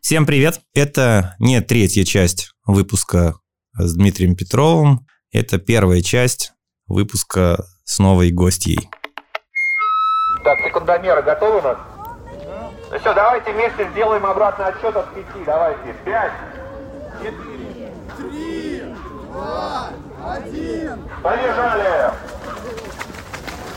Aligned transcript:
Всем 0.00 0.24
привет! 0.24 0.60
Это 0.74 1.36
не 1.38 1.60
третья 1.60 2.04
часть 2.04 2.52
выпуска 2.64 3.34
с 3.74 3.94
Дмитрием 3.94 4.34
Петровым. 4.34 5.06
Это 5.30 5.58
первая 5.58 6.00
часть 6.00 6.52
выпуска 6.86 7.66
с 7.84 7.98
новой 7.98 8.30
гостьей. 8.30 8.88
Так, 10.42 10.58
секундомеры 10.64 11.22
готовы 11.22 11.58
у 11.58 11.62
нас? 11.62 11.78
Ну 12.90 12.98
все, 12.98 13.14
давайте 13.14 13.52
вместе 13.52 13.90
сделаем 13.92 14.24
обратный 14.24 14.66
отсчет 14.68 14.96
от 14.96 15.14
пяти. 15.14 15.44
Давайте. 15.44 15.94
Пять, 16.04 16.32
четыре, 17.22 17.92
три, 18.16 18.82
два, 19.30 19.90
один. 20.24 20.98
Побежали! 21.22 22.14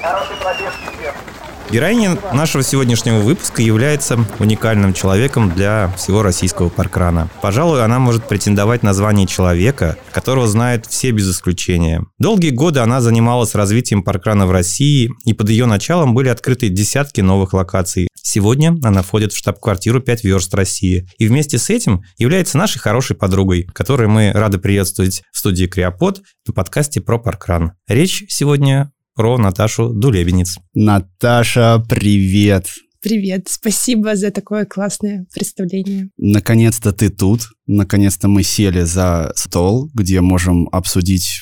Хороший 0.02 0.38
пробежки 0.38 0.98
всем. 0.98 1.33
Героиня 1.74 2.20
нашего 2.32 2.62
сегодняшнего 2.62 3.22
выпуска 3.22 3.64
является 3.64 4.24
уникальным 4.38 4.94
человеком 4.94 5.50
для 5.50 5.92
всего 5.98 6.22
российского 6.22 6.70
паркрана. 6.70 7.32
Пожалуй, 7.42 7.84
она 7.84 7.98
может 7.98 8.28
претендовать 8.28 8.84
на 8.84 8.94
звание 8.94 9.26
человека, 9.26 9.98
которого 10.12 10.48
знают 10.48 10.86
все 10.86 11.10
без 11.10 11.32
исключения. 11.32 12.06
Долгие 12.20 12.52
годы 12.52 12.82
она 12.82 13.02
занималась 13.02 13.56
развитием 13.56 14.04
паркрана 14.04 14.46
в 14.46 14.52
России, 14.52 15.10
и 15.26 15.34
под 15.34 15.50
ее 15.50 15.66
началом 15.66 16.14
были 16.14 16.30
открыты 16.30 16.70
десятки 16.70 17.22
новых 17.22 17.54
локаций. 17.54 18.08
Сегодня 18.22 18.78
она 18.84 19.02
входит 19.02 19.34
в 19.34 19.38
штаб-квартиру 19.40 20.00
5 20.00 20.24
верст 20.26 20.54
России, 20.54 21.08
и 21.18 21.28
вместе 21.28 21.58
с 21.58 21.72
этим 21.72 22.04
является 22.20 22.60
нашей 22.60 22.78
хорошей 22.78 23.16
подругой, 23.16 23.64
которой 23.64 24.08
мы 24.08 24.32
рады 24.32 24.60
приветствовать 24.60 25.24
в 25.32 25.40
студии 25.40 25.66
Криопод 25.66 26.22
на 26.46 26.54
подкасте 26.54 27.02
про 27.02 27.18
паркран. 27.18 27.74
Речь 27.88 28.26
сегодня 28.30 28.93
про 29.16 29.38
Наташу 29.38 29.90
Дулебенец. 29.90 30.58
Наташа, 30.74 31.84
привет! 31.88 32.68
Привет, 33.02 33.48
спасибо 33.50 34.16
за 34.16 34.32
такое 34.32 34.66
классное 34.66 35.26
представление. 35.34 36.10
Наконец-то 36.18 36.94
ты 36.94 37.10
тут. 37.10 37.50
Наконец-то 37.68 38.30
мы 38.30 38.44
сели 38.44 38.84
за 38.84 39.34
стол, 39.36 39.90
где 39.94 40.22
можем 40.22 40.70
обсудить 40.72 41.42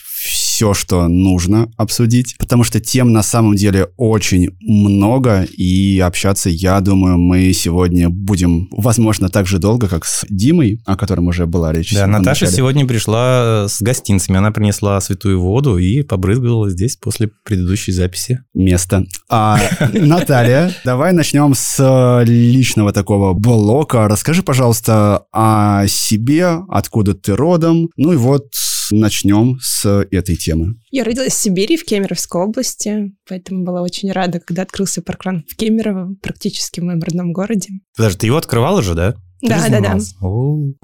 все, 0.62 0.76
что 0.76 1.08
нужно 1.08 1.72
обсудить, 1.76 2.36
потому 2.38 2.64
что 2.64 2.80
тем 2.80 3.12
на 3.12 3.24
самом 3.24 3.56
деле 3.56 3.88
очень 3.98 4.50
много, 4.60 5.48
и 5.58 6.00
общаться, 6.00 6.52
я 6.52 6.80
думаю, 6.82 7.18
мы 7.18 7.52
сегодня 7.52 8.12
будем, 8.12 8.68
возможно, 8.70 9.30
так 9.30 9.48
же 9.48 9.58
долго, 9.58 9.88
как 9.88 10.06
с 10.06 10.24
Димой, 10.30 10.80
о 10.86 10.96
котором 10.98 11.30
уже 11.30 11.48
была 11.48 11.74
речь. 11.74 11.92
Да, 11.96 12.06
Наташа 12.06 12.46
начале. 12.46 12.52
сегодня 12.52 12.86
пришла 12.86 13.66
с 13.68 13.82
гостинцами. 13.82 14.38
Она 14.38 14.52
принесла 14.52 15.02
святую 15.02 15.42
воду 15.42 15.80
и 15.80 16.04
побрызгала 16.04 16.70
здесь 16.70 16.96
после 16.96 17.32
предыдущей 17.44 17.92
записи. 17.92 18.44
место. 18.54 19.06
А, 19.30 19.60
Наталья, 19.94 20.72
давай 20.86 21.12
начнем 21.12 21.56
с 21.56 22.24
личного 22.24 22.94
такого 22.94 23.34
блока. 23.34 24.08
Расскажи, 24.08 24.44
пожалуйста, 24.44 25.24
о 25.34 25.88
себе, 25.88 26.60
откуда 26.70 27.16
ты 27.16 27.36
родом. 27.36 27.90
Ну 27.98 28.14
и 28.14 28.16
вот 28.16 28.46
начнем 28.92 29.58
с 29.62 30.06
этой 30.12 30.36
темы. 30.36 30.76
Я 30.92 31.04
родилась 31.04 31.34
в 31.34 31.42
Сибири, 31.42 31.78
в 31.78 31.86
Кемеровской 31.86 32.42
области, 32.42 33.12
поэтому 33.28 33.64
была 33.64 33.82
очень 33.82 34.12
рада, 34.12 34.40
когда 34.40 34.64
открылся 34.64 35.02
паркран 35.02 35.44
в 35.50 35.56
Кемерово, 35.56 36.16
практически 36.22 36.80
в 36.80 36.84
моем 36.84 37.02
родном 37.02 37.34
городе. 37.34 37.70
Подожди, 37.96 38.20
ты 38.20 38.26
его 38.28 38.38
открывала 38.38 38.82
же, 38.82 38.96
да? 38.96 39.16
Да, 39.42 39.68
да, 39.70 39.80
да. 39.80 39.98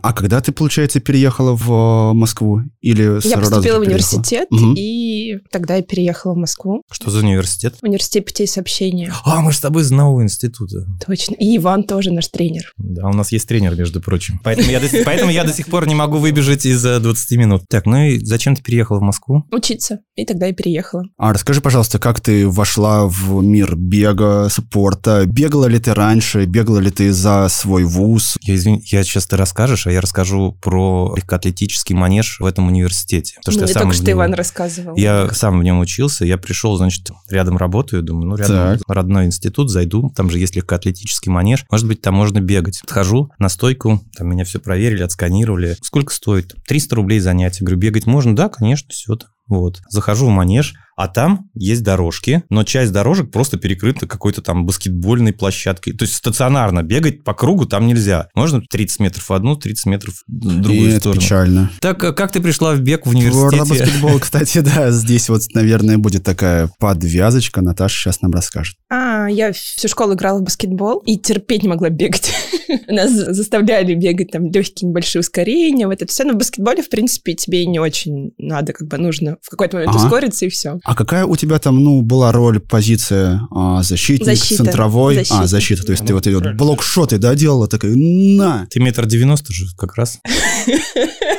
А 0.02 0.13
когда 0.13 0.41
ты, 0.41 0.52
получается, 0.52 1.00
переехала 1.00 1.55
в 1.55 2.11
э, 2.11 2.13
Москву? 2.13 2.61
Или 2.81 3.03
Я 3.27 3.38
поступила 3.38 3.77
в 3.77 3.81
университет, 3.81 4.47
Мгм. 4.52 4.73
и 4.77 5.36
тогда 5.52 5.75
я 5.75 5.81
переехала 5.83 6.33
в 6.33 6.38
Москву. 6.38 6.81
Что 6.91 7.11
за 7.11 7.19
университет? 7.19 7.75
Университет 7.81 8.25
путей 8.25 8.47
сообщения. 8.47 9.13
А, 9.25 9.41
мы 9.41 9.52
же 9.52 9.58
с 9.58 9.61
тобой 9.61 9.83
из 9.83 9.91
одного 9.91 10.23
института. 10.23 10.85
Точно. 11.05 11.35
И 11.35 11.58
Иван 11.58 11.83
тоже 11.83 12.11
наш 12.11 12.28
тренер. 12.28 12.73
Да, 12.78 13.08
у 13.08 13.13
нас 13.13 13.31
есть 13.31 13.47
тренер, 13.47 13.75
между 13.75 14.02
прочим. 14.02 14.39
Поэтому 14.44 14.69
я, 14.72 14.80
до, 14.80 14.88
сих- 14.89 15.05
поэтому 15.05 15.31
я 15.31 15.44
до 15.44 15.53
сих 15.53 15.67
пор 15.67 15.88
не 15.88 15.95
могу 15.95 16.17
выбежать 16.17 16.66
из 16.66 16.85
э, 16.85 17.00
20 17.00 17.38
минут. 17.38 17.63
Так, 17.69 17.85
ну 17.85 17.97
и 17.97 18.19
зачем 18.23 18.55
ты 18.55 18.63
переехала 18.63 19.00
в 19.00 19.03
Москву? 19.03 19.44
Учиться. 19.52 20.00
И 20.16 20.25
тогда 20.25 20.47
я 20.47 20.53
переехала. 20.53 21.03
А 21.17 21.33
расскажи, 21.33 21.62
пожалуйста, 21.62 22.00
как 22.00 22.19
ты 22.22 22.47
вошла 22.47 23.06
в 23.07 23.41
мир 23.44 23.75
бега, 23.75 24.47
спорта? 24.50 25.23
Бегала 25.25 25.66
ли 25.66 25.79
ты 25.79 25.94
раньше? 25.94 26.46
Бегала 26.46 26.79
ли 26.79 26.90
ты 26.91 27.12
за 27.12 27.47
свой 27.50 27.84
вуз? 27.84 28.38
Я 28.47 28.56
извини, 28.56 28.81
я 28.85 29.03
сейчас 29.03 29.25
ты 29.28 29.35
расскажешь, 29.35 29.88
а 29.88 29.91
я 29.91 30.00
расскажу 30.02 30.53
про 30.62 31.13
легкоатлетический 31.16 31.96
манеж 31.96 32.40
в 32.40 32.46
этом 32.46 32.68
университете. 32.68 33.35
Потому 33.38 33.52
что 33.53 33.62
Мне 33.63 33.68
я 33.69 33.74
сам 33.74 33.84
только 33.84 33.96
что 33.96 34.03
него- 34.06 34.12
Иван 34.13 34.34
рассказывал. 34.34 34.96
Я 34.96 35.30
сам 35.34 35.59
в 35.59 35.63
нем 35.63 35.80
учился, 35.80 36.25
я 36.25 36.38
пришел, 36.38 36.78
значит, 36.78 37.09
рядом 37.30 37.58
работаю, 37.58 38.02
думаю, 38.03 38.30
ну, 38.30 38.35
рядом 38.35 38.78
Так. 38.78 38.81
родной 38.88 39.25
институт, 39.25 39.69
зайду, 39.69 40.12
там 40.16 40.30
же 40.30 40.40
есть 40.40 40.56
легкоатлетический 40.56 41.31
манеж, 41.31 41.66
может 41.69 41.88
быть, 41.88 42.02
там 42.02 42.13
можно 42.16 42.40
бегать. 42.40 42.80
Подхожу 42.81 43.30
на 43.38 43.50
стойку, 43.50 44.02
там 44.16 44.30
меня 44.30 44.46
все 44.46 44.59
проверили, 44.59 45.03
отсканировали. 45.03 45.75
Сколько 45.81 46.14
стоит? 46.14 46.56
300 46.68 46.96
рублей 46.96 47.19
занятие. 47.19 47.66
Говорю, 47.66 47.79
бегать 47.79 48.06
можно? 48.06 48.35
Да, 48.35 48.50
конечно, 48.50 48.88
все 48.91 49.16
там. 49.16 49.29
Вот. 49.47 49.81
Захожу 49.90 50.28
в 50.28 50.29
манеж, 50.29 50.74
а 50.97 51.08
там 51.08 51.50
есть 51.53 51.84
дорожки, 51.84 52.44
но 52.50 52.63
часть 52.63 52.91
дорожек 52.91 53.31
просто 53.31 53.58
перекрыта 53.58 54.08
какой-то 54.08 54.41
там 54.41 54.66
баскетбольной 54.66 55.31
площадкой. 55.31 55.94
То 55.94 56.03
есть 56.06 56.16
стационарно 56.16 56.81
бегать 56.81 57.24
по 57.24 57.35
кругу 57.35 57.68
там 57.68 57.85
нельзя. 57.85 58.30
Можно 58.34 58.62
30 58.62 59.00
метров 59.00 59.30
в 59.30 59.31
одну, 59.31 59.56
30 59.56 59.85
метров 59.85 60.16
в 60.28 60.59
другую 60.59 60.90
И 60.90 60.91
это 60.94 61.00
сторону. 61.02 61.22
печально. 61.22 61.72
Так, 61.81 62.03
а 62.03 62.13
как 62.13 62.31
ты 62.31 62.41
пришла 62.41 62.74
в 62.74 62.80
бег 62.81 63.06
в 63.06 63.12
университете? 63.12 63.84
баскетбол, 63.85 64.19
кстати, 64.19 64.59
да, 64.59 64.90
здесь 64.90 65.30
вот, 65.30 65.44
наверное, 65.53 66.00
будет 66.00 66.24
такая 66.24 66.69
подвязочка. 66.80 67.62
Наташа 67.62 67.96
сейчас 67.96 68.22
нам 68.24 68.31
расскажет. 68.31 68.75
А, 68.90 69.28
я 69.28 69.53
всю 69.53 69.88
школу 69.88 70.16
играла 70.16 70.40
в 70.40 70.44
баскетбол 70.44 71.03
и 71.06 71.18
терпеть 71.19 71.62
не 71.62 71.69
могла 71.69 71.90
бегать. 71.90 72.34
Нас 72.88 73.12
заставляли 73.12 73.94
бегать 73.94 74.31
там 74.31 74.46
легкие 74.52 74.90
небольшие 74.90 75.19
ускорения, 75.19 75.85
вот 75.85 76.02
это 76.02 76.12
все. 76.12 76.24
Но 76.24 76.34
в 76.34 76.38
баскетболе, 76.38 76.81
в 76.81 76.90
принципе, 76.90 77.35
тебе 77.35 77.68
не 77.68 77.79
очень 77.79 78.31
надо, 78.40 78.74
как 78.74 78.88
бы 78.88 78.97
нужно 78.97 79.38
в 79.44 79.50
какой-то 79.50 79.78
момент 79.78 79.96
ускориться 79.96 80.46
и 80.46 80.50
все. 80.50 80.79
А 80.88 80.96
какая 80.96 81.25
у 81.25 81.36
тебя 81.36 81.59
там, 81.59 81.84
ну, 81.84 82.02
была 82.02 82.31
роль, 82.31 82.62
позиция 82.62 83.42
а, 83.52 83.84
защитник, 83.84 84.25
Защита. 84.38 84.64
центровой? 84.64 85.16
Защита. 85.16 85.40
А, 85.42 85.46
защита. 85.46 85.84
То 85.86 85.92
есть 85.92 86.03
ты 86.03 86.14
Ну, 86.14 86.16
вот 86.16 86.25
ее 86.28 86.40
правильно. 86.40 86.58
блокшоты, 86.58 87.18
да, 87.18 87.36
делала, 87.36 87.68
такая, 87.68 87.94
на! 87.94 88.68
Ты 88.72 88.80
метр 88.80 89.06
девяносто 89.06 89.52
же 89.52 89.66
как 89.78 89.96
раз. 89.97 90.20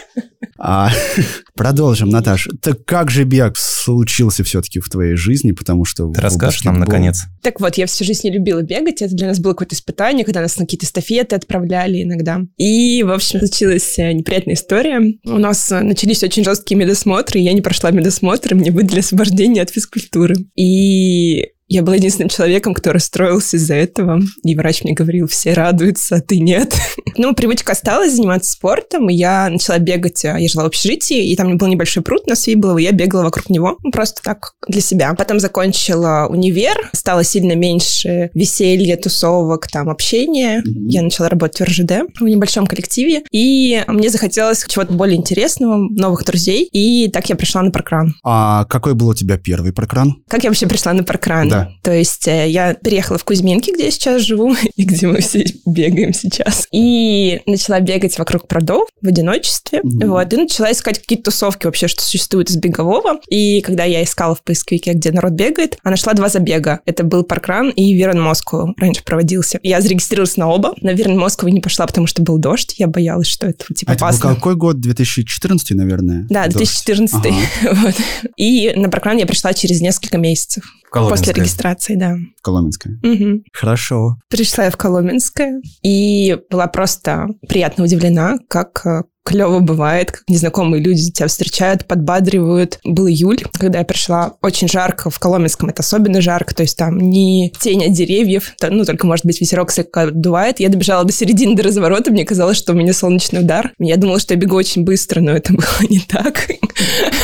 А, 0.59 0.91
продолжим, 1.55 2.09
Наташ. 2.09 2.49
Так 2.61 2.85
как 2.85 3.11
же 3.11 3.25
бег 3.25 3.55
случился 3.57 4.43
все-таки 4.45 4.81
в 4.81 4.89
твоей 4.89 5.15
жизни, 5.15 5.53
потому 5.53 5.85
что... 5.85 6.11
Ты 6.11 6.21
расскажешь 6.21 6.65
нам, 6.65 6.77
баскетбол- 6.77 6.81
наконец. 6.81 7.23
Так 7.43 7.61
вот, 7.61 7.77
я 7.77 7.87
всю 7.87 8.05
жизнь 8.05 8.27
не 8.27 8.33
любила 8.33 8.63
бегать. 8.63 9.01
Это 9.01 9.15
для 9.15 9.29
нас 9.29 9.39
было 9.39 9.53
какое-то 9.53 9.75
испытание, 9.75 10.25
когда 10.25 10.41
нас 10.41 10.57
на 10.59 10.65
какие-то 10.65 10.87
эстафеты 10.87 11.37
отправляли 11.37 12.03
иногда. 12.03 12.41
И, 12.57 13.03
в 13.05 13.11
общем, 13.11 13.39
случилась 13.39 13.99
э, 13.99 14.13
неприятная 14.13 14.55
история. 14.55 15.01
У 15.25 15.39
нас 15.39 15.71
э, 15.71 15.81
начались 15.81 16.23
очень 16.23 16.45
жесткие 16.45 16.79
медосмотры, 16.79 17.41
я 17.41 17.53
не 17.53 17.61
прошла 17.61 17.91
медосмотр, 17.91 18.53
и 18.53 18.55
мне 18.57 18.71
выдали 18.71 19.01
освобождение 19.01 19.63
от 19.63 19.71
физкультуры. 19.71 20.37
И 20.57 21.51
я 21.69 21.83
была 21.83 21.97
единственным 21.97 22.29
человеком, 22.31 22.75
кто 22.75 22.93
расстроился 22.93 23.57
из-за 23.57 23.75
этого. 23.75 24.21
И 24.45 24.55
врач 24.55 24.83
мне 24.85 24.95
говорил, 24.95 25.27
все 25.29 25.53
радуются, 25.53 26.17
а 26.17 26.21
ты 26.21 26.39
нет. 26.41 26.75
Ну, 27.21 27.35
привычка 27.35 27.73
осталась 27.73 28.13
заниматься 28.15 28.53
спортом, 28.53 29.11
и 29.11 29.15
я 29.15 29.49
начала 29.51 29.79
бегать. 29.79 30.25
э, 30.25 30.37
Я 30.39 30.49
жила 30.49 30.63
в 30.65 30.67
общежитии, 30.69 31.33
и 31.33 31.35
там 31.35 31.57
был 31.59 31.67
небольшой 31.67 32.05
пруд 32.05 32.29
на 32.29 32.37
Свиблово, 32.37 32.79
и 32.79 32.85
я 32.85 32.93
бегала 32.93 33.25
вокруг 33.25 33.51
него, 33.51 33.77
ну, 33.83 33.91
просто 33.91 34.23
так, 34.23 34.53
для 34.69 34.81
себя. 34.81 35.15
Потом 35.15 35.41
закончила 35.41 36.29
универ, 36.31 36.91
стало 36.93 37.25
сильно 37.25 37.57
меньше 37.57 38.31
веселья, 38.35 38.97
тусовок, 38.97 39.67
там, 39.67 39.89
общения. 39.89 40.63
Я 40.89 41.03
начала 41.03 41.29
работать 41.29 41.59
в 41.61 41.65
РЖД, 41.65 41.93
в 42.21 42.25
небольшом 42.25 42.69
коллективе, 42.69 43.23
и 43.33 43.83
мне 43.89 44.11
захотелось 44.11 44.65
чего-то 44.69 44.93
более 44.93 45.17
интересного, 45.17 45.77
новых 45.77 46.25
друзей, 46.25 46.69
и 46.71 47.11
так 47.11 47.29
я 47.31 47.35
пришла 47.35 47.63
на 47.63 47.73
паркран. 47.73 48.15
А 48.23 48.65
какой 48.67 48.95
был 48.95 49.09
у 49.09 49.15
тебя 49.15 49.39
первый 49.39 49.73
прокран? 49.73 50.23
Как 50.29 50.45
я 50.45 50.51
вообще 50.51 50.69
пришла 50.69 50.93
на 50.93 51.03
паркран? 51.03 51.49
Да. 51.49 51.58
То 51.83 51.93
есть 51.93 52.27
э, 52.29 52.49
я 52.49 52.75
переехала 52.75 53.19
в 53.19 53.25
Кузьминки, 53.25 53.71
где 53.71 53.87
я 53.87 53.91
сейчас 53.91 54.23
живу, 54.23 54.55
и 54.77 54.85
где 54.85 55.07
мы 55.07 55.21
все 55.21 55.45
бегаем 55.67 56.13
сейчас. 56.13 56.67
И 56.73 57.41
начала 57.47 57.81
бегать 57.81 58.19
вокруг 58.19 58.47
продов 58.47 58.89
в 59.01 59.07
одиночестве. 59.07 59.81
Мгм. 59.83 60.11
Вот. 60.11 60.33
И 60.33 60.37
начала 60.37 60.73
искать 60.73 60.99
какие-то 60.99 61.31
тусовки 61.31 61.67
вообще, 61.67 61.89
что 61.89 62.03
существует 62.03 62.51
из 62.51 62.57
бегового. 62.57 63.21
И 63.29 63.61
когда 63.63 63.85
я 63.85 64.03
искала 64.03 64.35
в 64.35 64.43
поисковике, 64.43 64.93
где 64.93 65.13
народ 65.13 65.33
бегает, 65.33 65.79
а 65.83 65.91
нашла 65.91 66.13
два 66.15 66.29
забега. 66.29 66.81
Это 66.85 67.05
был 67.05 67.23
паркран 67.25 67.71
и 67.71 67.93
Верон 67.95 68.21
Москву 68.21 68.75
раньше 68.79 69.03
проводился. 69.05 69.59
Я 69.63 69.81
зарегистрировалась 69.81 70.37
на 70.37 70.49
оба. 70.49 70.75
На 70.81 70.91
Верон 70.91 71.19
Москву 71.19 71.49
не 71.49 71.61
пошла, 71.61 71.87
потому 71.87 72.07
что 72.07 72.23
был 72.23 72.39
дождь. 72.39 72.75
Я 72.79 72.87
боялась, 72.87 73.27
что 73.29 73.47
это 73.47 73.73
типа 73.75 73.93
А 73.93 73.95
это 73.95 74.05
был 74.05 74.09
опасно. 74.09 74.35
какой 74.35 74.57
год? 74.57 74.81
2014, 74.81 75.71
наверное? 75.71 76.27
Да, 76.29 76.45
Дождь. 76.45 76.57
2014. 76.59 77.15
Ага. 77.17 77.35
Вот. 77.79 77.95
И 78.37 78.73
на 78.75 78.89
паркран 78.89 79.19
я 79.19 79.27
пришла 79.27 79.53
через 79.53 79.81
несколько 79.81 80.19
месяцев. 80.19 80.65
После 80.91 81.35
регистрации, 81.49 81.97
да. 81.97 82.17
Коломенская. 82.43 82.99
Мгм. 83.03 83.45
Хорошо. 83.53 84.17
Пришла 84.29 84.65
я 84.65 84.71
в 84.71 84.77
Коломенское 84.77 85.61
и 85.83 86.39
была 86.51 86.67
просто 86.67 87.29
приятно 87.49 87.85
удивлена, 87.85 88.39
как 88.49 88.85
э, 88.87 89.03
клево 89.29 89.59
бывает, 89.59 90.11
как 90.11 90.23
незнакомые 90.27 90.83
люди 90.83 91.11
тебя 91.11 91.29
встречают, 91.29 91.85
подбадривают. 91.85 92.79
Был 92.83 93.09
июль, 93.09 93.45
когда 93.53 93.81
я 93.81 93.85
пришла, 93.85 94.35
очень 94.41 94.69
жарко, 94.69 95.11
в 95.11 95.19
Коломенском 95.19 95.69
это 95.69 95.83
особенно 95.83 96.23
жарко, 96.23 96.55
то 96.55 96.63
есть 96.63 96.79
там 96.79 96.99
не 96.99 97.53
тень 97.61 97.85
от 97.85 97.93
деревьев, 97.93 98.55
ну, 98.63 98.85
только, 98.87 99.07
может 99.07 99.27
быть, 99.27 99.41
ветерок 99.41 99.71
слегка 99.71 100.07
дувает. 100.07 100.61
Я 100.61 100.71
добежала 100.71 101.05
до 101.05 101.13
середины, 101.13 101.55
до 101.55 101.63
разворота, 101.63 102.11
мне 102.11 102.25
казалось, 102.25 102.57
что 102.57 102.73
у 102.73 102.77
меня 102.77 102.95
солнечный 102.95 103.41
удар. 103.41 103.73
Я 103.79 103.99
думала, 103.99 104.19
что 104.19 104.33
я 104.33 104.41
бегу 104.41 104.57
очень 104.57 104.85
быстро, 104.85 105.21
но 105.21 105.33
это 105.33 105.53
было 105.53 105.89
не 105.91 106.01
так. 106.01 106.49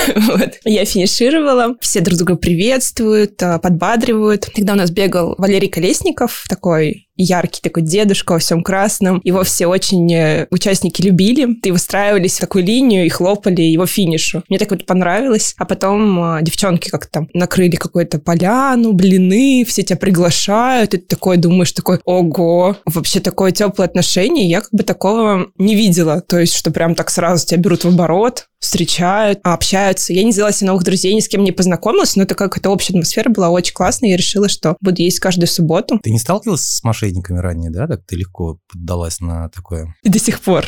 Я 0.64 0.84
финишировала, 0.84 1.76
все 1.80 2.00
друг 2.00 2.18
друга 2.18 2.36
приветствуют, 2.36 3.42
а, 3.42 3.58
подбадривают. 3.58 4.50
Тогда 4.54 4.74
у 4.74 4.76
нас 4.76 4.90
бегал 4.90 5.34
Валерий 5.38 5.68
Колесников, 5.68 6.44
такой 6.48 7.08
яркий 7.16 7.60
такой 7.62 7.82
дедушка 7.82 8.32
во 8.32 8.38
всем 8.38 8.62
красном. 8.62 9.20
Его 9.24 9.42
все 9.44 9.66
очень 9.66 10.12
э, 10.12 10.46
участники 10.50 11.02
любили. 11.02 11.48
И 11.62 11.70
выстраивались 11.70 12.36
в 12.36 12.40
такую 12.40 12.64
линию 12.64 13.06
и 13.06 13.08
хлопали 13.08 13.62
его 13.62 13.86
финишу. 13.86 14.42
Мне 14.48 14.58
так 14.58 14.70
вот 14.70 14.86
понравилось. 14.86 15.54
А 15.58 15.64
потом 15.64 16.20
а, 16.20 16.42
девчонки 16.42 16.88
как-то 16.88 17.10
там 17.10 17.28
накрыли 17.34 17.76
какую-то 17.76 18.18
поляну, 18.18 18.92
блины, 18.92 19.64
все 19.66 19.82
тебя 19.82 19.96
приглашают. 19.96 20.94
И 20.94 20.98
ты 20.98 21.06
такой 21.06 21.36
думаешь, 21.36 21.72
такой, 21.72 22.00
ого, 22.04 22.76
вообще 22.84 23.20
такое 23.20 23.52
теплое 23.52 23.86
отношение. 23.86 24.48
Я 24.48 24.60
как 24.60 24.70
бы 24.72 24.82
такого 24.82 25.48
не 25.58 25.74
видела. 25.74 26.20
То 26.20 26.38
есть, 26.38 26.54
что 26.54 26.70
прям 26.70 26.94
так 26.94 27.10
сразу 27.10 27.46
тебя 27.46 27.60
берут 27.60 27.84
в 27.84 27.88
оборот, 27.88 28.46
встречают, 28.64 29.40
общаются. 29.44 30.12
Я 30.12 30.24
не 30.24 30.32
сделала 30.32 30.52
себе 30.52 30.68
новых 30.68 30.84
друзей, 30.84 31.14
ни 31.14 31.20
с 31.20 31.28
кем 31.28 31.44
не 31.44 31.52
познакомилась, 31.52 32.16
но 32.16 32.22
это 32.22 32.34
какая-то 32.34 32.70
общая 32.70 32.94
атмосфера 32.94 33.28
была 33.28 33.50
очень 33.50 33.74
классная. 33.74 34.10
Я 34.10 34.16
решила, 34.16 34.48
что 34.48 34.76
буду 34.80 35.02
есть 35.02 35.20
каждую 35.20 35.48
субботу. 35.48 36.00
Ты 36.02 36.10
не 36.10 36.18
сталкивалась 36.18 36.62
с 36.62 36.82
мошенниками 36.82 37.38
ранее, 37.38 37.70
да? 37.70 37.86
Так 37.86 38.06
ты 38.06 38.16
легко 38.16 38.58
поддалась 38.72 39.20
на 39.20 39.50
такое? 39.50 39.94
И 40.02 40.08
до 40.08 40.18
сих 40.18 40.40
пор. 40.40 40.64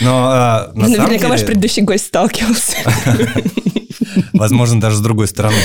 Но 0.00 0.28
а, 0.30 0.70
на 0.74 0.88
Наверняка 0.88 1.28
ваш 1.28 1.44
предыдущий 1.44 1.82
гость 1.82 2.06
сталкивался. 2.06 2.76
Возможно, 4.32 4.80
даже 4.80 4.96
с 4.96 5.00
другой 5.00 5.28
стороны 5.28 5.56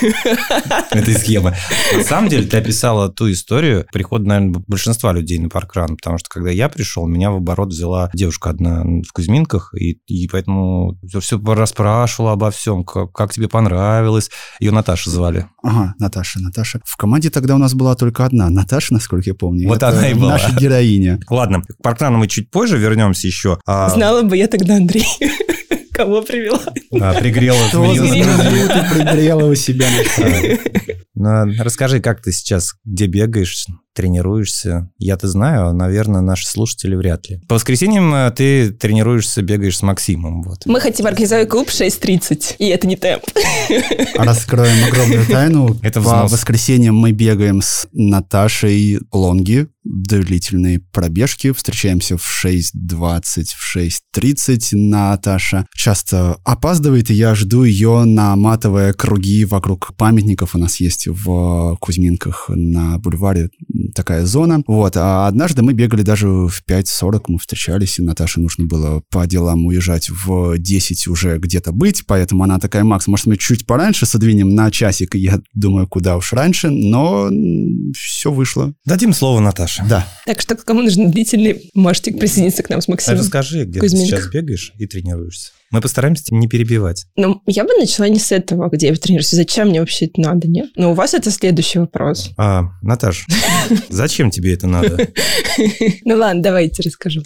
этой 0.90 1.14
схемы. 1.14 1.54
На 1.94 2.02
самом 2.02 2.28
деле, 2.28 2.46
ты 2.46 2.56
описала 2.56 3.10
ту 3.10 3.30
историю 3.30 3.86
прихода, 3.92 4.26
наверное, 4.26 4.62
большинства 4.66 5.12
людей 5.12 5.38
на 5.38 5.48
паркран, 5.48 5.96
потому 5.96 6.18
что 6.18 6.28
когда 6.30 6.50
я 6.50 6.68
пришел, 6.68 7.06
меня 7.06 7.30
в 7.30 7.36
оборот 7.36 7.68
взяла 7.68 8.10
девушка 8.14 8.50
одна 8.50 8.84
в 8.84 9.12
Кузьминках, 9.12 9.74
и, 9.78 9.98
и 10.06 10.28
поэтому 10.28 10.61
все, 11.06 11.20
все 11.20 11.40
расспрашивала 11.42 12.32
обо 12.32 12.50
всем, 12.50 12.84
как, 12.84 13.12
как 13.12 13.32
тебе 13.32 13.48
понравилось. 13.48 14.30
Ее 14.60 14.72
Наташа 14.72 15.10
звали. 15.10 15.46
Ага, 15.62 15.94
Наташа, 15.98 16.40
Наташа. 16.40 16.80
В 16.84 16.96
команде 16.96 17.30
тогда 17.30 17.54
у 17.54 17.58
нас 17.58 17.74
была 17.74 17.94
только 17.94 18.24
одна. 18.24 18.50
Наташа, 18.50 18.94
насколько 18.94 19.28
я 19.28 19.34
помню. 19.34 19.68
Вот 19.68 19.76
Это 19.76 19.88
она 19.88 20.08
и 20.08 20.14
была. 20.14 20.32
Наша 20.32 20.52
героиня. 20.52 21.20
Ладно, 21.28 21.62
к 21.62 21.82
паркрану 21.82 22.18
мы 22.18 22.28
чуть 22.28 22.50
позже 22.50 22.78
вернемся 22.78 23.26
еще. 23.26 23.58
А, 23.66 23.88
Знала 23.90 24.22
бы 24.22 24.36
я 24.36 24.48
тогда 24.48 24.76
Андрей. 24.76 25.06
Кого 25.92 26.22
привела? 26.22 26.60
а, 27.00 27.14
пригрела 27.20 27.58
Что 27.68 27.94
за 27.94 28.02
ты 28.02 28.08
пригрела 28.94 29.44
у 29.44 29.54
себя? 29.54 29.86
Ну, 31.14 31.52
Расскажи, 31.58 32.00
как 32.00 32.22
ты 32.22 32.32
сейчас, 32.32 32.74
где 32.84 33.06
бегаешь, 33.06 33.66
тренируешься? 33.94 34.90
Я-то 34.98 35.28
знаю, 35.28 35.68
а, 35.68 35.72
наверное, 35.72 36.20
наши 36.20 36.46
слушатели 36.46 36.94
вряд 36.94 37.28
ли. 37.28 37.40
По 37.48 37.56
воскресеньям 37.56 38.14
э, 38.14 38.30
ты 38.30 38.70
тренируешься, 38.70 39.42
бегаешь 39.42 39.78
с 39.78 39.82
Максимом. 39.82 40.42
Вот. 40.42 40.66
Мы 40.66 40.80
хотим 40.80 41.06
организовать 41.06 41.48
клуб 41.48 41.68
6.30, 41.68 42.56
и 42.58 42.66
это 42.68 42.86
не 42.86 42.96
темп. 42.96 43.24
Раскроем 44.14 44.84
огромную 44.88 45.26
тайну. 45.26 45.76
Это 45.82 46.00
По 46.00 46.26
воскресеньям 46.26 46.96
мы 46.96 47.12
бегаем 47.12 47.60
с 47.62 47.86
Наташей 47.92 49.00
лонги, 49.12 49.68
длительные 49.84 50.80
пробежки. 50.80 51.52
Встречаемся 51.52 52.16
в 52.16 52.44
6.20, 52.44 53.44
в 53.56 53.76
6.30. 53.76 54.68
Наташа 54.72 55.66
часто 55.74 56.36
опаздывает, 56.44 57.10
и 57.10 57.14
я 57.14 57.34
жду 57.34 57.64
ее, 57.64 58.04
наматывая 58.04 58.92
круги 58.92 59.44
вокруг 59.44 59.94
памятников. 59.96 60.54
У 60.54 60.58
нас 60.58 60.80
есть 60.80 61.08
в 61.08 61.76
Кузьминках 61.80 62.46
на 62.48 62.98
бульваре 62.98 63.50
такая 63.94 64.24
зона. 64.26 64.62
Вот. 64.66 64.96
А 64.96 65.26
однажды 65.26 65.62
мы 65.62 65.72
бегали 65.72 66.02
даже 66.02 66.28
в 66.28 66.62
5.40, 66.68 67.24
мы 67.28 67.38
встречались, 67.38 67.98
и 67.98 68.02
Наташе 68.02 68.40
нужно 68.40 68.66
было 68.66 69.02
по 69.10 69.26
делам 69.26 69.66
уезжать 69.66 70.08
в 70.10 70.58
10 70.58 71.06
уже 71.08 71.38
где-то 71.38 71.72
быть, 71.72 72.04
поэтому 72.06 72.44
она 72.44 72.58
такая, 72.58 72.84
Макс, 72.84 73.06
может, 73.06 73.26
мы 73.26 73.36
чуть 73.36 73.66
пораньше 73.66 74.06
содвинем 74.06 74.54
на 74.54 74.70
часик, 74.70 75.14
и 75.14 75.18
я 75.18 75.40
думаю, 75.54 75.86
куда 75.86 76.16
уж 76.16 76.32
раньше, 76.32 76.70
но 76.70 77.30
все 77.96 78.30
вышло. 78.30 78.74
Дадим 78.84 79.12
слово 79.12 79.40
Наташе. 79.40 79.84
Да. 79.88 80.06
Так 80.26 80.40
что, 80.40 80.56
кому 80.56 80.82
нужны 80.82 81.10
длительные, 81.10 81.60
можете 81.74 82.12
присоединиться 82.12 82.62
к 82.62 82.70
нам 82.70 82.80
с 82.80 82.88
Максимом. 82.88 83.18
Расскажи, 83.18 83.64
где 83.64 83.80
Кузьминках. 83.80 84.10
ты 84.10 84.22
сейчас 84.22 84.32
бегаешь 84.32 84.72
и 84.78 84.86
тренируешься. 84.86 85.52
Мы 85.72 85.80
постараемся 85.80 86.34
не 86.34 86.48
перебивать. 86.48 87.06
Ну, 87.16 87.42
я 87.46 87.64
бы 87.64 87.70
начала 87.78 88.06
не 88.06 88.18
с 88.18 88.30
этого, 88.30 88.68
где 88.68 88.88
я 88.88 88.94
тренируюсь. 88.94 89.30
Зачем 89.30 89.68
мне 89.68 89.80
вообще 89.80 90.04
это 90.04 90.20
надо, 90.20 90.46
нет? 90.46 90.68
Но 90.76 90.92
у 90.92 90.94
вас 90.94 91.14
это 91.14 91.30
следующий 91.30 91.78
вопрос. 91.78 92.30
А, 92.36 92.64
Наташ, 92.82 93.26
зачем 93.88 94.30
тебе 94.30 94.52
это 94.54 94.66
надо? 94.66 95.08
Ну 96.04 96.16
ладно, 96.16 96.42
давайте 96.42 96.82
расскажу. 96.82 97.22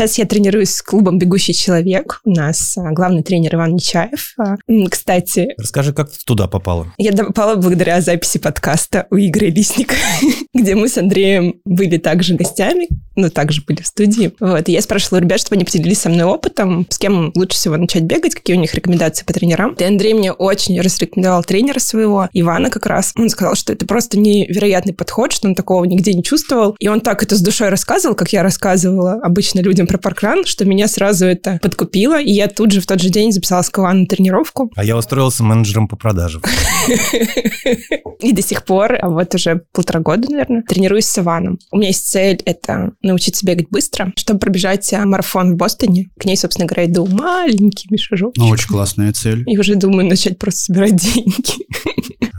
Сейчас 0.00 0.16
я 0.16 0.24
тренируюсь 0.24 0.70
с 0.70 0.80
клубом 0.80 1.18
«Бегущий 1.18 1.52
человек». 1.52 2.22
У 2.24 2.30
нас 2.30 2.74
а, 2.78 2.90
главный 2.92 3.22
тренер 3.22 3.56
Иван 3.56 3.74
Нечаев. 3.74 4.32
А, 4.38 4.56
Кстати, 4.90 5.50
Расскажи, 5.58 5.92
как 5.92 6.10
ты 6.10 6.16
туда 6.24 6.46
попала? 6.46 6.90
я 6.96 7.12
попала 7.12 7.56
благодаря 7.56 8.00
записи 8.00 8.38
подкаста 8.38 9.06
у 9.10 9.16
Игоря 9.16 9.50
Лисника, 9.50 9.94
где 10.54 10.74
мы 10.74 10.88
с 10.88 10.96
Андреем 10.96 11.56
были 11.66 11.98
также 11.98 12.34
гостями, 12.34 12.88
но 13.14 13.28
также 13.28 13.60
были 13.60 13.82
в 13.82 13.86
студии. 13.86 14.32
Вот, 14.40 14.70
и 14.70 14.72
я 14.72 14.80
спрашивала 14.80 15.18
у 15.18 15.22
ребят, 15.22 15.38
чтобы 15.38 15.56
они 15.56 15.66
поделились 15.66 16.00
со 16.00 16.08
мной 16.08 16.24
опытом, 16.24 16.86
с 16.88 16.96
кем 16.96 17.30
лучше 17.34 17.58
всего 17.58 17.76
начать 17.76 18.04
бегать, 18.04 18.34
какие 18.34 18.56
у 18.56 18.60
них 18.60 18.74
рекомендации 18.74 19.26
по 19.26 19.34
тренерам. 19.34 19.74
И 19.74 19.84
Андрей 19.84 20.14
мне 20.14 20.32
очень 20.32 20.80
расрекомендовал 20.80 21.44
тренера 21.44 21.78
своего, 21.78 22.30
Ивана 22.32 22.70
как 22.70 22.86
раз. 22.86 23.12
Он 23.18 23.28
сказал, 23.28 23.54
что 23.54 23.74
это 23.74 23.84
просто 23.84 24.18
невероятный 24.18 24.94
подход, 24.94 25.34
что 25.34 25.46
он 25.46 25.54
такого 25.54 25.84
нигде 25.84 26.14
не 26.14 26.22
чувствовал. 26.22 26.74
И 26.78 26.88
он 26.88 27.02
так 27.02 27.22
это 27.22 27.36
с 27.36 27.42
душой 27.42 27.68
рассказывал, 27.68 28.14
как 28.14 28.32
я 28.32 28.42
рассказывала 28.42 29.20
обычно 29.22 29.60
людям 29.60 29.89
про 29.90 29.98
паркран, 29.98 30.44
что 30.44 30.64
меня 30.64 30.86
сразу 30.86 31.26
это 31.26 31.58
подкупило. 31.60 32.20
И 32.20 32.30
я 32.30 32.46
тут 32.46 32.70
же 32.70 32.80
в 32.80 32.86
тот 32.86 33.00
же 33.00 33.10
день 33.10 33.32
записалась 33.32 33.70
к 33.70 33.78
Ивану 33.80 34.02
на 34.02 34.06
тренировку. 34.06 34.70
А 34.76 34.84
я 34.84 34.96
устроился 34.96 35.42
менеджером 35.42 35.88
по 35.88 35.96
продажам. 35.96 36.42
И 38.20 38.32
до 38.32 38.40
сих 38.40 38.64
пор, 38.64 38.98
а 39.00 39.08
вот 39.08 39.34
уже 39.34 39.62
полтора 39.72 39.98
года, 39.98 40.30
наверное, 40.30 40.62
тренируюсь 40.62 41.06
с 41.06 41.18
Иваном. 41.18 41.58
У 41.72 41.78
меня 41.78 41.88
есть 41.88 42.08
цель— 42.08 42.40
это 42.44 42.92
научиться 43.02 43.44
бегать 43.44 43.68
быстро, 43.70 44.12
чтобы 44.16 44.38
пробежать 44.38 44.92
а, 44.92 45.04
марафон 45.04 45.54
в 45.54 45.56
Бостоне. 45.56 46.10
К 46.16 46.24
ней, 46.24 46.36
собственно 46.36 46.68
говоря, 46.68 46.86
иду 46.86 47.06
маленькими 47.06 47.96
шажочками. 47.96 48.44
Ну, 48.44 48.52
очень 48.52 48.68
классная 48.68 49.12
цель. 49.12 49.42
И 49.48 49.58
уже 49.58 49.74
думаю 49.74 50.08
начать 50.08 50.38
просто 50.38 50.60
собирать 50.60 50.94
деньги. 51.14 51.66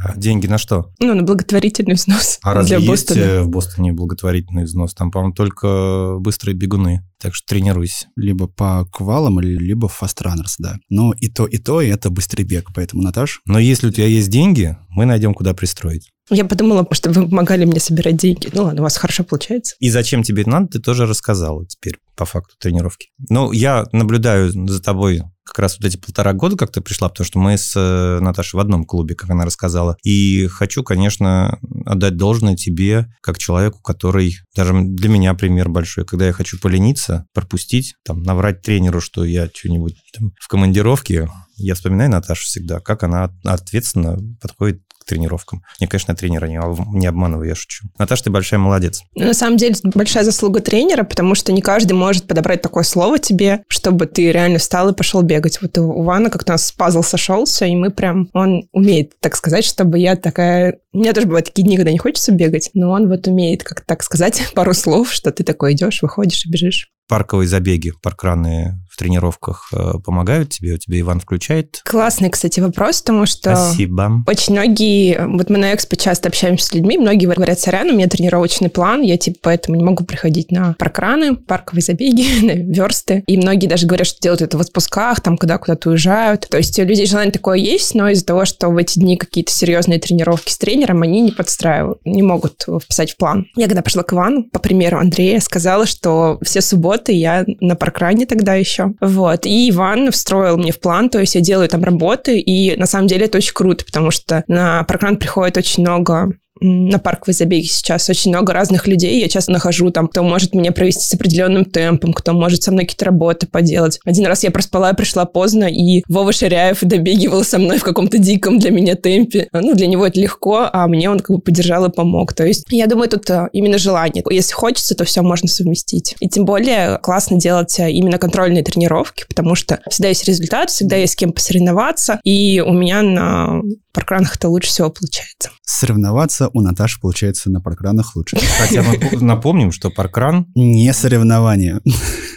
А 0.03 0.17
Деньги 0.17 0.47
на 0.47 0.57
что? 0.57 0.91
Ну, 0.99 1.13
на 1.13 1.23
благотворительный 1.23 1.95
взнос 1.95 2.39
А 2.43 2.53
разве 2.55 2.77
для 2.77 2.91
есть 2.91 3.07
Бостона. 3.09 3.23
э, 3.23 3.41
в 3.41 3.49
Бостоне 3.49 3.93
благотворительный 3.93 4.63
взнос? 4.63 4.93
Там, 4.93 5.11
по-моему, 5.11 5.33
только 5.33 6.15
быстрые 6.19 6.55
бегуны. 6.55 7.07
Так 7.19 7.35
что 7.35 7.47
тренируйся. 7.47 8.07
Либо 8.15 8.47
по 8.47 8.85
квалам, 8.91 9.39
либо 9.39 9.87
в 9.87 9.93
фастранерс, 9.93 10.55
да. 10.57 10.77
Но 10.89 11.13
и 11.13 11.29
то, 11.29 11.45
и 11.45 11.57
то, 11.57 11.81
и 11.81 11.87
это 11.89 12.09
быстрый 12.09 12.43
бег. 12.43 12.69
Поэтому, 12.73 13.03
Наташ, 13.03 13.41
Но 13.45 13.59
если 13.59 13.87
у 13.87 13.91
тебя 13.91 14.07
есть 14.07 14.29
деньги, 14.29 14.75
мы 14.89 15.05
найдем, 15.05 15.33
куда 15.33 15.53
пристроить. 15.53 16.09
Я 16.29 16.45
подумала, 16.45 16.87
что 16.91 17.11
вы 17.11 17.27
помогали 17.27 17.65
мне 17.65 17.79
собирать 17.79 18.15
деньги. 18.17 18.49
Ну 18.53 18.63
ладно, 18.63 18.81
у 18.81 18.83
вас 18.83 18.95
хорошо 18.97 19.23
получается. 19.23 19.75
И 19.79 19.89
зачем 19.89 20.23
тебе 20.23 20.41
это 20.43 20.49
надо, 20.51 20.67
ты 20.67 20.79
тоже 20.79 21.05
рассказала 21.05 21.65
теперь 21.67 21.97
по 22.15 22.25
факту 22.25 22.55
тренировки. 22.59 23.09
Ну, 23.29 23.51
я 23.51 23.85
наблюдаю 23.91 24.51
за 24.51 24.81
тобой 24.81 25.23
как 25.43 25.59
раз 25.59 25.77
вот 25.79 25.87
эти 25.87 25.97
полтора 25.97 26.33
года, 26.33 26.55
как 26.55 26.71
ты 26.71 26.81
пришла, 26.81 27.09
потому 27.09 27.25
что 27.25 27.39
мы 27.39 27.57
с 27.57 27.73
э, 27.75 28.19
Наташей 28.19 28.57
в 28.57 28.61
одном 28.61 28.85
клубе, 28.85 29.15
как 29.15 29.29
она 29.29 29.45
рассказала. 29.45 29.97
И 30.03 30.47
хочу, 30.47 30.83
конечно, 30.83 31.59
отдать 31.85 32.15
должное 32.15 32.55
тебе, 32.55 33.07
как 33.21 33.37
человеку, 33.37 33.81
который 33.81 34.37
даже 34.55 34.73
для 34.73 35.09
меня 35.09 35.33
пример 35.33 35.69
большой. 35.69 36.05
Когда 36.05 36.27
я 36.27 36.33
хочу 36.33 36.59
полениться, 36.59 37.25
пропустить, 37.33 37.95
там, 38.05 38.23
наврать 38.23 38.61
тренеру, 38.61 39.01
что 39.01 39.25
я 39.25 39.49
что-нибудь 39.53 39.95
в 40.39 40.47
командировке, 40.47 41.29
я 41.61 41.75
вспоминаю 41.75 42.09
Наташу 42.09 42.45
всегда, 42.45 42.79
как 42.79 43.03
она 43.03 43.31
ответственно 43.43 44.17
подходит 44.41 44.81
к 45.01 45.05
тренировкам. 45.05 45.63
Не, 45.79 45.87
конечно, 45.87 46.15
тренера 46.15 46.45
не, 46.45 46.59
не 46.97 47.07
обманываю, 47.07 47.49
я 47.49 47.55
шучу. 47.55 47.87
Наташа, 47.97 48.25
ты 48.25 48.29
большая 48.29 48.59
молодец. 48.59 49.01
На 49.15 49.33
самом 49.33 49.57
деле, 49.57 49.75
большая 49.83 50.23
заслуга 50.23 50.59
тренера, 50.59 51.03
потому 51.03 51.33
что 51.33 51.51
не 51.51 51.61
каждый 51.61 51.93
может 51.93 52.27
подобрать 52.27 52.61
такое 52.61 52.83
слово 52.83 53.17
тебе, 53.17 53.63
чтобы 53.67 54.05
ты 54.05 54.31
реально 54.31 54.59
встал 54.59 54.89
и 54.89 54.95
пошел 54.95 55.23
бегать. 55.23 55.59
Вот 55.61 55.77
у 55.79 56.03
Вана 56.03 56.29
как-то 56.29 56.53
у 56.53 56.53
нас 56.53 56.71
пазл 56.71 57.01
сошелся, 57.01 57.65
и 57.65 57.75
мы 57.75 57.89
прям... 57.89 58.29
Он 58.33 58.67
умеет, 58.71 59.19
так 59.19 59.35
сказать, 59.35 59.65
чтобы 59.65 59.97
я 59.97 60.15
такая... 60.15 60.79
У 60.93 60.99
меня 60.99 61.13
тоже 61.13 61.25
бывают 61.25 61.47
такие 61.47 61.63
дни, 61.63 61.77
когда 61.77 61.91
не 61.91 61.97
хочется 61.97 62.31
бегать, 62.31 62.69
но 62.75 62.91
он 62.91 63.09
вот 63.09 63.25
умеет, 63.25 63.63
как 63.63 63.81
так 63.81 64.03
сказать, 64.03 64.41
пару 64.53 64.73
слов, 64.73 65.11
что 65.11 65.31
ты 65.31 65.43
такой 65.43 65.73
идешь, 65.73 66.03
выходишь 66.03 66.45
и 66.45 66.49
бежишь. 66.49 66.90
Парковые 67.11 67.45
забеги, 67.45 67.91
паркраны 68.01 68.79
в 68.89 68.95
тренировках 68.95 69.67
э, 69.73 69.95
помогают 70.01 70.51
тебе? 70.51 70.75
У 70.75 70.77
тебя 70.77 70.97
Иван 71.01 71.19
включает? 71.19 71.81
Классный, 71.83 72.29
кстати, 72.29 72.61
вопрос, 72.61 73.01
потому 73.01 73.25
что... 73.25 73.53
Спасибо. 73.53 74.23
Очень 74.27 74.53
многие... 74.53 75.19
Вот 75.27 75.49
мы 75.49 75.57
на 75.57 75.75
экспо 75.75 75.97
часто 75.97 76.29
общаемся 76.29 76.67
с 76.67 76.73
людьми, 76.73 76.97
многие 76.97 77.25
говорят, 77.25 77.59
сорян, 77.59 77.89
у 77.89 77.97
меня 77.97 78.07
тренировочный 78.07 78.69
план, 78.69 79.01
я 79.01 79.17
типа 79.17 79.39
поэтому 79.41 79.75
не 79.75 79.83
могу 79.83 80.05
приходить 80.05 80.51
на 80.51 80.73
паркраны, 80.79 81.35
парковые 81.35 81.83
забеги, 81.83 82.45
на 82.45 82.51
версты. 82.51 83.25
И 83.27 83.35
многие 83.35 83.67
даже 83.67 83.87
говорят, 83.87 84.07
что 84.07 84.21
делают 84.21 84.41
это 84.41 84.57
в 84.57 84.61
отпусках, 84.61 85.19
там, 85.19 85.35
когда 85.35 85.57
куда-то 85.57 85.89
уезжают. 85.89 86.47
То 86.49 86.55
есть 86.55 86.79
у 86.79 86.83
людей 86.85 87.07
желание 87.07 87.33
такое 87.33 87.57
есть, 87.57 87.93
но 87.93 88.07
из-за 88.07 88.25
того, 88.25 88.45
что 88.45 88.69
в 88.69 88.77
эти 88.77 88.99
дни 88.99 89.17
какие-то 89.17 89.51
серьезные 89.51 89.99
тренировки 89.99 90.53
с 90.53 90.57
тренером, 90.57 91.01
они 91.01 91.19
не 91.19 91.31
подстраивают, 91.31 91.99
не 92.05 92.23
могут 92.23 92.65
вписать 92.81 93.11
в 93.11 93.17
план. 93.17 93.47
Я 93.57 93.67
когда 93.67 93.81
пришла 93.81 94.03
к 94.03 94.13
Ивану, 94.13 94.45
по 94.45 94.59
примеру 94.59 94.97
Андрея, 94.97 95.41
сказала, 95.41 95.85
что 95.85 96.39
все 96.41 96.61
субботы 96.61 97.00
я 97.09 97.45
на 97.59 97.75
паркране 97.75 98.25
тогда 98.25 98.55
еще. 98.55 98.93
Вот. 99.01 99.45
И 99.45 99.69
Иван 99.69 100.11
встроил 100.11 100.57
мне 100.57 100.71
в 100.71 100.79
план, 100.79 101.09
то 101.09 101.19
есть 101.19 101.35
я 101.35 101.41
делаю 101.41 101.69
там 101.69 101.83
работы, 101.83 102.39
и 102.39 102.75
на 102.77 102.85
самом 102.85 103.07
деле 103.07 103.25
это 103.25 103.37
очень 103.37 103.53
круто, 103.53 103.85
потому 103.85 104.11
что 104.11 104.43
на 104.47 104.83
паркран 104.83 105.17
приходит 105.17 105.57
очень 105.57 105.83
много 105.83 106.33
на 106.61 106.99
парковой 106.99 107.33
забеге 107.33 107.67
сейчас 107.67 108.09
очень 108.09 108.31
много 108.31 108.53
разных 108.53 108.87
людей. 108.87 109.19
Я 109.19 109.27
часто 109.27 109.51
нахожу 109.51 109.89
там, 109.89 110.07
кто 110.07 110.23
может 110.23 110.53
меня 110.53 110.71
провести 110.71 111.03
с 111.03 111.13
определенным 111.13 111.65
темпом, 111.65 112.13
кто 112.13 112.33
может 112.33 112.63
со 112.63 112.71
мной 112.71 112.85
какие-то 112.85 113.05
работы 113.05 113.47
поделать. 113.47 113.99
Один 114.05 114.25
раз 114.27 114.43
я 114.43 114.51
проспала, 114.51 114.93
пришла 114.93 115.25
поздно, 115.25 115.65
и 115.65 116.03
Вова 116.07 116.31
Ширяев 116.31 116.79
добегивал 116.81 117.43
со 117.43 117.57
мной 117.57 117.79
в 117.79 117.83
каком-то 117.83 118.17
диком 118.19 118.59
для 118.59 118.71
меня 118.71 118.95
темпе. 118.95 119.47
Ну, 119.53 119.73
для 119.73 119.87
него 119.87 120.05
это 120.05 120.19
легко, 120.19 120.69
а 120.71 120.87
мне 120.87 121.09
он 121.09 121.19
как 121.19 121.35
бы 121.35 121.41
поддержал 121.41 121.85
и 121.85 121.91
помог. 121.91 122.33
То 122.33 122.45
есть 122.45 122.65
я 122.69 122.87
думаю, 122.87 123.09
тут 123.09 123.29
а, 123.31 123.49
именно 123.53 123.77
желание. 123.77 124.23
Если 124.29 124.53
хочется, 124.53 124.95
то 124.95 125.03
все 125.03 125.21
можно 125.21 125.47
совместить. 125.47 126.15
И 126.19 126.29
тем 126.29 126.45
более 126.45 126.99
классно 126.99 127.37
делать 127.37 127.79
а, 127.79 127.89
именно 127.89 128.17
контрольные 128.17 128.63
тренировки, 128.63 129.25
потому 129.27 129.55
что 129.55 129.79
всегда 129.89 130.09
есть 130.09 130.25
результат, 130.25 130.69
всегда 130.69 130.95
есть 130.95 131.13
с 131.13 131.15
кем 131.15 131.31
посоревноваться, 131.31 132.19
и 132.23 132.61
у 132.65 132.73
меня 132.73 133.01
на 133.01 133.61
паркранах 133.91 134.35
это 134.35 134.49
лучше 134.49 134.69
всего 134.69 134.89
получается. 134.89 135.49
Соревноваться 135.63 136.49
у 136.53 136.61
Наташи 136.61 136.99
получается 136.99 137.49
на 137.49 137.61
паркранах 137.61 138.15
лучше. 138.15 138.37
Хотя 138.59 138.83
напомним, 139.19 139.71
что 139.71 139.89
паркран... 139.89 140.45
Не 140.55 140.93
соревнование. 140.93 141.79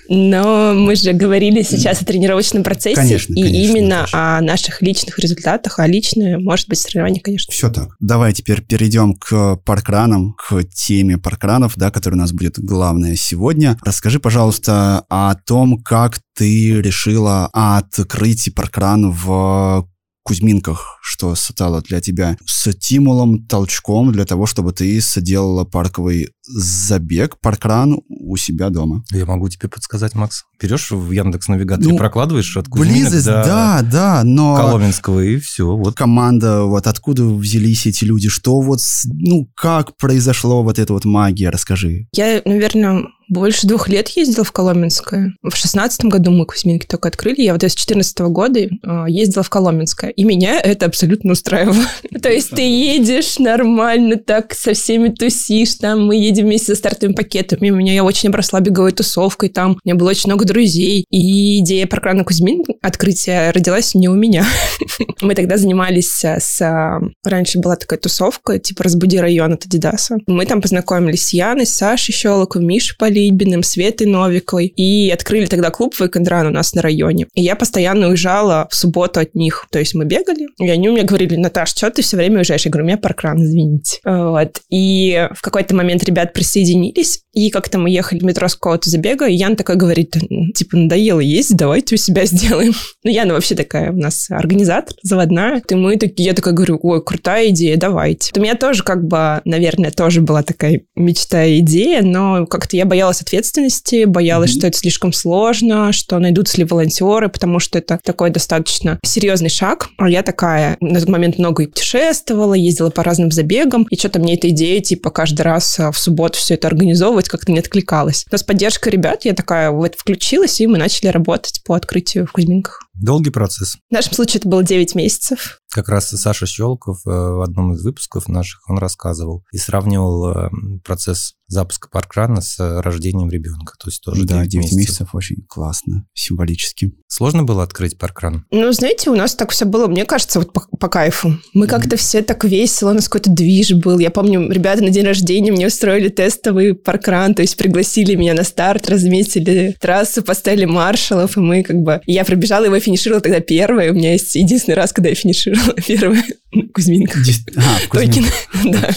Но 0.09 0.75
мы 0.75 0.97
же 0.97 1.13
говорили 1.13 1.63
сейчас 1.63 2.03
о 2.03 2.05
тренировочном 2.05 2.63
процессе. 2.63 2.97
Конечно, 2.97 3.35
И 3.35 3.43
конечно, 3.43 3.63
именно 3.73 3.97
Наташа. 4.01 4.37
о 4.37 4.41
наших 4.41 4.83
личных 4.83 5.19
результатах, 5.19 5.79
а 5.79 5.87
личное 5.87 6.39
может 6.39 6.69
быть 6.69 6.79
соревнование, 6.79 7.23
конечно. 7.23 7.53
Все 7.53 7.71
так. 7.71 7.89
Давай 8.01 8.33
теперь 8.33 8.63
перейдем 8.63 9.15
к 9.15 9.57
паркранам, 9.65 10.35
к 10.35 10.63
теме 10.65 11.19
паркранов, 11.19 11.75
да, 11.77 11.91
которая 11.91 12.19
у 12.19 12.21
нас 12.21 12.33
будет 12.33 12.59
главная 12.59 13.17
сегодня. 13.17 13.79
Расскажи, 13.83 14.21
пожалуйста, 14.21 15.05
о 15.09 15.35
том, 15.35 15.83
как 15.83 16.21
ты 16.37 16.81
решила 16.83 17.49
открыть 17.53 18.55
паркран 18.55 19.11
в 19.11 19.89
Кузьминках, 20.25 20.99
что 21.03 21.35
стало 21.35 21.83
для 21.83 22.01
тебя? 22.01 22.37
Стимулом, 22.47 23.47
толчком 23.47 24.11
для 24.11 24.25
того, 24.25 24.47
чтобы 24.47 24.73
ты 24.73 25.01
соделала 25.01 25.65
парковый 25.65 26.31
забег, 26.47 27.39
паркран 27.41 27.99
у 28.09 28.37
себя 28.37 28.71
дома. 28.71 29.05
Я 29.11 29.27
могу 29.27 29.49
тебе 29.49 29.69
подсказать, 29.69 30.15
Макс. 30.15 30.45
Берешь 30.61 30.91
в 30.91 31.11
Яндекс 31.11 31.49
Навигаторе, 31.49 31.91
Ну, 31.91 31.97
прокладываешь 31.97 32.57
от 32.57 32.69
Кузьминок 32.69 32.95
Близость, 32.95 33.27
до 33.27 33.33
да, 33.33 33.83
да, 33.83 34.23
но... 34.25 34.57
Коломенского, 34.57 35.21
и 35.21 35.39
все. 35.39 35.77
Вот 35.77 35.95
команда, 35.95 36.63
вот 36.63 36.87
откуда 36.87 37.25
взялись 37.25 37.87
эти 37.87 38.05
люди, 38.05 38.29
что 38.29 38.61
вот, 38.61 38.81
ну, 39.07 39.49
как 39.55 39.97
произошло 39.97 40.63
вот 40.63 40.79
эта 40.79 40.93
вот 40.93 41.05
магия, 41.05 41.51
расскажи. 41.51 42.09
Я, 42.13 42.41
наверное, 42.45 43.05
больше 43.29 43.67
двух 43.67 43.89
лет 43.89 44.09
ездила 44.11 44.45
в 44.45 44.53
Коломенское. 44.53 45.35
В 45.43 45.55
шестнадцатом 45.57 46.11
году 46.11 46.31
мы 46.31 46.47
Кузьминки 46.47 46.87
только 46.87 47.09
открыли. 47.09 47.41
Я 47.41 47.53
вот 47.53 47.63
с 47.63 47.75
14 47.75 48.19
года 48.21 48.61
э, 48.61 48.69
ездила 49.09 49.43
в 49.43 49.51
Коломенское. 49.51 50.11
И 50.11 50.25
меня 50.25 50.61
это 50.61 50.87
абсолютно 50.87 51.33
устраивало. 51.33 51.85
То 52.23 52.31
есть 52.31 52.51
ты 52.51 52.63
едешь 52.63 53.39
нормально 53.39 54.17
так, 54.17 54.55
со 54.55 54.75
всеми 54.75 55.09
тусишь. 55.09 55.75
Там 55.77 56.07
мы 56.07 56.17
едем 56.17 56.34
вместе 56.43 56.67
со 56.67 56.77
стартовыми 56.77 57.15
пакетами. 57.15 57.71
У 57.71 57.77
меня 57.77 57.93
я 57.93 58.05
очень 58.05 58.29
обросла 58.29 58.61
беговой 58.61 58.93
тусовкой. 58.93 59.49
Там 59.49 59.73
у 59.73 59.79
меня 59.85 59.95
было 59.95 60.11
очень 60.11 60.31
много 60.31 60.45
друзей. 60.45 61.05
И 61.11 61.61
идея 61.61 61.87
паркрана 61.87 62.25
Кузьмин 62.25 62.65
открытия 62.83 63.51
родилась 63.51 63.95
не 63.95 64.09
у 64.09 64.15
меня. 64.15 64.45
Мы 65.21 65.35
тогда 65.35 65.57
занимались 65.57 66.25
э, 66.25 66.39
с... 66.41 66.61
э, 66.61 67.01
Раньше 67.29 67.59
была 67.59 67.77
такая 67.77 67.99
тусовка, 67.99 68.59
типа 68.59 68.85
«Разбуди 68.85 69.19
район» 69.19 69.55
от 69.55 69.67
Адидаса. 69.67 70.19
Мы 70.27 70.47
там 70.47 70.61
познакомились 70.61 71.27
с 71.27 71.33
Яной, 71.33 71.67
с 71.67 71.75
Сашей 71.75 72.13
Щелоковым, 72.13 72.69
Мишей 72.69 72.97
Полибиным, 72.99 73.63
Светой 73.63 74.07
Новиковой. 74.07 74.67
И 74.67 75.11
открыли 75.11 75.47
тогда 75.47 75.71
клуб 75.71 75.95
«Вейкендран» 75.99 76.47
у 76.47 76.51
нас 76.51 76.75
на 76.75 76.83
районе. 76.83 77.27
И 77.35 77.43
я 77.43 77.57
постоянно 77.57 78.09
уезжала 78.09 78.69
в 78.71 78.77
субботу 78.77 79.21
от 79.21 79.35
них. 79.35 79.67
То 79.71 79.79
есть 79.79 79.95
мы 79.95 80.05
бегали, 80.05 80.49
и 80.59 80.69
они 80.69 80.89
у 80.89 80.93
меня 80.93 81.05
говорили, 81.05 81.37
Наташ, 81.37 81.71
что 81.71 81.91
ты 81.91 82.03
все 82.03 82.17
время 82.17 82.39
уезжаешь? 82.39 82.65
Я 82.65 82.71
говорю, 82.71 82.85
у 82.85 82.89
меня 82.89 82.99
паркран, 82.99 83.43
извините. 83.43 83.99
Вот. 84.05 84.61
И 84.71 85.29
в 85.35 85.43
какой-то 85.43 85.75
момент 85.75 86.03
ребят 86.25 86.33
присоединились, 86.33 87.21
и 87.33 87.51
как-то 87.51 87.79
мы 87.79 87.91
ехали 87.91 88.21
в 88.21 88.25
метро 88.25 88.49
с 88.49 88.55
какого-то 88.55 88.89
забега, 88.89 89.27
и 89.27 89.35
Яна 89.35 89.57
такая 89.57 89.77
говорит, 89.77 90.17
типа, 90.55 90.77
надоело 90.77 91.21
есть, 91.21 91.57
давайте 91.57 91.97
у 91.97 91.99
себя 91.99 92.25
сделаем. 92.27 92.73
Ну, 93.03 93.11
Яна 93.11 93.35
вообще 93.35 93.55
такая 93.55 93.93
у 93.93 93.97
нас 93.97 94.31
организатор, 94.31 94.95
заводная. 95.03 95.63
И 95.69 95.75
мы 95.75 95.97
такие, 95.97 96.27
я 96.27 96.35
такая 96.35 96.55
говорю, 96.55 96.79
ой, 96.83 97.03
крутая 97.03 97.49
идея, 97.49 97.77
давайте. 97.77 98.31
У 98.37 98.41
меня 98.41 98.55
тоже 98.55 98.83
как 98.83 99.05
бы, 99.05 99.41
наверное, 99.45 99.91
тоже 99.91 100.21
была 100.21 100.43
такая 100.43 100.83
мечта 100.95 101.45
и 101.45 101.59
идея, 101.59 102.03
но 102.03 102.47
как-то 102.47 102.77
я 102.77 102.85
боялась 102.85 103.21
ответственности, 103.21 104.05
боялась, 104.05 104.51
что 104.51 104.67
это 104.67 104.79
слишком 104.79 105.13
сложно, 105.13 105.93
что 105.93 106.19
найдутся 106.19 106.59
ли 106.59 106.65
волонтеры, 106.65 107.29
потому 107.29 107.59
что 107.59 107.79
это 107.79 107.99
такой 108.03 108.31
достаточно 108.31 108.99
серьезный 109.05 109.51
шаг. 109.51 109.89
А 109.99 110.09
я 110.09 110.23
такая 110.23 110.77
на 110.81 111.01
тот 111.01 111.09
момент 111.09 111.39
много 111.39 111.65
и 111.65 111.67
путешествовала, 111.67 112.55
ездила 112.55 112.91
по 112.91 113.03
разным 113.03 113.33
забегам, 113.33 113.87
и 113.91 113.99
что-то 113.99 114.21
мне 114.21 114.35
эта 114.35 114.49
идея, 114.51 114.81
типа, 114.81 115.11
каждый 115.11 115.43
раз 115.43 115.79
а, 115.81 115.91
в 115.91 115.99
субботу 115.99 116.14
все 116.37 116.55
это 116.55 116.69
организовывать 116.69 117.29
как-то 117.29 117.53
не 117.53 117.59
откликалась. 117.59 118.27
Но 118.31 118.39
с 118.39 118.43
поддержкой 118.43 118.91
ребят 118.91 119.25
я 119.25 119.35
такая 119.35 119.71
в 119.71 119.83
это 119.83 119.99
включилась, 119.99 120.61
и 120.61 120.67
мы 120.67 120.79
начали 120.79 121.09
работать 121.09 121.63
по 121.65 121.75
открытию 121.75 122.27
в 122.27 122.33
Кузьминках. 122.33 122.84
Долгий 122.95 123.31
процесс. 123.31 123.77
В 123.91 123.93
нашем 123.93 124.13
случае 124.13 124.41
это 124.41 124.49
было 124.49 124.63
9 124.63 124.95
месяцев. 124.95 125.61
Как 125.71 125.89
раз 125.89 126.09
Саша 126.09 126.47
Щелков 126.47 127.01
э, 127.05 127.11
в 127.11 127.43
одном 127.43 127.73
из 127.75 127.83
выпусков 127.83 128.29
наших 128.29 128.61
он 128.69 128.79
рассказывал 128.79 129.45
и 129.53 129.59
сравнивал 129.59 130.31
э, 130.31 130.51
процесс 130.85 131.35
запуска 131.49 131.89
паркрана 131.91 132.41
с 132.41 132.59
э, 132.61 132.81
рождением 132.81 133.29
ребенка. 133.31 133.75
То 133.79 133.89
есть 133.89 134.03
тоже 134.03 134.25
да, 134.25 134.37
9 134.47 134.51
9 134.51 134.63
месяцев. 134.63 134.79
месяцев 134.79 135.15
очень 135.15 135.45
классно, 135.49 136.07
символически. 136.15 136.93
Сложно 137.09 137.43
было 137.43 137.63
открыть 137.63 137.99
паркран? 137.99 138.45
Ну, 138.51 138.73
знаете, 138.73 139.11
у 139.11 139.17
нас 139.17 139.35
так 139.35 139.51
все 139.51 139.65
было, 139.65 139.87
мне 139.87 140.05
кажется, 140.05 140.39
вот 140.39 140.53
по, 140.53 140.61
по 140.61 140.89
кайфу. 140.89 141.39
Мы 141.53 141.67
как-то 141.67 141.97
все 141.97 142.23
так 142.23 142.45
весело, 142.45 142.91
у 142.91 142.95
нас 142.95 143.09
какой-то 143.09 143.31
движ 143.31 143.73
был. 143.73 143.99
Я 143.99 144.11
помню, 144.11 144.51
ребята 144.51 144.83
на 144.83 144.91
день 144.91 145.05
рождения 145.05 145.53
мне 145.53 145.67
устроили 145.67 146.09
тестовый 146.09 146.75
паркран, 146.75 147.35
то 147.35 147.43
есть 147.43 147.57
пригласили 147.57 148.15
меня 148.15 148.35
на 148.35 148.45
старт, 148.45 148.89
разметили 148.89 149.77
трассу, 149.81 150.23
поставили 150.23 150.65
маршалов, 150.65 151.37
и 151.37 151.41
мы 151.41 151.63
как 151.63 151.77
бы... 151.77 152.01
Я 152.07 152.25
пробежала 152.25 152.65
его, 152.65 152.79
финишировала 152.85 153.21
тогда 153.21 153.41
первая. 153.41 153.91
У 153.93 153.95
меня 153.95 154.13
есть 154.13 154.35
единственный 154.35 154.75
раз, 154.75 154.93
когда 154.93 155.09
я 155.09 155.15
финишировала 155.15 155.75
первая 155.87 156.25
Кузьминках. 156.75 157.23
А, 157.57 157.79
Токин, 157.93 158.25
да. 158.65 158.89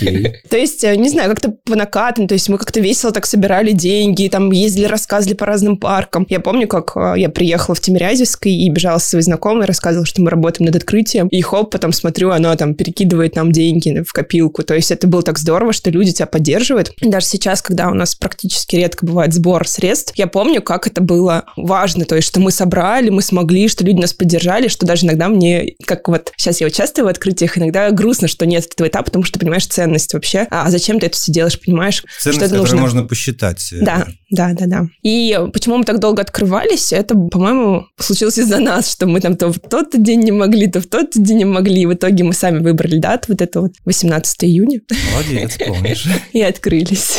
То 0.50 0.58
есть, 0.58 0.84
э, 0.84 0.96
не 0.96 1.10
знаю, 1.10 1.30
как-то 1.30 1.56
по 1.64 1.76
накатам, 1.76 2.28
то 2.28 2.34
есть 2.34 2.50
мы 2.50 2.58
как-то 2.58 2.80
весело 2.80 3.12
так 3.12 3.26
собирали 3.26 3.72
деньги, 3.72 4.28
там 4.28 4.52
ездили, 4.52 4.86
рассказывали 4.86 5.36
по 5.36 5.46
разным 5.46 5.78
паркам. 5.78 6.26
Я 6.30 6.40
помню, 6.40 6.68
как 6.68 6.94
э, 6.96 7.14
я 7.18 7.30
приехала 7.30 7.76
в 7.76 7.80
Тимирязевской 7.80 8.52
и 8.52 8.70
бежала 8.70 9.00
со 9.00 9.10
своей 9.10 9.24
знакомой, 9.24 9.66
рассказывала, 9.66 10.06
что 10.06 10.22
мы 10.22 10.30
работаем 10.30 10.66
над 10.66 10.76
открытием, 10.76 11.28
и 11.28 11.42
хоп, 11.42 11.72
потом 11.72 11.94
смотрю, 11.94 12.32
она 12.32 12.56
там 12.56 12.76
перекидывает 12.76 13.36
нам 13.36 13.52
деньги 13.52 14.04
в 14.06 14.14
копилку. 14.14 14.64
То 14.64 14.76
есть 14.76 14.92
это 14.92 15.08
было 15.08 15.24
так 15.24 15.38
здорово, 15.40 15.74
что 15.74 15.90
люди 15.90 16.14
тебя 16.14 16.28
поддерживают. 16.28 16.94
Даже 17.02 17.26
сейчас, 17.26 17.62
когда 17.62 17.90
у 17.90 17.94
нас 17.94 18.16
практически 18.16 18.76
редко 18.76 19.06
бывает 19.06 19.34
сбор 19.34 19.68
средств, 19.68 20.14
я 20.16 20.28
помню, 20.28 20.62
как 20.62 20.88
это 20.88 21.02
было 21.02 21.46
важно, 21.56 22.06
то 22.06 22.16
есть 22.16 22.28
что 22.28 22.40
мы 22.40 22.52
собрали, 22.52 23.10
мы 23.10 23.22
смогли, 23.22 23.68
что 23.68 23.84
люди 23.84 24.00
нас 24.00 24.14
поддержали, 24.14 24.68
что 24.68 24.86
даже 24.86 25.06
иногда 25.06 25.28
мне, 25.28 25.76
как 25.86 26.08
вот 26.08 26.32
сейчас 26.38 26.62
я 26.62 26.68
участвую 26.68 27.06
в 27.06 27.10
открытиях, 27.48 27.58
иногда 27.58 27.92
грустно, 27.92 28.28
что 28.28 28.46
нет 28.46 28.66
этого 28.66 28.88
этапа, 28.88 29.06
потому 29.06 29.24
что 29.24 29.34
ты 29.34 29.40
понимаешь 29.40 29.66
ценность 29.66 30.14
вообще. 30.14 30.48
А 30.50 30.70
зачем 30.70 31.00
ты 31.00 31.08
это 31.08 31.18
все 31.18 31.32
делаешь, 31.32 31.60
понимаешь? 31.60 32.04
Ценность, 32.20 32.40
что 32.40 32.46
это 32.46 32.56
нужно. 32.56 32.78
можно 32.78 33.04
посчитать. 33.04 33.72
э, 33.72 33.80
Да, 33.82 34.08
да, 34.30 34.54
да, 34.54 34.66
да. 34.66 34.88
И 35.04 35.38
почему 35.54 35.78
мы 35.78 35.84
так 35.84 36.00
долго 36.00 36.22
открывались, 36.22 36.92
это, 36.94 37.16
по-моему, 37.16 37.88
случилось 38.00 38.38
из-за 38.38 38.60
нас, 38.60 38.92
что 38.92 39.08
мы 39.08 39.22
там 39.22 39.36
то 39.36 39.52
в 39.52 39.60
тот 39.60 39.90
день 39.94 40.22
не 40.22 40.32
могли, 40.32 40.68
то 40.68 40.82
в 40.82 40.88
тот 40.88 41.12
день 41.16 41.38
не 41.38 41.46
могли. 41.46 41.82
И 41.82 41.86
в 41.86 41.94
итоге 41.94 42.24
мы 42.24 42.34
сами 42.34 42.60
выбрали 42.60 42.98
дату, 42.98 43.26
вот 43.30 43.42
это 43.42 43.62
вот 43.62 43.74
18 43.86 44.44
июня, 44.44 44.82
Молодец, 45.14 45.58
помнишь. 45.66 46.06
и 46.34 46.42
открылись. 46.42 47.18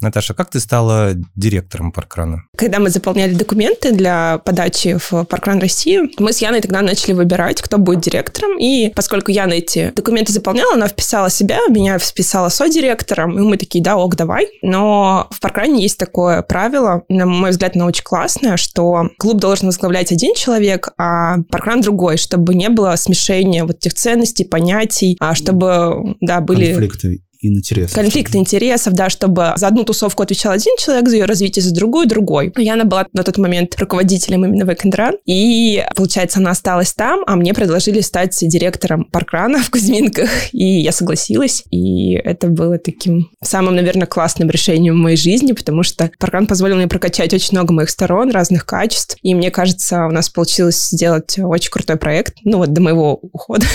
Наташа, 0.00 0.34
как 0.34 0.50
ты 0.50 0.60
стала 0.60 1.12
директором 1.34 1.92
паркрана? 1.92 2.44
Когда 2.56 2.78
мы 2.78 2.90
заполняли 2.90 3.34
документы 3.34 3.92
для 3.92 4.38
подачи 4.44 4.98
в 4.98 5.24
Паркран 5.24 5.58
России, 5.58 6.00
мы 6.18 6.32
с 6.32 6.38
Яной 6.38 6.60
тогда 6.60 6.80
начали 6.82 7.12
выбирать, 7.12 7.60
кто 7.60 7.78
будет 7.78 8.00
директором. 8.00 8.58
И 8.58 8.92
поскольку 8.94 9.30
Яна 9.30 9.54
эти 9.54 9.92
документы 9.94 10.32
заполняла, 10.32 10.74
она 10.74 10.88
вписала 10.88 11.30
себя, 11.30 11.58
меня 11.68 11.98
вписала 11.98 12.48
со-директором, 12.48 13.38
и 13.38 13.42
мы 13.42 13.56
такие, 13.56 13.82
да, 13.82 13.96
ок, 13.96 14.16
давай. 14.16 14.48
Но 14.62 15.28
в 15.30 15.40
Паркране 15.40 15.82
есть 15.82 15.98
такое 15.98 16.42
правило, 16.42 17.02
на 17.08 17.26
мой 17.26 17.50
взгляд, 17.50 17.76
оно 17.76 17.86
очень 17.86 18.04
классное, 18.04 18.56
что 18.56 19.10
клуб 19.18 19.38
должен 19.38 19.66
возглавлять 19.66 20.12
один 20.12 20.34
человек, 20.34 20.90
а 20.98 21.38
Паркран 21.50 21.80
другой, 21.80 22.16
чтобы 22.16 22.54
не 22.54 22.68
было 22.68 22.96
смешения 22.96 23.64
вот 23.64 23.76
этих 23.76 23.94
ценностей, 23.94 24.44
понятий, 24.44 25.16
а 25.20 25.34
чтобы, 25.34 26.16
да, 26.20 26.40
были... 26.40 26.72
Конфликты 26.72 27.22
интересов. 27.40 27.94
Конфликт 27.94 28.34
интересов, 28.34 28.94
да, 28.94 29.10
чтобы 29.10 29.52
за 29.56 29.66
одну 29.66 29.84
тусовку 29.84 30.22
отвечал 30.22 30.52
один 30.52 30.74
человек, 30.78 31.08
за 31.08 31.16
ее 31.16 31.24
развитие, 31.24 31.62
за 31.62 31.74
другую 31.74 32.06
другой. 32.06 32.52
Яна 32.56 32.84
была 32.84 33.06
на 33.12 33.22
тот 33.22 33.38
момент 33.38 33.74
руководителем 33.78 34.44
именно 34.44 34.64
Векендран, 34.64 35.16
и, 35.26 35.84
получается, 35.96 36.38
она 36.38 36.50
осталась 36.50 36.92
там, 36.92 37.22
а 37.26 37.36
мне 37.36 37.54
предложили 37.54 38.00
стать 38.00 38.36
директором 38.40 39.04
паркрана 39.04 39.58
в 39.62 39.70
Кузьминках, 39.70 40.30
и 40.52 40.80
я 40.80 40.92
согласилась, 40.92 41.64
и 41.70 42.12
это 42.14 42.48
было 42.48 42.78
таким 42.78 43.30
самым, 43.42 43.76
наверное, 43.76 44.06
классным 44.06 44.50
решением 44.50 44.94
в 44.94 44.98
моей 44.98 45.16
жизни, 45.16 45.52
потому 45.52 45.82
что 45.82 46.10
паркран 46.18 46.46
позволил 46.46 46.76
мне 46.76 46.88
прокачать 46.88 47.32
очень 47.34 47.50
много 47.52 47.72
моих 47.72 47.90
сторон, 47.90 48.30
разных 48.30 48.66
качеств, 48.66 49.16
и 49.22 49.34
мне 49.34 49.50
кажется, 49.50 50.06
у 50.06 50.10
нас 50.10 50.28
получилось 50.28 50.90
сделать 50.90 51.38
очень 51.38 51.70
крутой 51.70 51.96
проект, 51.96 52.34
ну 52.44 52.58
вот 52.58 52.72
до 52.72 52.80
моего 52.80 53.14
ухода. 53.14 53.66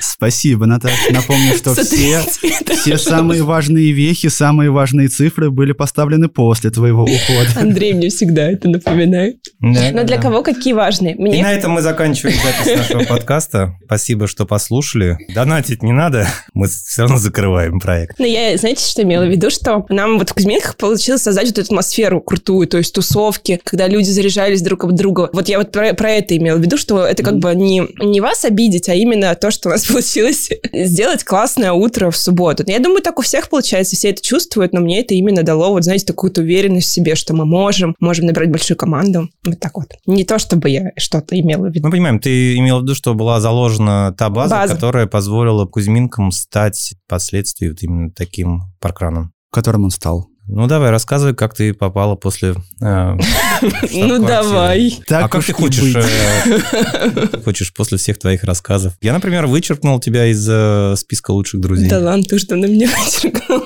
Спасибо, 0.00 0.66
Наташа. 0.78 1.12
Напомню, 1.12 1.54
что 1.54 1.74
все, 1.74 2.20
все 2.20 2.98
самые 2.98 3.42
важные 3.42 3.92
вехи, 3.92 4.28
самые 4.28 4.70
важные 4.70 5.08
цифры 5.08 5.50
были 5.50 5.72
поставлены 5.72 6.28
после 6.28 6.70
твоего 6.70 7.02
ухода. 7.02 7.48
Андрей 7.56 7.94
мне 7.94 8.08
всегда 8.08 8.50
это 8.50 8.68
напоминает. 8.68 9.38
Да, 9.60 9.90
Но 9.92 10.04
для 10.04 10.16
да. 10.16 10.22
кого 10.22 10.42
какие 10.42 10.72
важные? 10.72 11.14
Мне... 11.16 11.40
И 11.40 11.42
на 11.42 11.52
этом 11.52 11.72
мы 11.72 11.82
заканчиваем 11.82 12.36
запись 12.42 12.76
нашего 12.76 13.04
подкаста. 13.04 13.74
Спасибо, 13.84 14.26
что 14.26 14.46
послушали. 14.46 15.18
Донатить 15.34 15.82
не 15.82 15.92
надо, 15.92 16.28
мы 16.54 16.68
все 16.68 17.02
равно 17.02 17.18
закрываем 17.18 17.80
проект. 17.80 18.18
Но 18.18 18.26
я, 18.26 18.56
знаете, 18.56 18.88
что 18.88 19.02
имела 19.02 19.24
в 19.24 19.30
виду? 19.30 19.50
Что 19.50 19.84
нам 19.88 20.18
вот 20.18 20.30
в 20.30 20.34
Кузьминках 20.34 20.76
получилось 20.76 21.22
создать 21.22 21.46
вот 21.48 21.58
эту 21.58 21.72
атмосферу 21.72 22.20
крутую, 22.20 22.68
то 22.68 22.78
есть 22.78 22.94
тусовки, 22.94 23.60
когда 23.64 23.88
люди 23.88 24.08
заряжались 24.08 24.62
друг 24.62 24.84
об 24.84 24.92
друга. 24.92 25.30
Вот 25.32 25.48
я 25.48 25.58
вот 25.58 25.72
про, 25.72 25.92
про 25.94 26.10
это 26.12 26.36
имела 26.36 26.56
в 26.56 26.60
виду, 26.60 26.76
что 26.76 27.04
это 27.04 27.22
как 27.22 27.38
бы 27.38 27.54
не, 27.54 27.82
не 28.00 28.20
вас 28.20 28.44
обидеть, 28.44 28.88
а 28.88 28.94
именно 28.94 29.34
то, 29.34 29.50
что 29.50 29.68
у 29.68 29.72
нас 29.72 29.84
получилось 29.88 30.50
сделать 30.72 31.24
классное 31.24 31.72
утро 31.72 32.10
в 32.10 32.16
субботу. 32.16 32.64
Я 32.66 32.78
думаю, 32.78 33.02
так 33.02 33.18
у 33.18 33.22
всех 33.22 33.48
получается, 33.48 33.96
все 33.96 34.10
это 34.10 34.22
чувствуют, 34.22 34.72
но 34.72 34.80
мне 34.80 35.00
это 35.00 35.14
именно 35.14 35.42
дало, 35.42 35.70
вот 35.70 35.84
знаете, 35.84 36.06
такую 36.06 36.32
уверенность 36.36 36.88
в 36.88 36.92
себе, 36.92 37.14
что 37.14 37.34
мы 37.34 37.44
можем, 37.44 37.94
можем 38.00 38.26
набрать 38.26 38.50
большую 38.50 38.76
команду. 38.76 39.28
Вот 39.44 39.58
так 39.60 39.76
вот. 39.76 39.88
Не 40.06 40.24
то, 40.24 40.38
чтобы 40.38 40.70
я 40.70 40.92
что-то 40.96 41.38
имела 41.38 41.68
в 41.68 41.74
виду. 41.74 41.86
Мы 41.86 41.92
понимаем, 41.92 42.20
ты 42.20 42.56
имела 42.56 42.80
в 42.80 42.82
виду, 42.82 42.94
что 42.94 43.14
была 43.14 43.40
заложена 43.40 44.14
та 44.16 44.30
база, 44.30 44.54
база. 44.56 44.74
которая 44.74 45.06
позволила 45.06 45.66
Кузьминкам 45.66 46.30
стать 46.30 46.94
впоследствии 47.06 47.68
вот 47.68 47.82
именно 47.82 48.10
таким 48.10 48.62
паркраном. 48.80 49.32
Которым 49.50 49.84
он 49.84 49.90
стал. 49.90 50.28
Ну 50.50 50.66
давай, 50.66 50.90
рассказывай, 50.90 51.34
как 51.34 51.54
ты 51.54 51.74
попала 51.74 52.14
после... 52.14 52.54
Э, 52.80 53.14
ну 53.92 54.26
давай. 54.26 54.98
А 55.10 55.28
как 55.28 55.44
ты 55.44 55.52
хочешь 55.52 55.94
э, 55.94 57.38
хочешь 57.44 57.74
после 57.74 57.98
всех 57.98 58.18
твоих 58.18 58.44
рассказов? 58.44 58.94
Я, 59.02 59.12
например, 59.12 59.46
вычеркнул 59.46 60.00
тебя 60.00 60.26
из 60.26 60.46
э, 60.48 60.94
списка 60.96 61.32
лучших 61.32 61.60
друзей. 61.60 61.90
Да 61.90 61.98
ладно, 61.98 62.24
ты 62.24 62.38
что 62.38 62.56
на 62.56 62.64
меня 62.64 62.88
вычеркнул? 62.88 63.62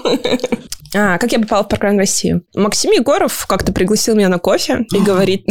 А, 0.95 1.19
как 1.19 1.33
я 1.33 1.39
попала 1.39 1.63
в 1.63 1.69
Паркран 1.69 1.97
Россию? 1.97 2.43
Максим 2.55 2.91
Егоров 2.91 3.47
как-то 3.47 3.73
пригласил 3.73 4.15
меня 4.15 4.29
на 4.29 4.39
кофе 4.39 4.85
и 4.93 4.99
говорит... 4.99 5.47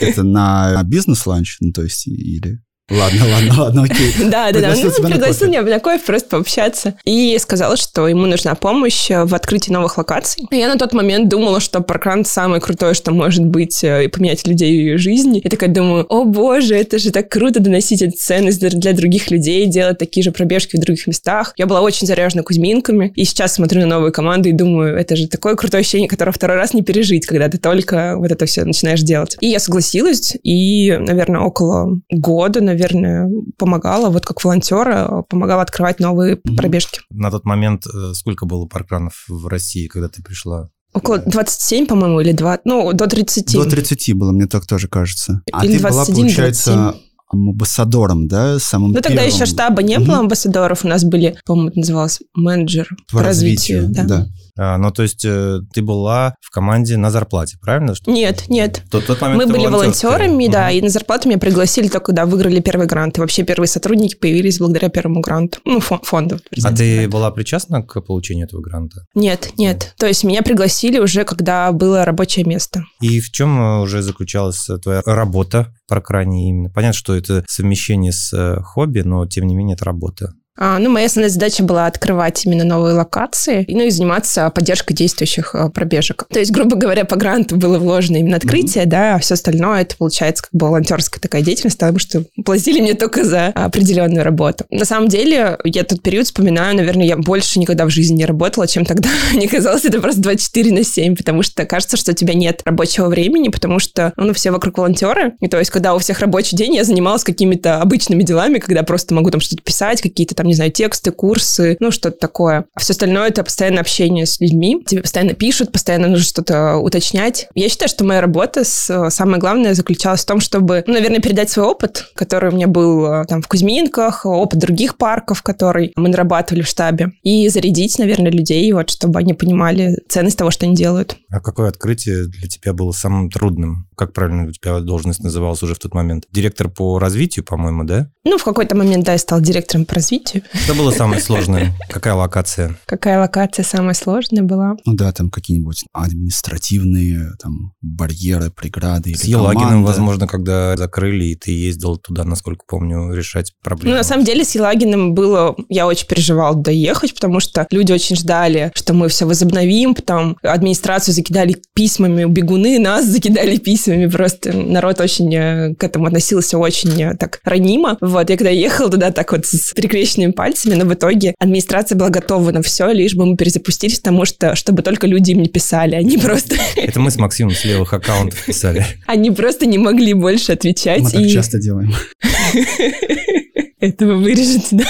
Это 0.00 0.22
на 0.22 0.82
бизнес-ланч, 0.82 1.58
ну 1.60 1.72
то 1.72 1.82
есть, 1.82 2.06
или... 2.08 2.58
Ладно, 2.88 3.26
ладно, 3.28 3.62
ладно, 3.62 3.82
окей. 3.82 4.12
Да, 4.30 4.52
да, 4.52 4.60
да. 4.60 4.70
Он 4.70 5.10
пригласил 5.10 5.48
меня 5.48 5.62
на 5.62 5.80
кофе 5.80 5.98
просто 6.06 6.28
пообщаться. 6.28 6.94
И 7.04 7.36
сказал, 7.40 7.76
что 7.76 8.06
ему 8.06 8.26
нужна 8.26 8.54
помощь 8.54 9.08
в 9.10 9.34
открытии 9.34 9.72
новых 9.72 9.98
локаций. 9.98 10.44
Я 10.52 10.68
на 10.68 10.78
тот 10.78 10.92
момент 10.92 11.28
думала, 11.28 11.58
что 11.58 11.80
паркран 11.80 12.24
самое 12.24 12.60
крутое, 12.60 12.94
что 12.94 13.10
может 13.10 13.44
быть, 13.44 13.82
э, 13.82 14.04
и 14.04 14.08
поменять 14.08 14.46
людей 14.46 14.96
жизни. 14.98 15.40
И 15.40 15.48
такая 15.48 15.68
думаю, 15.68 16.06
о 16.08 16.24
боже, 16.24 16.76
это 16.76 17.00
же 17.00 17.10
так 17.10 17.28
круто 17.28 17.58
доносить 17.58 18.02
эту 18.02 18.16
ценность 18.16 18.60
для 18.60 18.92
других 18.92 19.32
людей, 19.32 19.66
делать 19.66 19.98
такие 19.98 20.22
же 20.22 20.30
пробежки 20.30 20.76
в 20.76 20.80
других 20.80 21.08
местах. 21.08 21.54
Я 21.56 21.66
была 21.66 21.80
очень 21.80 22.06
заряжена 22.06 22.44
Кузьминками. 22.44 23.12
И 23.16 23.24
сейчас 23.24 23.54
смотрю 23.54 23.80
на 23.80 23.86
новые 23.86 24.12
команды 24.12 24.50
и 24.50 24.52
думаю, 24.52 24.96
это 24.96 25.16
же 25.16 25.26
такое 25.26 25.56
крутое 25.56 25.80
ощущение, 25.80 26.08
которое 26.08 26.30
второй 26.30 26.56
раз 26.56 26.72
не 26.72 26.82
пережить, 26.82 27.26
когда 27.26 27.48
ты 27.48 27.58
только 27.58 28.14
вот 28.16 28.30
это 28.30 28.46
все 28.46 28.64
начинаешь 28.64 29.00
делать. 29.00 29.36
И 29.40 29.48
я 29.48 29.58
согласилась. 29.58 30.36
И, 30.44 30.96
наверное, 31.00 31.40
около 31.40 32.00
года, 32.10 32.60
наверное, 32.60 32.75
наверное, 32.76 33.30
помогала, 33.58 34.10
вот 34.10 34.24
как 34.26 34.44
волонтера, 34.44 35.24
помогала 35.28 35.62
открывать 35.62 36.00
новые 36.00 36.36
пробежки. 36.36 37.00
На 37.10 37.30
тот 37.30 37.44
момент 37.44 37.86
э, 37.86 38.12
сколько 38.14 38.46
было 38.46 38.66
паркранов 38.66 39.24
в 39.28 39.46
России, 39.46 39.86
когда 39.86 40.08
ты 40.08 40.22
пришла? 40.22 40.68
Около 40.92 41.18
27, 41.18 41.86
по-моему, 41.86 42.20
или 42.20 42.32
2, 42.32 42.60
ну, 42.64 42.92
до 42.92 43.06
30. 43.06 43.52
До 43.52 43.64
30 43.64 44.14
было, 44.14 44.32
мне 44.32 44.46
так 44.46 44.66
тоже 44.66 44.88
кажется. 44.88 45.42
А 45.52 45.64
или 45.64 45.74
ты 45.74 45.80
21, 45.80 45.90
была, 45.90 46.22
получается, 46.22 46.72
27 46.72 47.06
амбассадором, 47.28 48.28
да, 48.28 48.58
самым 48.58 48.92
Ну, 48.92 49.00
тогда 49.00 49.22
еще 49.22 49.46
штаба 49.46 49.82
не 49.82 49.98
было 49.98 50.18
амбассадоров, 50.18 50.84
у 50.84 50.88
нас 50.88 51.04
были, 51.04 51.36
по-моему, 51.44 51.70
это 51.70 51.80
называлось 51.80 52.20
менеджер 52.34 52.88
по, 53.10 53.18
по 53.18 53.24
развитию. 53.24 53.82
развитию 53.82 54.06
да. 54.06 54.18
да. 54.18 54.28
А, 54.56 54.78
ну, 54.78 54.90
то 54.90 55.02
есть 55.02 55.24
э, 55.24 55.60
ты 55.72 55.82
была 55.82 56.34
в 56.40 56.50
команде 56.50 56.96
на 56.96 57.10
зарплате, 57.10 57.58
правильно? 57.60 57.94
Что 57.94 58.10
нет, 58.10 58.44
нет. 58.48 58.82
Тот, 58.90 59.06
тот 59.06 59.20
момент 59.20 59.44
Мы 59.44 59.52
были 59.52 59.66
волонтерами, 59.66 60.48
да, 60.48 60.66
угу. 60.68 60.76
и 60.76 60.82
на 60.82 60.88
зарплату 60.88 61.28
меня 61.28 61.38
пригласили 61.38 61.88
только 61.88 62.06
когда 62.06 62.24
выиграли 62.24 62.60
первый 62.60 62.86
грант. 62.86 63.18
И 63.18 63.20
вообще 63.20 63.42
первые 63.42 63.68
сотрудники 63.68 64.14
появились 64.14 64.58
благодаря 64.58 64.88
первому 64.88 65.20
гранту. 65.20 65.58
Ну, 65.64 65.80
фон, 65.80 66.00
фондов. 66.02 66.40
А 66.62 66.74
ты 66.74 67.08
была 67.08 67.30
причастна 67.30 67.82
к 67.82 68.00
получению 68.00 68.46
этого 68.46 68.60
гранта? 68.60 69.02
Нет, 69.14 69.50
нет. 69.58 69.94
То 69.98 70.06
есть 70.06 70.24
меня 70.24 70.42
пригласили 70.42 70.98
уже, 70.98 71.24
когда 71.24 71.72
было 71.72 72.04
рабочее 72.04 72.44
место. 72.44 72.84
И 73.00 73.20
в 73.20 73.30
чем 73.30 73.60
э, 73.60 73.80
уже 73.80 74.02
заключалась 74.02 74.66
твоя 74.82 75.02
работа 75.04 75.74
в 75.84 75.88
Прокране 75.88 76.48
именно? 76.48 76.70
Понятно, 76.70 76.96
что 76.96 77.14
это 77.14 77.44
совмещение 77.48 78.12
с 78.12 78.32
э, 78.32 78.60
хобби, 78.62 79.00
но 79.00 79.26
тем 79.26 79.46
не 79.46 79.54
менее 79.54 79.74
это 79.74 79.84
работа. 79.84 80.32
А, 80.56 80.78
ну, 80.78 80.90
моя 80.90 81.06
основная 81.06 81.30
задача 81.30 81.62
была 81.62 81.86
открывать 81.86 82.44
именно 82.46 82.64
новые 82.64 82.94
локации, 82.94 83.64
ну 83.68 83.82
и 83.82 83.90
заниматься 83.90 84.50
поддержкой 84.50 84.94
действующих 84.94 85.54
а, 85.54 85.68
пробежек. 85.68 86.26
То 86.30 86.38
есть, 86.38 86.50
грубо 86.50 86.76
говоря, 86.76 87.04
по 87.04 87.16
гранту 87.16 87.56
было 87.56 87.78
вложено 87.78 88.16
именно 88.16 88.36
открытие, 88.36 88.84
mm-hmm. 88.84 88.88
да, 88.88 89.14
а 89.16 89.18
все 89.18 89.34
остальное 89.34 89.82
это 89.82 89.96
получается 89.96 90.44
как 90.44 90.52
бы 90.52 90.66
волонтерская 90.66 91.20
такая 91.20 91.42
деятельность, 91.42 91.78
потому 91.78 91.98
что 91.98 92.24
платили 92.44 92.80
мне 92.80 92.94
только 92.94 93.24
за 93.24 93.48
определенную 93.48 94.24
работу. 94.24 94.64
На 94.70 94.84
самом 94.84 95.08
деле, 95.08 95.58
я 95.64 95.84
тот 95.84 96.02
период 96.02 96.26
вспоминаю, 96.26 96.76
наверное, 96.76 97.06
я 97.06 97.16
больше 97.16 97.58
никогда 97.58 97.84
в 97.84 97.90
жизни 97.90 98.16
не 98.16 98.26
работала, 98.26 98.66
чем 98.66 98.84
тогда. 98.84 99.10
Мне 99.32 99.48
казалось, 99.48 99.84
это 99.84 100.00
просто 100.00 100.22
24 100.22 100.72
на 100.72 100.84
7, 100.84 101.16
потому 101.16 101.42
что 101.42 101.64
кажется, 101.66 101.96
что 101.96 102.12
у 102.12 102.14
тебя 102.14 102.34
нет 102.34 102.62
рабочего 102.64 103.08
времени, 103.08 103.48
потому 103.48 103.78
что, 103.78 104.12
ну, 104.16 104.32
все 104.32 104.50
вокруг 104.50 104.78
волонтеры. 104.78 105.34
И 105.40 105.48
то 105.48 105.58
есть, 105.58 105.70
когда 105.70 105.94
у 105.94 105.98
всех 105.98 106.20
рабочий 106.20 106.56
день, 106.56 106.74
я 106.74 106.84
занималась 106.84 107.24
какими-то 107.24 107.80
обычными 107.80 108.22
делами, 108.22 108.58
когда 108.58 108.82
просто 108.82 109.14
могу 109.14 109.30
там 109.30 109.40
что-то 109.40 109.62
писать, 109.62 110.00
какие-то 110.00 110.34
там 110.34 110.45
там, 110.46 110.48
не 110.48 110.54
знаю, 110.54 110.70
тексты, 110.70 111.10
курсы, 111.10 111.76
ну, 111.80 111.90
что-то 111.90 112.18
такое. 112.18 112.66
А 112.74 112.80
все 112.80 112.92
остальное— 112.92 113.28
это 113.28 113.42
постоянное 113.42 113.80
общение 113.80 114.26
с 114.26 114.40
людьми. 114.40 114.82
Тебе 114.86 115.02
постоянно 115.02 115.34
пишут, 115.34 115.72
постоянно 115.72 116.08
нужно 116.08 116.24
что-то 116.24 116.76
уточнять. 116.76 117.48
Я 117.54 117.68
считаю, 117.68 117.88
что 117.88 118.04
моя 118.04 118.20
работа, 118.20 118.64
с, 118.64 119.10
самое 119.10 119.38
главное, 119.38 119.74
заключалась 119.74 120.22
в 120.22 120.26
том, 120.26 120.40
чтобы, 120.40 120.84
ну, 120.86 120.94
наверное, 120.94 121.20
передать 121.20 121.50
свой 121.50 121.66
опыт, 121.66 122.06
который 122.14 122.50
у 122.50 122.54
меня 122.54 122.68
был 122.68 123.06
э, 123.06 123.24
там 123.26 123.42
в 123.42 123.48
Кузьминках, 123.48 124.24
опыт 124.24 124.60
других 124.60 124.96
парков, 124.96 125.42
который 125.42 125.92
мы 125.96 126.08
нарабатывали 126.08 126.62
в 126.62 126.68
штабе, 126.68 127.12
и 127.22 127.48
зарядить, 127.48 127.98
наверное, 127.98 128.30
людей, 128.30 128.70
вот, 128.72 128.90
чтобы 128.90 129.18
они 129.18 129.34
понимали 129.34 129.98
ценность 130.08 130.38
того, 130.38 130.50
что 130.50 130.66
они 130.66 130.74
делают. 130.74 131.16
А 131.36 131.40
какое 131.40 131.68
открытие 131.68 132.28
для 132.28 132.48
тебя 132.48 132.72
было 132.72 132.92
самым 132.92 133.30
трудным? 133.30 133.86
Как 133.94 134.14
правильно 134.14 134.48
у 134.48 134.52
тебя 134.52 134.80
должность 134.80 135.22
называлась 135.22 135.62
уже 135.62 135.74
в 135.74 135.78
тот 135.78 135.92
момент? 135.92 136.24
Директор 136.32 136.70
по 136.70 136.98
развитию, 136.98 137.44
по-моему, 137.44 137.84
да? 137.84 138.10
Ну, 138.24 138.38
в 138.38 138.44
какой-то 138.44 138.74
момент, 138.74 139.04
да, 139.04 139.12
я 139.12 139.18
стал 139.18 139.42
директором 139.42 139.84
по 139.84 139.96
развитию. 139.96 140.44
Что 140.54 140.74
было 140.74 140.90
самое 140.96 141.20
сложное? 141.20 141.74
Какая 141.90 142.14
локация? 142.14 142.78
Какая 142.86 143.20
локация 143.20 143.66
самая 143.66 143.92
сложная 143.92 144.44
была? 144.44 144.76
Ну 144.86 144.94
да, 144.94 145.12
там 145.12 145.28
какие-нибудь 145.28 145.84
административные 145.92 147.32
там 147.38 147.74
барьеры, 147.82 148.50
преграды. 148.50 149.14
С 149.14 149.24
Елагиным, 149.24 149.84
возможно, 149.84 150.26
когда 150.26 150.74
закрыли, 150.78 151.26
и 151.26 151.34
ты 151.36 151.50
ездил 151.50 151.98
туда, 151.98 152.24
насколько 152.24 152.64
помню, 152.66 153.12
решать 153.12 153.52
проблемы. 153.62 153.90
Ну, 153.90 153.98
на 153.98 154.04
самом 154.04 154.24
деле, 154.24 154.42
с 154.42 154.54
Елагиным 154.54 155.12
было... 155.12 155.54
Я 155.68 155.86
очень 155.86 156.06
переживал 156.06 156.54
доехать, 156.54 157.14
потому 157.14 157.40
что 157.40 157.66
люди 157.70 157.92
очень 157.92 158.16
ждали, 158.16 158.72
что 158.74 158.94
мы 158.94 159.08
все 159.08 159.26
возобновим, 159.26 159.94
потом 159.94 160.38
администрацию 160.42 161.14
закидали 161.26 161.56
письмами, 161.74 162.24
бегуны 162.24 162.78
нас 162.78 163.04
закидали 163.06 163.56
письмами, 163.56 164.06
просто 164.06 164.56
народ 164.56 165.00
очень 165.00 165.34
э, 165.34 165.74
к 165.74 165.82
этому 165.82 166.06
относился 166.06 166.58
очень 166.58 167.02
э, 167.02 167.16
так 167.16 167.40
ранимо. 167.44 167.98
Вот, 168.00 168.30
я 168.30 168.36
когда 168.36 168.50
ехала 168.50 168.90
туда 168.90 169.10
так 169.10 169.32
вот 169.32 169.46
с 169.46 169.72
прикрещенными 169.74 170.32
пальцами, 170.32 170.74
но 170.74 170.84
в 170.84 170.94
итоге 170.94 171.34
администрация 171.38 171.96
была 171.96 172.10
готова 172.10 172.52
на 172.52 172.62
все, 172.62 172.90
лишь 172.90 173.14
бы 173.14 173.26
мы 173.26 173.36
перезапустились, 173.36 173.98
потому 173.98 174.24
что, 174.24 174.54
чтобы 174.54 174.82
только 174.82 175.06
люди 175.06 175.32
им 175.32 175.42
не 175.42 175.48
писали, 175.48 175.96
они 175.96 176.16
просто... 176.18 176.56
Это 176.76 177.00
мы 177.00 177.10
с 177.10 177.16
Максимом 177.16 177.52
с 177.52 177.64
левых 177.64 177.92
аккаунтов 177.92 178.44
писали. 178.44 178.84
Они 179.06 179.30
просто 179.30 179.66
не 179.66 179.78
могли 179.78 180.12
больше 180.14 180.52
отвечать. 180.52 181.00
Мы 181.00 181.10
так 181.10 181.28
часто 181.28 181.58
делаем. 181.58 181.94
Это 183.78 184.06
вы 184.06 184.16
вырежете, 184.16 184.76
да? 184.76 184.84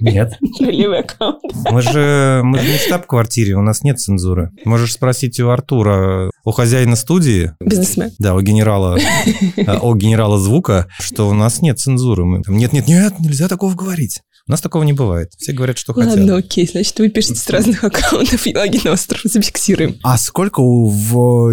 Нет. 0.00 0.36
Нулевой 0.60 1.00
аккаунт. 1.00 1.40
Мы 1.70 1.80
же, 1.80 2.42
мы 2.44 2.58
же 2.58 2.68
не 2.68 2.76
в 2.76 2.80
штаб-квартире, 2.82 3.54
у 3.54 3.62
нас 3.62 3.82
нет 3.82 3.98
цензуры. 3.98 4.50
Можешь 4.64 4.92
спросить 4.92 5.40
у 5.40 5.48
Артура, 5.48 6.30
у 6.44 6.50
хозяина 6.50 6.96
студии. 6.96 7.52
Бизнесмен. 7.60 8.10
Да, 8.18 8.34
у 8.34 8.40
генерала, 8.42 8.98
у 9.82 9.94
генерала 9.94 10.38
звука, 10.38 10.86
что 10.98 11.28
у 11.28 11.32
нас 11.32 11.62
нет 11.62 11.78
цензуры. 11.78 12.24
Нет, 12.48 12.74
нет, 12.74 12.86
нет, 12.86 13.18
нельзя 13.20 13.48
такого 13.48 13.74
говорить. 13.74 14.20
У 14.50 14.52
нас 14.52 14.60
такого 14.60 14.82
не 14.82 14.92
бывает. 14.92 15.32
Все 15.38 15.52
говорят, 15.52 15.78
что 15.78 15.94
хотят. 15.94 16.10
Ладно, 16.10 16.38
окей. 16.38 16.66
Значит, 16.66 16.98
вы 16.98 17.08
пишете 17.08 17.36
с 17.36 17.48
разных 17.50 17.84
аккаунтов 17.84 18.48
и 18.48 18.56
логин 18.56 18.88
остров 18.88 19.20
зафиксируем. 19.22 19.96
А 20.02 20.18
сколько 20.18 20.58
у 20.58 20.90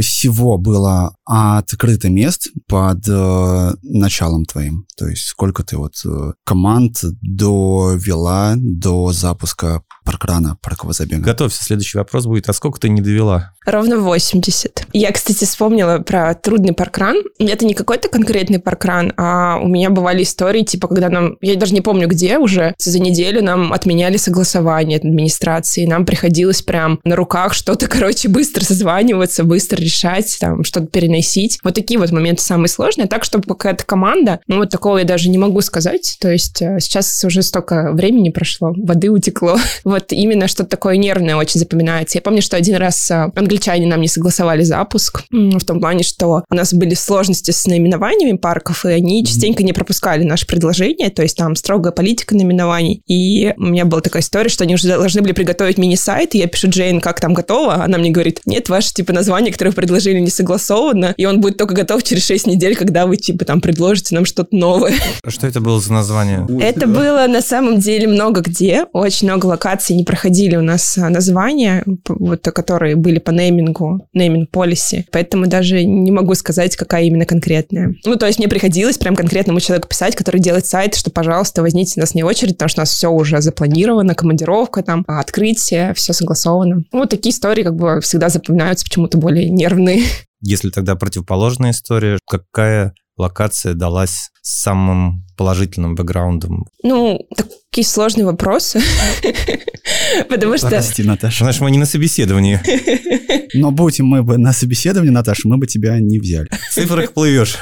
всего 0.01 0.57
было 0.57 1.15
открытых 1.23 2.09
мест 2.09 2.47
под 2.67 3.07
э, 3.07 3.73
началом 3.83 4.45
твоим? 4.45 4.87
То 4.97 5.07
есть 5.07 5.27
сколько 5.27 5.63
ты 5.63 5.77
вот 5.77 5.93
э, 6.05 6.31
команд 6.43 6.97
довела 7.21 8.55
до 8.57 9.11
запуска 9.11 9.83
паркрана, 10.07 10.57
паркового 10.61 10.93
забега? 10.93 11.21
Готовься, 11.21 11.63
следующий 11.63 11.97
вопрос 11.97 12.25
будет. 12.25 12.47
А 12.47 12.53
сколько 12.53 12.79
ты 12.79 12.87
не 12.87 13.01
довела? 13.01 13.51
Ровно 13.65 13.97
80. 13.99 14.87
Я, 14.93 15.11
кстати, 15.11 15.43
вспомнила 15.43 15.99
про 15.99 16.33
трудный 16.33 16.71
паркран. 16.71 17.17
Это 17.37 17.65
не 17.65 17.73
какой-то 17.73 18.07
конкретный 18.07 18.59
паркран, 18.59 19.11
а 19.17 19.59
у 19.61 19.67
меня 19.67 19.89
бывали 19.89 20.23
истории, 20.23 20.63
типа, 20.63 20.87
когда 20.87 21.09
нам, 21.09 21.35
я 21.41 21.55
даже 21.55 21.73
не 21.73 21.81
помню 21.81 22.07
где 22.07 22.37
уже, 22.37 22.73
за 22.77 22.99
неделю 22.99 23.43
нам 23.43 23.73
отменяли 23.73 24.15
согласование 24.15 24.97
от 24.97 25.03
администрации, 25.03 25.85
нам 25.85 26.05
приходилось 26.05 26.61
прям 26.61 27.01
на 27.03 27.17
руках 27.17 27.53
что-то, 27.53 27.87
короче, 27.89 28.29
быстро 28.29 28.63
созваниваться, 28.63 29.43
быстро 29.43 29.81
решать, 29.81 30.37
там, 30.39 30.63
что-то 30.63 30.87
переносить. 30.87 31.59
Вот 31.63 31.75
такие 31.75 31.99
вот 31.99 32.11
моменты 32.11 32.43
самые 32.43 32.69
сложные. 32.69 33.09
Так, 33.09 33.25
чтобы 33.25 33.43
какая-то 33.43 33.83
команда, 33.83 34.39
ну, 34.47 34.59
вот 34.59 34.69
такого 34.69 34.99
я 34.99 35.03
даже 35.03 35.29
не 35.29 35.37
могу 35.37 35.59
сказать. 35.59 36.15
То 36.21 36.31
есть 36.31 36.61
э, 36.61 36.79
сейчас 36.79 37.21
уже 37.25 37.41
столько 37.41 37.91
времени 37.91 38.29
прошло, 38.29 38.73
воды 38.77 39.09
утекло. 39.09 39.57
Вот 39.83 39.96
именно 40.11 40.47
что-то 40.47 40.69
такое 40.69 40.97
нервное 40.97 41.35
очень 41.35 41.59
запоминается. 41.59 42.17
Я 42.17 42.21
помню, 42.21 42.41
что 42.41 42.57
один 42.57 42.75
раз 42.75 43.09
э, 43.11 43.29
англичане 43.35 43.87
нам 43.87 44.01
не 44.01 44.07
согласовали 44.07 44.63
запуск, 44.63 45.23
в 45.31 45.63
том 45.65 45.79
плане, 45.79 46.03
что 46.03 46.43
у 46.49 46.55
нас 46.55 46.73
были 46.73 46.93
сложности 46.93 47.51
с 47.51 47.65
наименованиями 47.65 48.37
парков, 48.37 48.85
и 48.85 48.89
они 48.89 49.25
частенько 49.25 49.63
не 49.63 49.73
пропускали 49.73 50.23
наше 50.23 50.45
предложение, 50.47 51.09
то 51.09 51.21
есть 51.21 51.37
там 51.37 51.55
строгая 51.55 51.91
политика 51.91 52.35
наименований. 52.35 53.01
И 53.07 53.53
у 53.57 53.63
меня 53.63 53.85
была 53.85 54.01
такая 54.01 54.21
история, 54.21 54.49
что 54.49 54.63
они 54.63 54.75
уже 54.75 54.87
должны 54.87 55.21
были 55.21 55.33
приготовить 55.33 55.77
мини-сайт, 55.77 56.35
и 56.35 56.39
я 56.39 56.47
пишу 56.47 56.69
Джейн, 56.69 57.01
как 57.01 57.19
там 57.19 57.33
готово, 57.33 57.83
она 57.83 57.97
мне 57.97 58.11
говорит, 58.11 58.41
нет, 58.45 58.69
ваше, 58.69 58.93
типа, 58.93 59.13
название, 59.13 59.51
которое 59.51 59.71
вы 59.71 59.75
предложили, 59.75 60.19
не 60.19 60.29
согласовано, 60.29 61.13
и 61.17 61.25
он 61.25 61.41
будет 61.41 61.57
только 61.57 61.73
готов 61.73 62.03
через 62.03 62.25
6 62.25 62.47
недель, 62.47 62.75
когда 62.75 63.05
вы, 63.05 63.17
типа, 63.17 63.45
там 63.45 63.61
предложите 63.61 64.15
нам 64.15 64.25
что-то 64.25 64.55
новое. 64.55 64.93
А 65.23 65.31
что 65.31 65.47
это 65.47 65.61
было 65.61 65.79
за 65.79 65.93
название? 65.93 66.45
Это 66.59 66.87
было 66.87 67.27
на 67.27 67.41
самом 67.41 67.79
деле 67.79 68.07
много 68.07 68.41
где, 68.41 68.85
очень 68.93 69.27
много 69.27 69.45
локаций 69.45 69.86
не 69.93 70.03
проходили 70.03 70.55
у 70.55 70.61
нас 70.61 70.97
названия, 70.97 71.83
вот, 72.07 72.41
которые 72.41 72.95
были 72.95 73.19
по 73.19 73.31
неймингу, 73.31 74.07
нейминг 74.13 74.49
полиси, 74.51 75.05
поэтому 75.11 75.47
даже 75.47 75.83
не 75.83 76.11
могу 76.11 76.33
сказать, 76.35 76.75
какая 76.75 77.03
именно 77.03 77.25
конкретная. 77.25 77.95
Ну, 78.05 78.15
то 78.15 78.25
есть 78.25 78.39
мне 78.39 78.47
приходилось 78.47 78.97
прям 78.97 79.15
конкретному 79.15 79.59
человеку 79.59 79.87
писать, 79.87 80.15
который 80.15 80.41
делает 80.41 80.65
сайт, 80.65 80.95
что, 80.95 81.11
пожалуйста, 81.11 81.61
возьмите 81.61 81.99
нас 81.99 82.15
не 82.15 82.23
очередь, 82.23 82.53
потому 82.53 82.69
что 82.69 82.81
у 82.81 82.83
нас 82.83 82.91
все 82.91 83.09
уже 83.09 83.41
запланировано, 83.41 84.15
командировка 84.15 84.83
там, 84.83 85.03
открытие, 85.07 85.93
все 85.93 86.13
согласовано. 86.13 86.83
Ну, 86.91 86.99
вот 86.99 87.09
такие 87.09 87.33
истории 87.33 87.63
как 87.63 87.75
бы 87.75 88.01
всегда 88.01 88.29
запоминаются 88.29 88.85
почему-то 88.85 89.17
более 89.17 89.49
нервные. 89.49 90.03
Если 90.41 90.69
тогда 90.69 90.95
противоположная 90.95 91.71
история, 91.71 92.19
какая 92.27 92.93
локация 93.17 93.73
далась 93.73 94.29
самым 94.41 95.25
положительным 95.35 95.95
бэкграундом? 95.95 96.65
Ну, 96.83 97.27
такие 97.77 97.85
сложные 97.85 98.25
вопросы. 98.25 98.81
Потому 100.29 100.57
что... 100.57 100.67
Прости, 100.67 101.03
Наташа. 101.03 101.43
Знаешь, 101.43 101.59
мы 101.59 101.69
не 101.69 101.77
на 101.77 101.85
собеседовании. 101.85 102.59
Но 103.53 103.71
будем 103.71 104.07
мы 104.07 104.23
бы 104.23 104.37
на 104.37 104.51
собеседовании, 104.51 105.11
Наташа, 105.11 105.47
мы 105.47 105.57
бы 105.57 105.67
тебя 105.67 105.99
не 105.99 106.19
взяли. 106.19 106.49
В 106.71 106.73
цифрах 106.73 107.13
плывешь. 107.13 107.57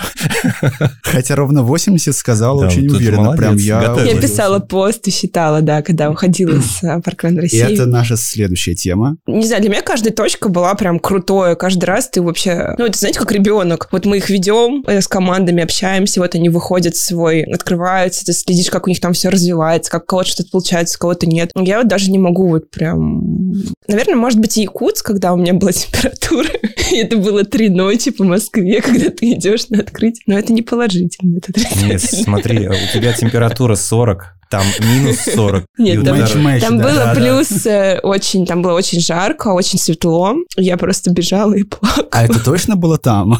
Хотя 1.03 1.35
ровно 1.35 1.63
80 1.63 2.15
сказала 2.15 2.61
да, 2.61 2.67
очень 2.67 2.87
уверенно. 2.87 3.23
Молодец, 3.23 3.39
Прям 3.39 3.57
я... 3.57 4.05
Я 4.05 4.21
писала 4.21 4.59
пост 4.59 5.07
и 5.07 5.11
считала, 5.11 5.61
да, 5.61 5.81
когда 5.81 6.09
уходила 6.09 6.61
с 6.61 6.83
а, 6.83 7.01
Паркран 7.01 7.37
России. 7.37 7.57
И 7.57 7.73
это 7.73 7.85
наша 7.85 8.15
следующая 8.15 8.75
тема. 8.75 9.17
Не 9.27 9.45
знаю, 9.45 9.61
для 9.61 9.69
меня 9.69 9.81
каждая 9.81 10.13
точка 10.13 10.49
была 10.49 10.73
прям 10.75 10.99
крутое. 10.99 11.55
Каждый 11.55 11.85
раз 11.85 12.09
ты 12.09 12.21
вообще... 12.21 12.75
Ну, 12.77 12.85
это 12.85 12.97
знаете, 12.97 13.19
как 13.19 13.31
ребенок. 13.31 13.89
Вот 13.91 14.05
мы 14.05 14.17
их 14.17 14.29
ведем, 14.29 14.83
э, 14.87 15.01
с 15.01 15.07
командами 15.07 15.63
общаемся, 15.63 16.21
вот 16.21 16.35
они 16.35 16.49
выходят 16.49 16.95
свой, 16.95 17.43
открываются, 17.43 18.25
ты 18.25 18.33
следишь, 18.33 18.69
как 18.69 18.87
у 18.87 18.89
них 18.89 18.99
там 18.99 19.13
все 19.13 19.29
развивается, 19.29 19.91
как 19.91 20.04
кого-то 20.05 20.29
что-то 20.29 20.49
получается, 20.51 20.97
кого-то 20.99 21.27
нет. 21.27 21.51
Я 21.55 21.79
вот 21.79 21.87
даже 21.87 22.11
не 22.11 22.19
могу 22.19 22.47
вот 22.47 22.69
прям... 22.69 23.53
Наверное, 23.87 24.15
может 24.15 24.39
быть, 24.39 24.57
и 24.57 24.63
Якутск, 24.63 25.05
когда 25.05 25.33
у 25.33 25.37
меня 25.37 25.53
была 25.53 25.71
температура. 25.73 26.49
И 26.91 26.97
это 26.97 27.17
было 27.17 27.43
три 27.43 27.69
ночи 27.69 28.11
по 28.11 28.23
Москве, 28.23 28.81
когда 28.81 29.09
ты 29.09 29.33
идешь 29.33 29.69
на 29.69 29.79
открытие. 29.79 30.23
Но 30.27 30.37
это 30.37 30.53
не 30.53 30.61
положительно, 30.61 31.37
это 31.37 31.51
Нет, 31.85 32.01
смотри, 32.01 32.67
у 32.67 32.93
тебя 32.93 33.13
температура 33.13 33.75
40, 33.75 34.35
там 34.49 34.65
минус 34.79 35.17
40. 35.33 35.65
Нет, 35.77 36.03
там, 36.03 36.19
матч, 36.19 36.35
матч, 36.35 36.61
там 36.61 36.77
да, 36.77 36.83
было 36.83 36.95
да, 36.95 37.15
плюс 37.15 37.49
да. 37.63 37.95
Э, 37.95 37.99
очень, 37.99 38.45
там 38.45 38.61
было 38.61 38.73
очень 38.73 38.99
жарко, 38.99 39.49
очень 39.49 39.79
светло. 39.79 40.35
Я 40.57 40.77
просто 40.77 41.11
бежала 41.11 41.53
и 41.53 41.63
плакала. 41.63 42.07
А 42.11 42.23
это 42.23 42.43
точно 42.43 42.75
было 42.75 42.97
там? 42.97 43.37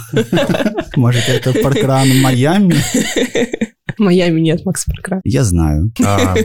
Может, 0.96 1.30
это 1.30 1.54
паркран 1.54 2.08
Майами? 2.22 2.76
Майами 3.98 4.42
нет 4.42 4.66
Макс 4.66 4.86
Паркран. 4.86 5.22
Я 5.24 5.44
знаю. 5.44 5.92
А, 6.04 6.36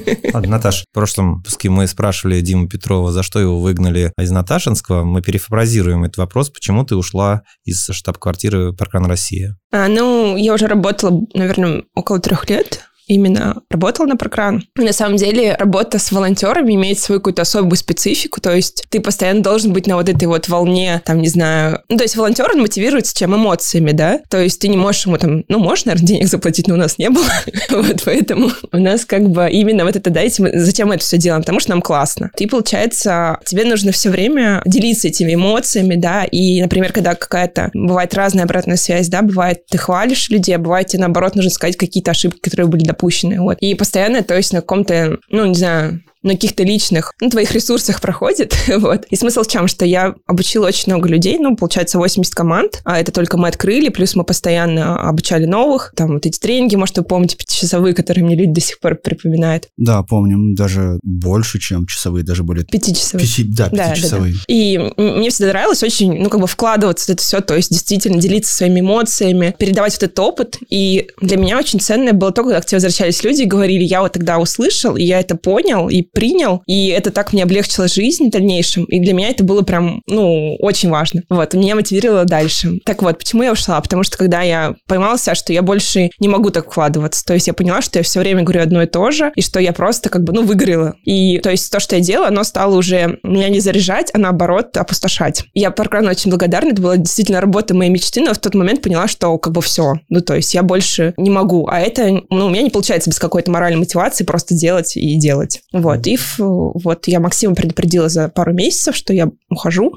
Наташ, 0.40 0.84
в 0.90 0.94
прошлом 0.94 1.36
выпуске 1.36 1.68
мы 1.68 1.86
спрашивали 1.86 2.40
Диму 2.40 2.68
Петрова, 2.68 3.12
за 3.12 3.22
что 3.22 3.40
его 3.40 3.58
выгнали 3.60 4.12
из 4.18 4.30
Наташинского. 4.30 5.04
Мы 5.04 5.22
перефразируем 5.22 6.04
этот 6.04 6.18
вопрос. 6.18 6.50
Почему 6.50 6.84
ты 6.84 6.96
ушла 6.96 7.42
из 7.64 7.88
штаб-квартиры 7.90 8.72
Паркран 8.72 9.06
Россия? 9.06 9.56
А, 9.72 9.88
ну, 9.88 10.36
я 10.36 10.54
уже 10.54 10.66
работала, 10.66 11.22
наверное, 11.34 11.84
около 11.94 12.20
трех 12.20 12.48
лет 12.48 12.84
именно 13.14 13.62
работал 13.70 14.06
на 14.06 14.16
прокран. 14.16 14.64
На 14.76 14.92
самом 14.92 15.16
деле 15.16 15.54
работа 15.58 15.98
с 15.98 16.12
волонтерами 16.12 16.74
имеет 16.74 16.98
свою 16.98 17.20
какую-то 17.20 17.42
особую 17.42 17.76
специфику, 17.76 18.40
то 18.40 18.54
есть 18.54 18.84
ты 18.88 19.00
постоянно 19.00 19.42
должен 19.42 19.72
быть 19.72 19.86
на 19.86 19.96
вот 19.96 20.08
этой 20.08 20.26
вот 20.26 20.48
волне, 20.48 21.02
там, 21.04 21.20
не 21.20 21.28
знаю... 21.28 21.80
Ну, 21.88 21.96
то 21.96 22.04
есть 22.04 22.16
волонтер, 22.16 22.50
он 22.52 22.60
мотивируется 22.60 23.16
чем? 23.16 23.34
Эмоциями, 23.34 23.92
да? 23.92 24.20
То 24.28 24.40
есть 24.40 24.60
ты 24.60 24.68
не 24.68 24.76
можешь 24.76 25.06
ему 25.06 25.16
там... 25.18 25.44
Ну, 25.48 25.58
можешь, 25.58 25.84
наверное, 25.84 26.06
денег 26.06 26.28
заплатить, 26.28 26.68
но 26.68 26.74
у 26.74 26.78
нас 26.78 26.98
не 26.98 27.10
было. 27.10 27.26
вот 27.70 28.02
поэтому 28.04 28.50
у 28.72 28.78
нас 28.78 29.04
как 29.04 29.28
бы 29.28 29.48
именно 29.50 29.84
вот 29.84 29.96
это, 29.96 30.10
да, 30.10 30.20
этим, 30.20 30.48
зачем 30.52 30.88
мы 30.88 30.96
это 30.96 31.04
все 31.04 31.18
делаем? 31.18 31.42
Потому 31.42 31.60
что 31.60 31.70
нам 31.70 31.82
классно. 31.82 32.30
Ты, 32.36 32.46
получается, 32.48 33.38
тебе 33.44 33.64
нужно 33.64 33.92
все 33.92 34.10
время 34.10 34.62
делиться 34.64 35.08
этими 35.08 35.34
эмоциями, 35.34 35.94
да, 35.96 36.24
и, 36.24 36.60
например, 36.60 36.92
когда 36.92 37.14
какая-то... 37.14 37.70
Бывает 37.74 38.14
разная 38.14 38.44
обратная 38.44 38.76
связь, 38.76 39.08
да, 39.08 39.22
бывает 39.22 39.66
ты 39.66 39.78
хвалишь 39.78 40.28
людей, 40.30 40.56
а 40.56 40.58
бывает 40.58 40.88
тебе, 40.88 41.00
наоборот, 41.00 41.34
нужно 41.34 41.50
сказать 41.50 41.76
какие-то 41.76 42.10
ошибки, 42.10 42.40
которые 42.40 42.66
были, 42.66 42.84
допущены. 43.00 43.40
Вот. 43.40 43.58
И 43.60 43.74
постоянно, 43.74 44.22
то 44.22 44.36
есть 44.36 44.52
на 44.52 44.60
каком-то, 44.60 45.18
ну, 45.30 45.46
не 45.46 45.54
знаю, 45.54 46.02
на 46.22 46.32
каких-то 46.32 46.62
личных, 46.62 47.14
ну, 47.20 47.30
твоих 47.30 47.52
ресурсах 47.52 48.00
проходит, 48.00 48.56
вот. 48.76 49.06
И 49.10 49.16
смысл 49.16 49.42
в 49.42 49.48
чем, 49.48 49.68
что 49.68 49.84
я 49.84 50.14
обучила 50.26 50.66
очень 50.66 50.92
много 50.92 51.08
людей, 51.08 51.38
ну, 51.38 51.56
получается, 51.56 51.98
80 51.98 52.34
команд, 52.34 52.80
а 52.84 53.00
это 53.00 53.12
только 53.12 53.36
мы 53.36 53.48
открыли, 53.48 53.88
плюс 53.88 54.14
мы 54.14 54.24
постоянно 54.24 55.00
обучали 55.00 55.46
новых, 55.46 55.92
там 55.96 56.14
вот 56.14 56.26
эти 56.26 56.38
тренинги, 56.38 56.76
может, 56.76 56.98
вы 56.98 57.04
помните, 57.04 57.36
пятичасовые, 57.36 57.94
которые 57.94 58.24
мне 58.24 58.36
люди 58.36 58.52
до 58.52 58.60
сих 58.60 58.80
пор 58.80 58.96
припоминают. 58.96 59.68
Да, 59.76 60.02
помним, 60.02 60.54
даже 60.54 60.98
больше, 61.02 61.58
чем 61.58 61.86
часовые, 61.86 62.24
даже 62.24 62.42
более... 62.42 62.64
Пятичасовые. 62.66 63.26
Пяти, 63.26 63.44
да, 63.44 63.68
пятичасовые. 63.70 64.32
Да, 64.32 64.38
да, 64.38 64.44
да. 64.46 64.54
И 64.54 64.78
мне 64.96 65.30
всегда 65.30 65.48
нравилось 65.52 65.82
очень, 65.82 66.20
ну, 66.20 66.28
как 66.28 66.40
бы 66.40 66.46
вкладываться 66.46 67.06
в 67.06 67.08
это 67.10 67.22
все, 67.22 67.40
то 67.40 67.56
есть 67.56 67.70
действительно 67.70 68.20
делиться 68.20 68.54
своими 68.54 68.80
эмоциями, 68.80 69.54
передавать 69.58 69.94
вот 69.94 70.02
этот 70.02 70.18
опыт, 70.18 70.58
и 70.68 71.08
для 71.20 71.36
меня 71.36 71.58
очень 71.58 71.80
ценное 71.80 72.12
было 72.12 72.32
то, 72.32 72.42
когда 72.42 72.60
к 72.60 72.66
тебе 72.66 72.76
возвращались 72.76 73.24
люди 73.24 73.42
и 73.42 73.46
говорили, 73.46 73.84
я 73.84 74.02
вот 74.02 74.12
тогда 74.12 74.38
услышал, 74.38 74.96
и 74.96 75.02
я 75.02 75.20
это 75.20 75.36
понял, 75.36 75.88
и 75.88 76.09
принял, 76.12 76.62
и 76.66 76.88
это 76.88 77.10
так 77.10 77.32
мне 77.32 77.42
облегчило 77.42 77.88
жизнь 77.88 78.28
в 78.28 78.30
дальнейшем, 78.30 78.84
и 78.84 79.00
для 79.00 79.12
меня 79.12 79.28
это 79.28 79.44
было 79.44 79.62
прям, 79.62 80.02
ну, 80.06 80.56
очень 80.56 80.90
важно. 80.90 81.22
Вот, 81.28 81.54
меня 81.54 81.74
мотивировало 81.74 82.24
дальше. 82.24 82.80
Так 82.84 83.02
вот, 83.02 83.18
почему 83.18 83.42
я 83.42 83.52
ушла? 83.52 83.80
Потому 83.80 84.02
что 84.02 84.16
когда 84.18 84.42
я 84.42 84.74
поймала 84.86 85.18
себя, 85.18 85.34
что 85.34 85.52
я 85.52 85.62
больше 85.62 86.10
не 86.18 86.28
могу 86.28 86.50
так 86.50 86.70
вкладываться, 86.70 87.24
то 87.24 87.34
есть 87.34 87.46
я 87.46 87.54
поняла, 87.54 87.82
что 87.82 87.98
я 87.98 88.02
все 88.02 88.20
время 88.20 88.42
говорю 88.42 88.62
одно 88.62 88.82
и 88.82 88.86
то 88.86 89.10
же, 89.10 89.32
и 89.34 89.42
что 89.42 89.60
я 89.60 89.72
просто 89.72 90.08
как 90.08 90.24
бы, 90.24 90.32
ну, 90.32 90.42
выгорела. 90.42 90.94
И 91.04 91.38
то 91.38 91.50
есть 91.50 91.70
то, 91.70 91.80
что 91.80 91.96
я 91.96 92.02
делала, 92.02 92.28
оно 92.28 92.44
стало 92.44 92.76
уже 92.76 93.18
меня 93.22 93.48
не 93.48 93.60
заряжать, 93.60 94.10
а 94.12 94.18
наоборот 94.18 94.76
опустошать. 94.76 95.44
Я 95.54 95.70
Паркрану 95.70 96.10
очень 96.10 96.30
благодарна, 96.30 96.70
это 96.70 96.82
была 96.82 96.96
действительно 96.96 97.40
работа 97.40 97.74
моей 97.74 97.90
мечты, 97.90 98.20
но 98.20 98.34
в 98.34 98.38
тот 98.38 98.54
момент 98.54 98.82
поняла, 98.82 99.08
что 99.08 99.36
как 99.38 99.52
бы 99.52 99.62
все. 99.62 99.94
Ну, 100.08 100.20
то 100.20 100.34
есть 100.34 100.54
я 100.54 100.62
больше 100.62 101.14
не 101.16 101.30
могу. 101.30 101.66
А 101.68 101.80
это, 101.80 102.22
ну, 102.30 102.46
у 102.46 102.48
меня 102.48 102.62
не 102.62 102.70
получается 102.70 103.10
без 103.10 103.18
какой-то 103.18 103.50
моральной 103.50 103.78
мотивации 103.78 104.24
просто 104.24 104.54
делать 104.54 104.96
и 104.96 105.16
делать. 105.16 105.62
Вот. 105.72 105.99
И 106.06 106.18
вот 106.38 107.06
я 107.06 107.20
Максима 107.20 107.54
предупредила 107.54 108.08
за 108.08 108.28
пару 108.28 108.52
месяцев, 108.52 108.96
что 108.96 109.12
я 109.12 109.30
ухожу. 109.48 109.92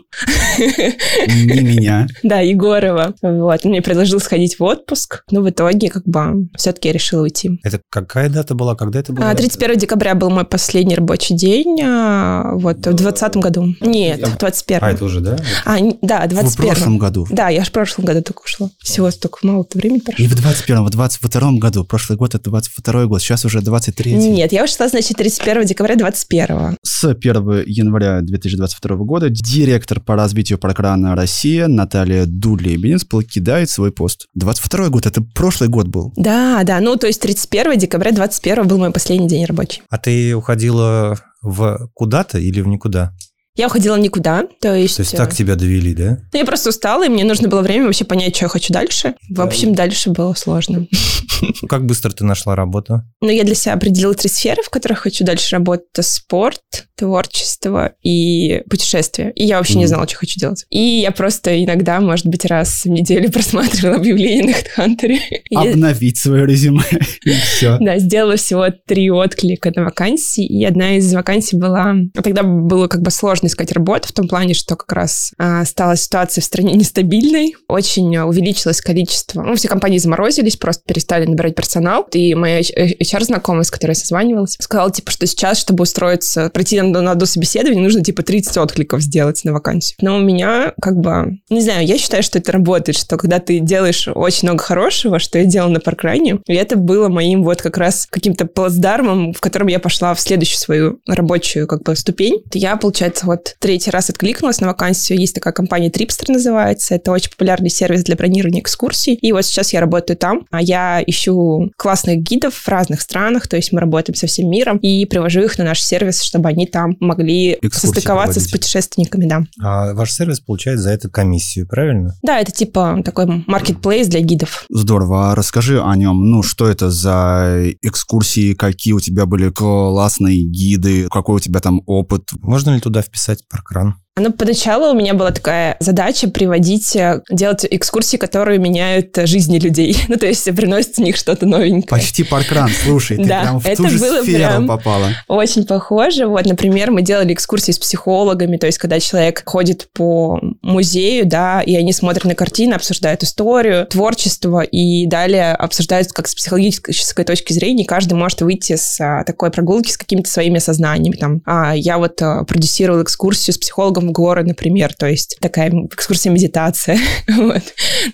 Не 0.58 1.62
меня. 1.62 2.08
Да, 2.24 2.40
Егорова. 2.40 3.14
Вот. 3.22 3.66
Мне 3.66 3.82
предложил 3.82 4.20
сходить 4.20 4.58
в 4.58 4.64
отпуск, 4.64 5.24
но 5.30 5.42
в 5.42 5.50
итоге 5.50 5.90
как 5.90 6.04
бы 6.06 6.48
все-таки 6.56 6.88
я 6.88 6.94
решила 6.94 7.24
уйти. 7.24 7.60
Это 7.64 7.82
какая 7.90 8.30
дата 8.30 8.56
была? 8.56 8.76
Когда 8.76 9.00
это 9.00 9.14
было? 9.14 9.34
31 9.34 9.72
а, 9.72 9.80
декабря 9.80 10.16
был 10.16 10.30
мой 10.30 10.46
последний 10.46 10.96
рабочий 10.96 11.36
день. 11.36 11.82
А, 11.84 12.54
вот, 12.54 12.78
в 12.78 12.94
2020 12.94 13.38
году. 13.38 13.76
Нет, 13.82 14.26
в 14.26 14.38
21 14.38 14.80
А, 14.84 14.92
это 14.92 15.06
уже, 15.06 15.20
да? 15.20 15.38
А, 15.66 15.78
да, 16.02 16.26
21 16.28 16.46
В 16.46 16.56
прошлом 16.56 16.98
году. 16.98 17.28
Да, 17.30 17.50
я 17.50 17.64
же 17.64 17.70
в 17.70 17.74
прошлом 17.74 18.06
году 18.06 18.22
только 18.22 18.42
ушла. 18.44 18.70
Всего 18.80 19.12
столько 19.12 19.40
мало 19.44 19.66
времени 19.74 20.00
прошло. 20.00 20.24
И 20.24 20.28
в 20.28 20.36
21 20.36 20.86
в 20.86 20.90
22 20.90 21.52
году. 21.54 21.84
Прошлый 21.84 22.18
год 22.18 22.36
это 22.36 22.50
22 22.50 23.06
год, 23.06 23.22
сейчас 23.22 23.46
уже 23.46 23.62
23 23.62 24.14
Нет, 24.14 24.52
я 24.52 24.64
ушла, 24.64 24.88
значит, 24.88 25.18
31 25.18 25.66
декабря 25.66 25.93
21 25.96 26.78
С 26.84 27.04
1 27.06 27.64
января 27.66 28.22
2022 28.22 28.96
года 28.98 29.30
директор 29.30 30.00
по 30.00 30.16
развитию 30.16 30.58
программы 30.58 31.16
Россия 31.16 31.68
Наталья 31.68 32.26
Дулебенец 32.26 33.04
покидает 33.04 33.70
свой 33.70 33.92
пост. 33.92 34.28
22 34.36 34.90
год, 34.90 35.06
это 35.06 35.22
прошлый 35.22 35.70
год 35.70 35.88
был. 35.88 36.14
Да, 36.16 36.64
да, 36.64 36.80
ну 36.80 36.96
то 36.96 37.08
есть 37.08 37.22
31 37.22 37.78
декабря 37.78 38.12
21 38.12 38.68
был 38.68 38.78
мой 38.78 38.92
последний 38.92 39.28
день 39.28 39.46
рабочий. 39.46 39.82
А 39.90 39.98
ты 39.98 40.36
уходила 40.36 41.18
в 41.42 41.90
куда-то 41.94 42.40
или 42.40 42.62
в 42.62 42.68
никуда? 42.68 43.14
Я 43.56 43.68
уходила 43.68 43.96
никуда, 43.98 44.48
то 44.60 44.74
есть... 44.74 44.98
То 44.98 45.02
есть 45.04 45.16
так 45.16 45.32
э, 45.32 45.36
тебя 45.36 45.56
довели, 45.56 45.94
да? 45.94 46.18
Ну, 46.34 46.40
я 46.40 46.44
просто 46.44 46.70
устала, 46.70 47.06
и 47.06 47.10
мне 47.10 47.24
нужно 47.24 47.48
было 47.50 47.62
время 47.62 47.86
вообще 47.86 48.04
понять, 48.04 48.36
что 48.36 48.46
я 48.46 48.50
хочу 48.50 48.74
дальше. 48.74 49.14
В 49.30 49.42
общем, 49.42 49.76
дальше 49.76 50.10
было 50.10 50.34
сложно. 50.34 50.88
Как 51.70 51.86
быстро 51.86 52.12
ты 52.12 52.26
нашла 52.26 52.56
работу? 52.56 53.04
Ну, 53.22 53.30
я 53.30 53.44
для 53.44 53.54
себя 53.54 53.74
определила 53.74 54.16
три 54.16 54.30
сферы, 54.30 54.64
в 54.64 54.72
которых 54.72 55.00
хочу 55.00 55.24
дальше 55.24 55.56
работать. 55.56 55.86
Это 55.94 56.02
спорт, 56.02 56.62
творчество 56.96 57.94
и 58.02 58.64
путешествия. 58.70 59.32
И 59.36 59.46
я 59.46 59.58
вообще 59.58 59.76
mm. 59.76 59.78
не 59.78 59.88
знала, 59.88 60.08
что 60.08 60.18
хочу 60.18 60.40
делать. 60.40 60.66
И 60.70 60.80
я 60.80 61.12
просто 61.12 61.64
иногда, 61.64 62.00
может 62.00 62.26
быть, 62.26 62.46
раз 62.46 62.86
в 62.86 62.90
неделю 62.90 63.32
просматривала 63.32 63.98
объявления 63.98 64.56
на 64.78 64.84
HeadHunter. 64.84 65.20
Обновить 65.56 66.18
свое 66.18 66.46
резюме, 66.46 66.84
и 67.24 67.32
все. 67.32 67.78
Да, 67.80 68.00
сделала 68.00 68.36
всего 68.36 68.68
три 68.88 69.12
отклика 69.12 69.72
на 69.76 69.84
вакансии, 69.84 70.46
и 70.46 70.64
одна 70.66 70.98
из 70.98 71.14
вакансий 71.14 71.58
была... 71.58 71.96
Тогда 72.14 72.44
было 72.44 72.88
как 72.88 73.02
бы 73.02 73.12
сложно 73.12 73.43
сложно 73.44 73.48
искать 73.48 73.72
работу 73.72 74.10
в 74.10 74.12
том 74.12 74.28
плане, 74.28 74.54
что 74.54 74.76
как 74.76 74.92
раз 74.92 75.32
а, 75.38 75.66
стала 75.66 75.96
ситуация 75.96 76.42
в 76.42 76.46
стране 76.46 76.74
нестабильной, 76.74 77.56
очень 77.68 78.18
увеличилось 78.18 78.82
количество, 78.82 79.42
ну, 79.42 79.56
все 79.56 79.68
компании 79.68 79.98
заморозились, 79.98 80.58
просто 80.58 80.84
перестали 80.86 81.26
набирать 81.26 81.56
персонал. 81.56 82.08
И 82.14 82.36
моя 82.36 82.62
HR-знакомая, 82.62 83.64
с 83.64 83.72
которой 83.72 83.92
я 83.92 83.96
созванивалась, 83.96 84.56
сказала, 84.60 84.92
типа, 84.92 85.12
что 85.12 85.28
сейчас, 85.28 85.60
чтобы 85.60 85.84
устроиться, 85.84 86.50
пройти 86.50 86.80
на, 86.82 87.02
на 87.02 87.12
одно 87.12 87.26
собеседование, 87.26 87.84
нужно, 87.84 88.04
типа, 88.04 88.24
30 88.24 88.58
откликов 88.58 89.02
сделать 89.02 89.44
на 89.44 89.54
вакансию. 89.54 89.98
Но 90.02 90.18
у 90.18 90.22
меня, 90.22 90.74
как 90.82 90.96
бы, 90.98 91.40
не 91.50 91.62
знаю, 91.62 91.86
я 91.86 91.98
считаю, 91.98 92.24
что 92.24 92.40
это 92.40 92.52
работает, 92.52 92.98
что 92.98 93.18
когда 93.18 93.40
ты 93.40 93.60
делаешь 93.60 94.08
очень 94.08 94.48
много 94.48 94.64
хорошего, 94.64 95.20
что 95.20 95.38
я 95.40 95.46
делала 95.46 95.70
на 95.70 95.80
паркрайне, 95.80 96.40
и 96.48 96.54
это 96.54 96.76
было 96.76 97.10
моим 97.10 97.44
вот 97.44 97.62
как 97.62 97.78
раз 97.78 98.08
каким-то 98.10 98.46
плацдармом, 98.46 99.34
в 99.34 99.42
котором 99.42 99.68
я 99.68 99.80
пошла 99.80 100.14
в 100.14 100.20
следующую 100.20 100.60
свою 100.60 101.00
рабочую, 101.08 101.68
как 101.68 101.84
бы, 101.84 101.96
ступень. 101.96 102.44
Я, 102.54 102.78
получается, 102.78 103.26
вот 103.34 103.56
третий 103.60 103.92
раз 103.92 104.10
откликнулась 104.10 104.62
на 104.62 104.68
вакансию. 104.68 105.20
Есть 105.20 105.36
такая 105.36 105.54
компания 105.54 105.90
Tripster 105.90 106.32
называется. 106.32 106.96
Это 106.96 107.12
очень 107.12 107.32
популярный 107.32 107.70
сервис 107.70 108.04
для 108.04 108.16
бронирования 108.16 108.62
экскурсий. 108.62 109.14
И 109.16 109.32
вот 109.32 109.46
сейчас 109.46 109.74
я 109.74 109.80
работаю 109.80 110.18
там. 110.18 110.46
А 110.52 110.62
я 110.62 111.04
ищу 111.06 111.72
классных 111.78 112.20
гидов 112.20 112.54
в 112.56 112.68
разных 112.68 113.02
странах. 113.02 113.48
То 113.48 113.56
есть 113.56 113.72
мы 113.72 113.80
работаем 113.80 114.16
со 114.16 114.28
всем 114.28 114.50
миром 114.50 114.78
и 114.78 115.06
привожу 115.06 115.42
их 115.42 115.58
на 115.58 115.64
наш 115.64 115.82
сервис, 115.82 116.22
чтобы 116.22 116.50
они 116.50 116.66
там 116.68 116.96
могли 117.00 117.58
Экскурсии 117.62 117.88
состыковаться 117.88 118.40
проводить. 118.40 118.50
с 118.50 118.52
путешественниками, 118.52 119.26
да. 119.26 119.44
А 119.62 119.94
ваш 119.94 120.12
сервис 120.12 120.40
получает 120.40 120.80
за 120.80 120.92
это 120.92 121.10
комиссию, 121.10 121.68
правильно? 121.68 122.16
Да, 122.22 122.40
это 122.40 122.52
типа 122.52 123.02
такой 123.04 123.44
маркетплейс 123.48 124.08
для 124.08 124.22
гидов. 124.22 124.66
Здорово. 124.70 125.32
А 125.32 125.36
расскажи 125.36 125.82
о 125.82 125.96
нем. 125.96 126.30
Ну, 126.30 126.44
что 126.44 126.68
это 126.68 126.90
за 126.92 127.64
экскурсии, 127.82 128.54
какие 128.54 128.94
у 128.94 129.00
тебя 129.00 129.26
были 129.26 129.50
классные 129.50 130.42
гиды, 130.44 131.08
какой 131.10 131.38
у 131.38 131.40
тебя 131.40 131.60
там 131.60 131.82
опыт? 131.86 132.30
Можно 132.42 132.76
ли 132.76 132.80
туда 132.80 133.02
вписать 133.02 133.23
писать 133.24 133.48
про 133.48 133.62
кран. 133.62 134.03
Ну, 134.16 134.32
поначалу 134.32 134.92
у 134.92 134.94
меня 134.94 135.16
была 135.16 135.32
такая 135.32 135.76
задача 135.80 136.28
приводить, 136.28 136.96
э, 136.96 137.24
делать 137.32 137.66
экскурсии, 137.68 138.18
которые 138.18 138.60
меняют 138.60 139.18
э, 139.18 139.26
жизни 139.26 139.58
людей. 139.58 139.98
Ну, 140.14 140.20
то 140.20 140.28
есть 140.28 140.46
приносят 140.56 140.98
в 140.98 141.00
них 141.00 141.18
что-то 141.18 141.48
новенькое. 141.48 141.88
Почти 141.88 142.24
паркран, 142.24 142.70
слушай, 142.84 143.18
ты 143.18 143.24
прям 143.24 143.60
в 143.60 143.76
ту 143.76 143.90
же 143.90 143.98
сферу 143.98 144.68
попала. 144.68 145.10
Очень 145.28 145.66
похоже. 145.66 146.28
Вот, 146.28 146.46
например, 146.46 146.92
мы 146.92 147.02
делали 147.02 147.34
экскурсии 147.34 147.72
с 147.72 147.80
психологами, 147.80 148.58
то 148.58 148.68
есть 148.68 148.78
когда 148.78 149.00
человек 149.00 149.42
ходит 149.44 149.88
по 149.94 150.40
музею, 150.62 151.26
да, 151.26 151.62
и 151.62 151.76
они 151.76 151.94
смотрят 151.94 152.26
на 152.26 152.36
картины, 152.36 152.76
обсуждают 152.76 153.24
историю, 153.24 153.88
творчество, 153.88 154.62
и 154.62 155.08
далее 155.08 155.54
обсуждают 155.54 156.12
как 156.12 156.28
с 156.28 156.36
психологической 156.36 157.26
точки 157.26 157.54
зрения, 157.54 157.86
каждый 157.86 158.14
может 158.14 158.42
выйти 158.42 158.76
с 158.76 159.00
а, 159.02 159.24
такой 159.24 159.50
прогулки 159.50 159.90
с 159.90 159.98
какими-то 159.98 160.30
своими 160.30 160.60
сознаниями. 160.60 161.16
Там, 161.16 161.42
а, 161.46 161.74
я 161.76 161.98
вот 161.98 162.22
а, 162.22 162.44
продюсировала 162.44 163.02
экскурсию 163.02 163.56
с 163.56 163.58
психологом 163.58 164.03
в 164.08 164.12
горы, 164.12 164.44
например, 164.44 164.94
то 164.94 165.08
есть 165.08 165.38
такая 165.40 165.72
экскурсия 165.92 166.32
медитация. 166.32 166.98
вот. 167.28 167.64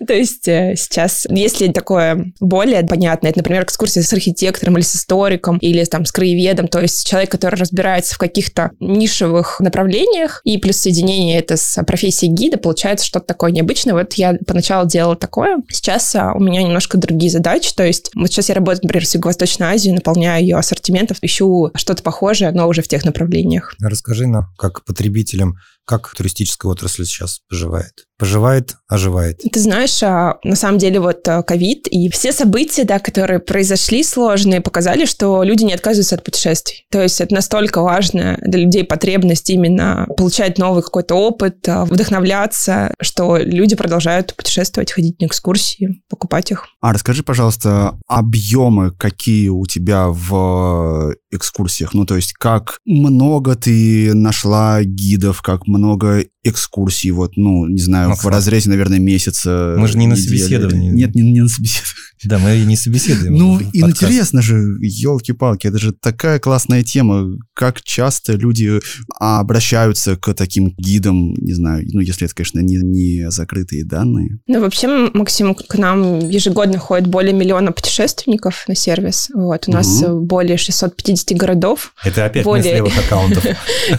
То 0.06 0.14
есть 0.14 0.48
э, 0.48 0.76
сейчас, 0.78 1.26
если 1.30 1.68
такое 1.68 2.32
более 2.40 2.84
понятное, 2.84 3.32
это, 3.32 3.40
например, 3.40 3.64
экскурсия 3.64 4.04
с 4.04 4.14
архитектором 4.14 4.78
или 4.78 4.84
с 4.84 4.96
историком, 4.96 5.58
или 5.58 5.84
там 5.86 6.06
с 6.06 6.12
краеведом, 6.12 6.68
то 6.68 6.80
есть 6.80 7.08
человек, 7.08 7.32
который 7.32 7.56
разбирается 7.56 8.16
в 8.16 8.18
каких-то 8.18 8.72
нишевых 8.80 9.60
направлениях, 9.60 10.42
и 10.44 10.58
плюс 10.58 10.78
соединение 10.78 11.40
это 11.40 11.58
с 11.58 11.82
профессией 11.84 12.32
гида, 12.32 12.58
получается 12.58 13.06
что-то 13.06 13.28
такое 13.28 13.52
необычное. 13.52 13.94
Вот 13.94 14.14
я 14.14 14.38
поначалу 14.46 14.88
делала 14.88 15.16
такое. 15.16 15.58
Сейчас 15.70 16.16
а, 16.16 16.34
у 16.34 16.40
меня 16.40 16.64
немножко 16.64 16.98
другие 16.98 17.32
задачи, 17.32 17.74
то 17.76 17.86
есть 17.86 18.12
вот 18.16 18.28
сейчас 18.28 18.50
я 18.50 18.56
работаю, 18.56 18.82
например, 18.84 19.06
в 19.06 19.14
Юго-Восточной 19.14 19.68
Азии, 19.68 19.92
наполняю 19.92 20.42
ее 20.42 20.58
ассортиментов, 20.58 21.18
ищу 21.22 21.72
что-то 21.76 22.04
похожее, 22.04 22.52
но 22.52 22.68
уже 22.68 22.82
в 22.82 22.88
тех 22.88 23.06
направлениях. 23.06 23.76
Расскажи 23.82 24.28
нам, 24.28 24.48
как 24.58 24.84
потребителям, 24.86 25.58
как 25.90 26.14
туристическая 26.16 26.72
отрасль 26.72 27.04
сейчас 27.04 27.40
поживает? 27.50 28.06
Поживает, 28.20 28.76
оживает. 28.88 29.40
Ты 29.52 29.60
знаешь, 29.60 30.04
а, 30.04 30.38
на 30.44 30.56
самом 30.56 30.78
деле 30.78 31.00
вот 31.00 31.28
а, 31.28 31.42
ковид 31.42 31.88
и 31.88 32.10
все 32.10 32.32
события, 32.32 32.84
да, 32.84 33.00
которые 33.00 33.40
произошли 33.40 34.04
сложные, 34.04 34.62
показали, 34.62 35.06
что 35.06 35.42
люди 35.42 35.64
не 35.64 35.74
отказываются 35.74 36.16
от 36.16 36.24
путешествий. 36.24 36.86
То 36.92 37.02
есть 37.02 37.22
это 37.22 37.34
настолько 37.34 37.82
важно 37.82 38.38
для 38.42 38.60
людей 38.60 38.84
потребность 38.84 39.50
именно 39.50 40.06
получать 40.16 40.60
новый 40.60 40.84
какой-то 40.84 41.16
опыт, 41.16 41.68
а, 41.68 41.86
вдохновляться, 41.86 42.94
что 43.02 43.38
люди 43.38 43.76
продолжают 43.76 44.36
путешествовать, 44.36 44.92
ходить 44.92 45.20
на 45.20 45.26
экскурсии, 45.26 46.04
покупать 46.08 46.52
их. 46.52 46.68
А 46.82 46.94
расскажи, 46.94 47.24
пожалуйста, 47.24 47.98
объемы 48.08 48.92
какие 48.92 49.48
у 49.48 49.66
тебя 49.66 50.08
в 50.10 51.16
экскурсиях? 51.32 51.96
Ну, 51.96 52.06
то 52.06 52.16
есть 52.16 52.34
как 52.34 52.78
много 52.86 53.56
ты 53.56 54.14
нашла 54.14 54.84
гидов, 54.84 55.42
как 55.42 55.66
много 55.66 55.79
много 55.80 56.24
экскурсий, 56.44 57.12
вот, 57.12 57.36
ну, 57.36 57.68
не 57.68 57.82
знаю, 57.82 58.10
Максим. 58.10 58.30
в 58.30 58.34
разрезе, 58.34 58.70
наверное, 58.70 59.00
месяца. 59.00 59.76
Мы 59.78 59.88
же 59.88 59.98
не 59.98 60.08
на 60.08 60.16
собеседовании. 60.16 60.90
Нет, 60.90 61.14
не, 61.16 61.32
не 61.32 61.42
на 61.42 61.50
собеседовании. 61.50 62.00
Да, 62.24 62.38
мы 62.38 62.58
не 62.60 62.76
собеседуем. 62.76 63.34
Ну, 63.36 63.60
и 63.60 63.80
интересно 63.80 64.42
же, 64.42 64.78
елки-палки, 64.82 65.68
это 65.68 65.78
же 65.78 65.94
такая 65.94 66.40
классная 66.40 66.84
тема. 66.84 67.38
Как 67.54 67.82
часто 67.82 68.34
люди 68.34 68.80
обращаются 69.18 70.18
к 70.18 70.34
таким 70.34 70.74
гидам, 70.78 71.34
не 71.36 71.54
знаю, 71.54 71.86
ну, 71.94 72.02
если 72.02 72.26
это, 72.26 72.36
конечно, 72.36 72.60
не, 72.60 72.76
не 72.76 73.32
закрытые 73.32 73.86
данные. 73.86 74.40
Ну, 74.48 74.60
вообще, 74.60 75.10
Максим, 75.14 75.56
к 75.56 75.76
нам 75.76 76.20
ежегодно 76.28 76.78
ходит 76.78 77.08
более 77.08 77.34
миллиона 77.34 77.72
путешественников 77.72 78.66
на 78.68 78.76
сервис. 78.76 79.30
Вот, 79.34 79.68
у 79.68 79.72
нас 79.72 79.88
угу. 80.02 80.26
более 80.26 80.58
650 80.58 81.38
городов. 81.38 81.94
Это 82.04 82.26
опять 82.26 82.44
более... 82.44 82.64
не 82.64 82.70
с 82.70 82.74
левых 82.76 82.98
аккаунтов. 82.98 83.46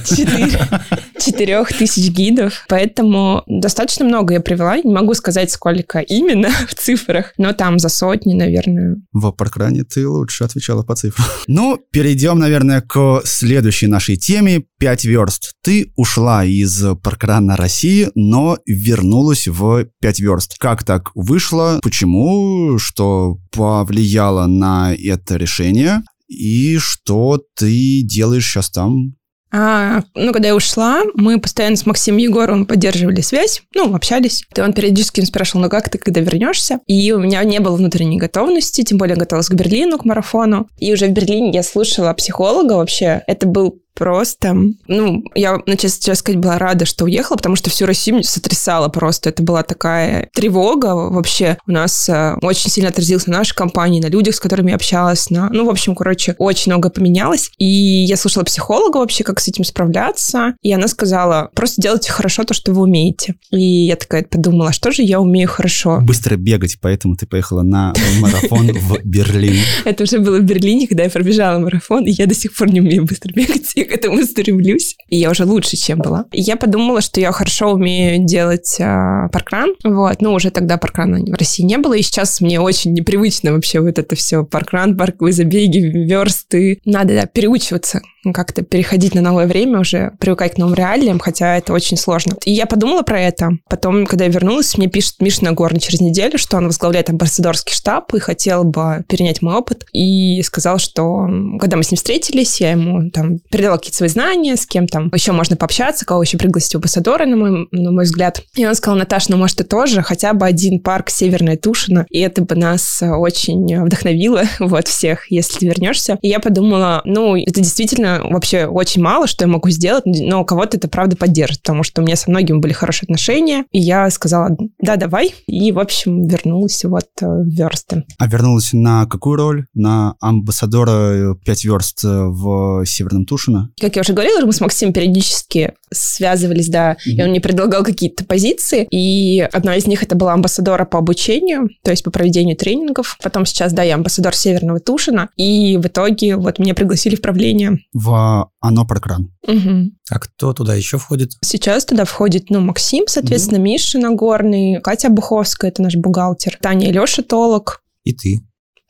Четырех 1.18 1.72
тысяч 1.76 2.10
гидов 2.10 2.29
видов, 2.30 2.64
поэтому 2.68 3.42
достаточно 3.46 4.04
много 4.04 4.34
я 4.34 4.40
привела. 4.40 4.78
Не 4.78 4.92
могу 4.92 5.14
сказать, 5.14 5.50
сколько 5.50 5.98
именно 5.98 6.48
в 6.68 6.74
цифрах, 6.74 7.32
но 7.38 7.52
там 7.52 7.78
за 7.78 7.88
сотни, 7.88 8.34
наверное. 8.34 8.96
В 9.12 9.30
паркране 9.32 9.84
ты 9.84 10.06
лучше 10.08 10.44
отвечала 10.44 10.82
по 10.82 10.94
цифрам. 10.94 11.26
Ну, 11.46 11.78
перейдем, 11.92 12.38
наверное, 12.38 12.80
к 12.80 13.22
следующей 13.24 13.86
нашей 13.88 14.16
теме. 14.16 14.62
Пять 14.78 15.04
верст. 15.04 15.52
Ты 15.62 15.92
ушла 15.96 16.44
из 16.44 16.84
паркрана 17.02 17.56
России, 17.56 18.08
но 18.14 18.56
вернулась 18.66 19.48
в 19.48 19.86
пять 20.00 20.20
верст. 20.20 20.56
Как 20.58 20.84
так 20.84 21.10
вышло? 21.14 21.80
Почему? 21.82 22.78
Что 22.78 23.38
повлияло 23.50 24.46
на 24.46 24.94
это 24.94 25.36
решение? 25.36 26.02
И 26.28 26.78
что 26.78 27.42
ты 27.56 28.02
делаешь 28.02 28.46
сейчас 28.46 28.70
там? 28.70 29.14
А, 29.52 30.02
ну, 30.14 30.32
когда 30.32 30.48
я 30.48 30.54
ушла, 30.54 31.02
мы 31.14 31.40
постоянно 31.40 31.76
с 31.76 31.86
Максимом 31.86 32.18
Егоровым 32.18 32.66
поддерживали 32.66 33.20
связь, 33.20 33.62
ну, 33.74 33.94
общались. 33.94 34.44
И 34.56 34.60
он 34.60 34.72
периодически 34.72 35.20
спрашивал, 35.22 35.62
ну 35.62 35.70
как 35.70 35.88
ты, 35.88 35.98
когда 35.98 36.20
вернешься? 36.20 36.80
И 36.86 37.12
у 37.12 37.18
меня 37.18 37.42
не 37.44 37.58
было 37.58 37.76
внутренней 37.76 38.18
готовности, 38.18 38.82
тем 38.82 38.98
более 38.98 39.16
готовилась 39.16 39.48
к 39.48 39.54
Берлину, 39.54 39.98
к 39.98 40.04
марафону. 40.04 40.68
И 40.78 40.92
уже 40.92 41.06
в 41.06 41.10
Берлине 41.10 41.50
я 41.50 41.62
слушала 41.62 42.12
психолога 42.14 42.74
вообще. 42.74 43.22
Это 43.26 43.46
был 43.46 43.80
просто, 44.00 44.56
ну, 44.86 45.22
я, 45.34 45.58
ну, 45.66 45.76
честно 45.76 46.14
сказать, 46.14 46.40
была 46.40 46.56
рада, 46.56 46.86
что 46.86 47.04
уехала, 47.04 47.36
потому 47.36 47.54
что 47.54 47.68
всю 47.68 47.84
Россию 47.84 48.24
сотрясала 48.24 48.88
просто. 48.88 49.28
Это 49.28 49.42
была 49.42 49.62
такая 49.62 50.30
тревога 50.32 50.94
вообще. 50.94 51.58
У 51.66 51.72
нас 51.72 52.08
э, 52.08 52.36
очень 52.40 52.70
сильно 52.70 52.88
отразилась 52.88 53.26
на 53.26 53.36
нашей 53.36 53.54
компании, 53.54 54.00
на 54.00 54.06
людях, 54.06 54.36
с 54.36 54.40
которыми 54.40 54.70
я 54.70 54.76
общалась, 54.76 55.28
на... 55.28 55.50
Ну, 55.50 55.66
в 55.66 55.68
общем, 55.68 55.94
короче, 55.94 56.34
очень 56.38 56.72
много 56.72 56.88
поменялось. 56.88 57.50
И 57.58 57.66
я 57.66 58.16
слушала 58.16 58.42
психолога 58.42 58.96
вообще, 58.96 59.22
как 59.22 59.38
с 59.38 59.48
этим 59.48 59.64
справляться, 59.64 60.54
и 60.62 60.72
она 60.72 60.88
сказала, 60.88 61.50
просто 61.54 61.82
делайте 61.82 62.10
хорошо 62.10 62.44
то, 62.44 62.54
что 62.54 62.72
вы 62.72 62.84
умеете. 62.84 63.34
И 63.50 63.84
я 63.84 63.96
такая 63.96 64.24
подумала, 64.24 64.72
что 64.72 64.92
же 64.92 65.02
я 65.02 65.20
умею 65.20 65.46
хорошо? 65.50 66.00
Быстро 66.00 66.36
бегать, 66.36 66.78
поэтому 66.80 67.16
ты 67.16 67.26
поехала 67.26 67.60
на 67.60 67.92
марафон 68.18 68.72
в 68.72 68.98
Берлин. 69.04 69.62
Это 69.84 70.04
уже 70.04 70.20
было 70.20 70.38
в 70.38 70.42
Берлине, 70.44 70.88
когда 70.88 71.02
я 71.02 71.10
пробежала 71.10 71.58
марафон, 71.58 72.06
и 72.06 72.12
я 72.12 72.24
до 72.24 72.34
сих 72.34 72.56
пор 72.56 72.70
не 72.70 72.80
умею 72.80 73.04
быстро 73.04 73.34
бегать 73.34 73.66
к 73.90 73.94
этому 73.94 74.22
стремлюсь. 74.22 74.96
И 75.08 75.16
я 75.16 75.30
уже 75.30 75.44
лучше, 75.44 75.76
чем 75.76 75.98
была. 75.98 76.24
И 76.32 76.40
я 76.40 76.56
подумала, 76.56 77.00
что 77.00 77.20
я 77.20 77.32
хорошо 77.32 77.72
умею 77.72 78.24
делать 78.24 78.76
э, 78.78 79.28
паркран. 79.32 79.74
Вот. 79.84 80.22
Ну, 80.22 80.32
уже 80.32 80.50
тогда 80.50 80.78
паркрана 80.78 81.18
в 81.18 81.38
России 81.38 81.64
не 81.64 81.78
было. 81.78 81.94
И 81.94 82.02
сейчас 82.02 82.40
мне 82.40 82.60
очень 82.60 82.92
непривычно 82.92 83.52
вообще 83.52 83.80
вот 83.80 83.98
это 83.98 84.16
все. 84.16 84.44
Паркран, 84.44 84.96
парковые 84.96 85.32
забеги, 85.32 85.78
версты. 85.78 86.80
Надо 86.84 87.14
да, 87.14 87.26
переучиваться 87.26 88.00
как-то 88.34 88.62
переходить 88.62 89.14
на 89.14 89.22
новое 89.22 89.46
время, 89.46 89.80
уже 89.80 90.12
привыкать 90.18 90.54
к 90.54 90.58
новым 90.58 90.74
реалиям, 90.74 91.18
хотя 91.18 91.56
это 91.56 91.72
очень 91.72 91.96
сложно. 91.96 92.36
И 92.44 92.52
я 92.52 92.66
подумала 92.66 93.02
про 93.02 93.20
это. 93.20 93.50
Потом, 93.68 94.06
когда 94.06 94.24
я 94.24 94.30
вернулась, 94.30 94.76
мне 94.76 94.88
пишет 94.88 95.16
Миша 95.20 95.44
Нагорный 95.44 95.80
через 95.80 96.00
неделю, 96.00 96.38
что 96.38 96.56
он 96.58 96.66
возглавляет 96.66 97.10
амбассадорский 97.10 97.74
штаб 97.74 98.12
и 98.14 98.18
хотел 98.18 98.64
бы 98.64 99.04
перенять 99.08 99.42
мой 99.42 99.54
опыт. 99.54 99.86
И 99.92 100.42
сказал, 100.42 100.78
что 100.78 101.26
когда 101.58 101.76
мы 101.76 101.82
с 101.82 101.90
ним 101.90 101.96
встретились, 101.96 102.60
я 102.60 102.72
ему 102.72 103.10
там 103.10 103.38
передала 103.50 103.69
какие-то 103.78 103.98
свои 103.98 104.08
знания, 104.08 104.56
с 104.56 104.66
кем 104.66 104.86
там 104.86 105.10
еще 105.14 105.32
можно 105.32 105.56
пообщаться, 105.56 106.04
кого 106.04 106.22
еще 106.22 106.38
пригласить 106.38 106.72
в 106.72 106.76
амбассадоры, 106.76 107.26
на 107.26 107.36
мой, 107.36 107.68
на 107.70 107.90
мой 107.90 108.04
взгляд. 108.04 108.42
И 108.54 108.66
он 108.66 108.74
сказал, 108.74 108.98
Наташа, 108.98 109.30
ну, 109.30 109.36
может, 109.36 109.58
ты 109.58 109.64
тоже 109.64 110.02
хотя 110.02 110.32
бы 110.32 110.46
один 110.46 110.80
парк 110.80 111.10
Северная 111.10 111.56
Тушина, 111.56 112.06
и 112.10 112.20
это 112.20 112.42
бы 112.42 112.54
нас 112.54 113.02
очень 113.02 113.82
вдохновило, 113.84 114.42
вот, 114.60 114.88
всех, 114.88 115.30
если 115.30 115.58
ты 115.58 115.66
вернешься. 115.66 116.18
И 116.22 116.28
я 116.28 116.40
подумала, 116.40 117.02
ну, 117.04 117.36
это 117.36 117.60
действительно 117.60 118.20
вообще 118.24 118.66
очень 118.66 119.02
мало, 119.02 119.26
что 119.26 119.44
я 119.44 119.48
могу 119.48 119.70
сделать, 119.70 120.04
но 120.06 120.44
кого-то 120.44 120.76
это 120.76 120.88
правда 120.88 121.16
поддержит, 121.16 121.62
потому 121.62 121.82
что 121.82 122.02
у 122.02 122.04
меня 122.04 122.16
со 122.16 122.30
многими 122.30 122.58
были 122.58 122.72
хорошие 122.72 123.06
отношения, 123.06 123.64
и 123.72 123.80
я 123.80 124.10
сказала, 124.10 124.56
да, 124.80 124.96
давай, 124.96 125.34
и, 125.46 125.72
в 125.72 125.78
общем, 125.78 126.26
вернулась 126.26 126.84
вот 126.84 127.08
э, 127.20 127.26
в 127.26 127.48
версты. 127.48 128.04
А 128.18 128.26
вернулась 128.26 128.70
на 128.72 129.06
какую 129.06 129.36
роль? 129.36 129.66
На 129.74 130.14
амбассадора 130.20 131.34
5 131.44 131.64
верст 131.64 132.02
в 132.02 132.84
Северном 132.84 133.24
Тушино? 133.24 133.59
Как 133.80 133.96
я 133.96 134.02
уже 134.02 134.12
говорила, 134.12 134.44
мы 134.44 134.52
с 134.52 134.60
Максимом 134.60 134.92
периодически 134.92 135.74
связывались, 135.92 136.68
да, 136.68 136.92
mm-hmm. 136.92 137.10
и 137.10 137.22
он 137.22 137.30
мне 137.30 137.40
предлагал 137.40 137.84
какие-то 137.84 138.24
позиции, 138.24 138.86
и 138.90 139.40
одна 139.40 139.76
из 139.76 139.86
них 139.86 140.02
это 140.02 140.14
была 140.14 140.34
амбассадора 140.34 140.84
по 140.84 140.98
обучению, 140.98 141.68
то 141.82 141.90
есть 141.90 142.04
по 142.04 142.10
проведению 142.10 142.56
тренингов. 142.56 143.16
Потом 143.22 143.46
сейчас, 143.46 143.72
да, 143.72 143.82
я 143.82 143.94
амбассадор 143.94 144.34
Северного 144.34 144.80
Тушина, 144.80 145.30
и 145.36 145.76
в 145.76 145.86
итоге 145.86 146.36
вот 146.36 146.58
меня 146.58 146.74
пригласили 146.74 147.16
в 147.16 147.20
правление 147.20 147.78
в 147.92 148.50
«Оно 148.60 148.86
Паркран». 148.86 149.32
Угу. 149.46 149.90
А 150.10 150.18
кто 150.18 150.52
туда 150.52 150.74
еще 150.74 150.98
входит? 150.98 151.32
Сейчас 151.42 151.84
туда 151.84 152.04
входит, 152.04 152.50
ну, 152.50 152.60
Максим, 152.60 153.04
соответственно, 153.06 153.58
угу. 153.58 153.64
Миша 153.64 153.98
Нагорный, 153.98 154.80
Катя 154.80 155.08
Буховская, 155.08 155.70
это 155.70 155.82
наш 155.82 155.96
бухгалтер, 155.96 156.58
Таня 156.60 156.92
Леша 156.92 157.22
Толок. 157.22 157.82
И 158.04 158.12
ты. 158.12 158.40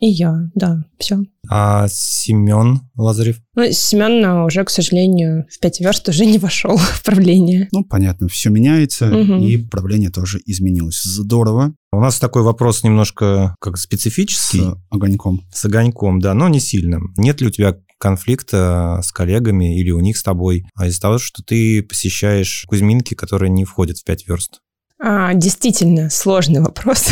И 0.00 0.08
я, 0.08 0.50
да, 0.54 0.84
все. 0.98 1.18
А 1.48 1.86
Семен 1.88 2.80
Лазарев? 2.96 3.36
Ну, 3.54 3.70
Семен 3.70 4.24
уже, 4.44 4.64
к 4.64 4.70
сожалению, 4.70 5.46
в 5.50 5.60
пять 5.60 5.80
верст 5.80 6.08
уже 6.08 6.24
не 6.24 6.38
вошел 6.38 6.76
в 6.78 7.02
правление. 7.04 7.68
Ну, 7.70 7.84
понятно, 7.84 8.28
все 8.28 8.48
меняется, 8.48 9.08
угу. 9.08 9.34
и 9.44 9.58
правление 9.58 10.10
тоже 10.10 10.40
изменилось. 10.46 11.02
Здорово. 11.02 11.74
У 11.92 12.00
нас 12.00 12.18
такой 12.18 12.42
вопрос 12.42 12.82
немножко 12.82 13.54
как 13.60 13.76
специфический. 13.76 14.60
С 14.60 14.76
огоньком. 14.90 15.42
С 15.52 15.66
огоньком, 15.66 16.18
да, 16.20 16.32
но 16.32 16.48
не 16.48 16.60
сильно. 16.60 16.98
Нет 17.18 17.42
ли 17.42 17.48
у 17.48 17.50
тебя 17.50 17.76
конфликта 17.98 19.00
с 19.04 19.12
коллегами 19.12 19.78
или 19.78 19.90
у 19.90 20.00
них 20.00 20.16
с 20.16 20.22
тобой 20.22 20.64
а 20.74 20.86
из-за 20.86 21.02
того, 21.02 21.18
что 21.18 21.42
ты 21.42 21.82
посещаешь 21.82 22.64
Кузьминки, 22.66 23.14
которые 23.14 23.50
не 23.50 23.66
входят 23.66 23.98
в 23.98 24.04
пять 24.04 24.26
верст? 24.26 24.60
А, 25.02 25.32
действительно, 25.32 26.10
сложный 26.10 26.60
вопрос 26.60 27.06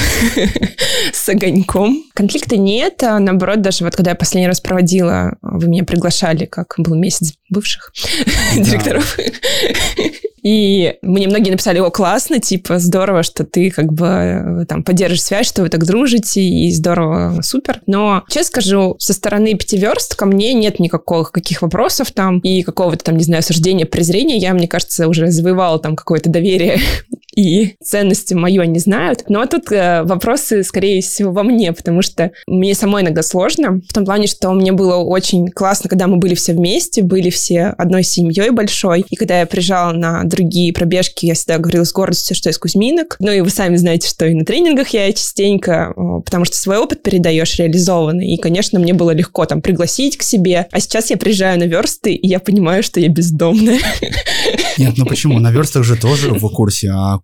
с 1.12 1.28
огоньком. 1.28 2.04
Конфликта 2.12 2.58
нет, 2.58 3.02
а 3.02 3.18
наоборот, 3.18 3.62
даже 3.62 3.84
вот 3.84 3.96
когда 3.96 4.10
я 4.10 4.14
последний 4.14 4.46
раз 4.46 4.60
проводила, 4.60 5.36
вы 5.40 5.68
меня 5.68 5.84
приглашали, 5.84 6.44
как 6.44 6.74
был 6.76 6.94
месяц 6.96 7.32
бывших 7.48 7.92
директоров. 8.54 9.16
И 10.42 10.94
мне 11.02 11.26
многие 11.26 11.50
написали, 11.50 11.78
о, 11.78 11.90
классно, 11.90 12.38
типа, 12.38 12.78
здорово, 12.78 13.22
что 13.22 13.44
ты 13.44 13.70
как 13.70 13.92
бы 13.92 14.06
э, 14.06 14.64
там 14.66 14.82
поддержишь 14.84 15.22
связь, 15.22 15.48
что 15.48 15.62
вы 15.62 15.68
так 15.68 15.84
дружите, 15.84 16.40
и 16.40 16.72
здорово, 16.72 17.40
супер. 17.42 17.80
Но, 17.86 18.24
честно 18.28 18.44
скажу, 18.44 18.96
со 18.98 19.12
стороны 19.12 19.54
пятиверст 19.54 20.14
ко 20.14 20.26
мне 20.26 20.54
нет 20.54 20.78
никаких 20.78 21.32
каких 21.32 21.62
вопросов 21.62 22.12
там 22.12 22.38
и 22.38 22.62
какого-то 22.62 23.04
там, 23.04 23.16
не 23.16 23.24
знаю, 23.24 23.40
осуждения, 23.40 23.84
презрения. 23.84 24.36
Я, 24.36 24.54
мне 24.54 24.68
кажется, 24.68 25.08
уже 25.08 25.30
завоевала 25.30 25.78
там 25.80 25.96
какое-то 25.96 26.30
доверие 26.30 26.80
и 27.36 27.76
ценности 27.82 28.34
мою 28.34 28.62
они 28.62 28.78
знают. 28.78 29.24
Но 29.28 29.46
тут 29.46 29.70
э, 29.70 30.02
вопросы, 30.02 30.62
скорее 30.64 31.00
всего, 31.00 31.32
во 31.32 31.42
мне, 31.42 31.72
потому 31.72 32.02
что 32.02 32.32
мне 32.46 32.74
самой 32.74 33.02
иногда 33.02 33.22
сложно, 33.22 33.80
в 33.88 33.92
том 33.92 34.04
плане, 34.04 34.26
что 34.26 34.50
мне 34.52 34.72
было 34.72 34.96
очень 34.96 35.48
классно, 35.48 35.88
когда 35.88 36.06
мы 36.06 36.16
были 36.16 36.34
все 36.34 36.52
вместе, 36.52 37.02
были 37.02 37.30
все 37.30 37.74
одной 37.78 38.02
семьей 38.02 38.50
большой, 38.50 39.04
и 39.08 39.16
когда 39.16 39.40
я 39.40 39.46
приезжала 39.46 39.92
на 39.92 40.24
другие 40.24 40.72
пробежки, 40.72 41.26
я 41.26 41.34
всегда 41.34 41.58
говорила 41.58 41.84
с 41.84 41.92
гордостью, 41.92 42.36
что 42.36 42.50
из 42.50 42.58
Кузьминок. 42.58 43.16
Ну 43.20 43.30
и 43.30 43.40
вы 43.40 43.50
сами 43.50 43.76
знаете, 43.76 44.08
что 44.08 44.26
и 44.26 44.34
на 44.34 44.44
тренингах 44.44 44.88
я 44.88 45.12
частенько, 45.12 45.92
потому 46.24 46.44
что 46.44 46.56
свой 46.56 46.78
опыт 46.78 47.02
передаешь 47.02 47.58
реализованный, 47.58 48.34
и, 48.34 48.38
конечно, 48.38 48.78
мне 48.80 48.92
было 48.92 49.12
легко 49.12 49.44
там 49.46 49.62
пригласить 49.62 50.16
к 50.16 50.22
себе. 50.22 50.66
А 50.72 50.80
сейчас 50.80 51.10
я 51.10 51.16
приезжаю 51.16 51.58
на 51.58 51.64
версты, 51.64 52.12
и 52.12 52.26
я 52.26 52.40
понимаю, 52.40 52.82
что 52.82 52.98
я 52.98 53.08
бездомная. 53.08 53.78
Нет, 54.78 54.94
ну 54.96 55.06
почему? 55.06 55.38
На 55.38 55.50
верстах 55.52 55.84
же 55.84 55.96
тоже 55.96 56.32
в 56.32 56.48
курсе 56.48 56.90
о 56.90 57.18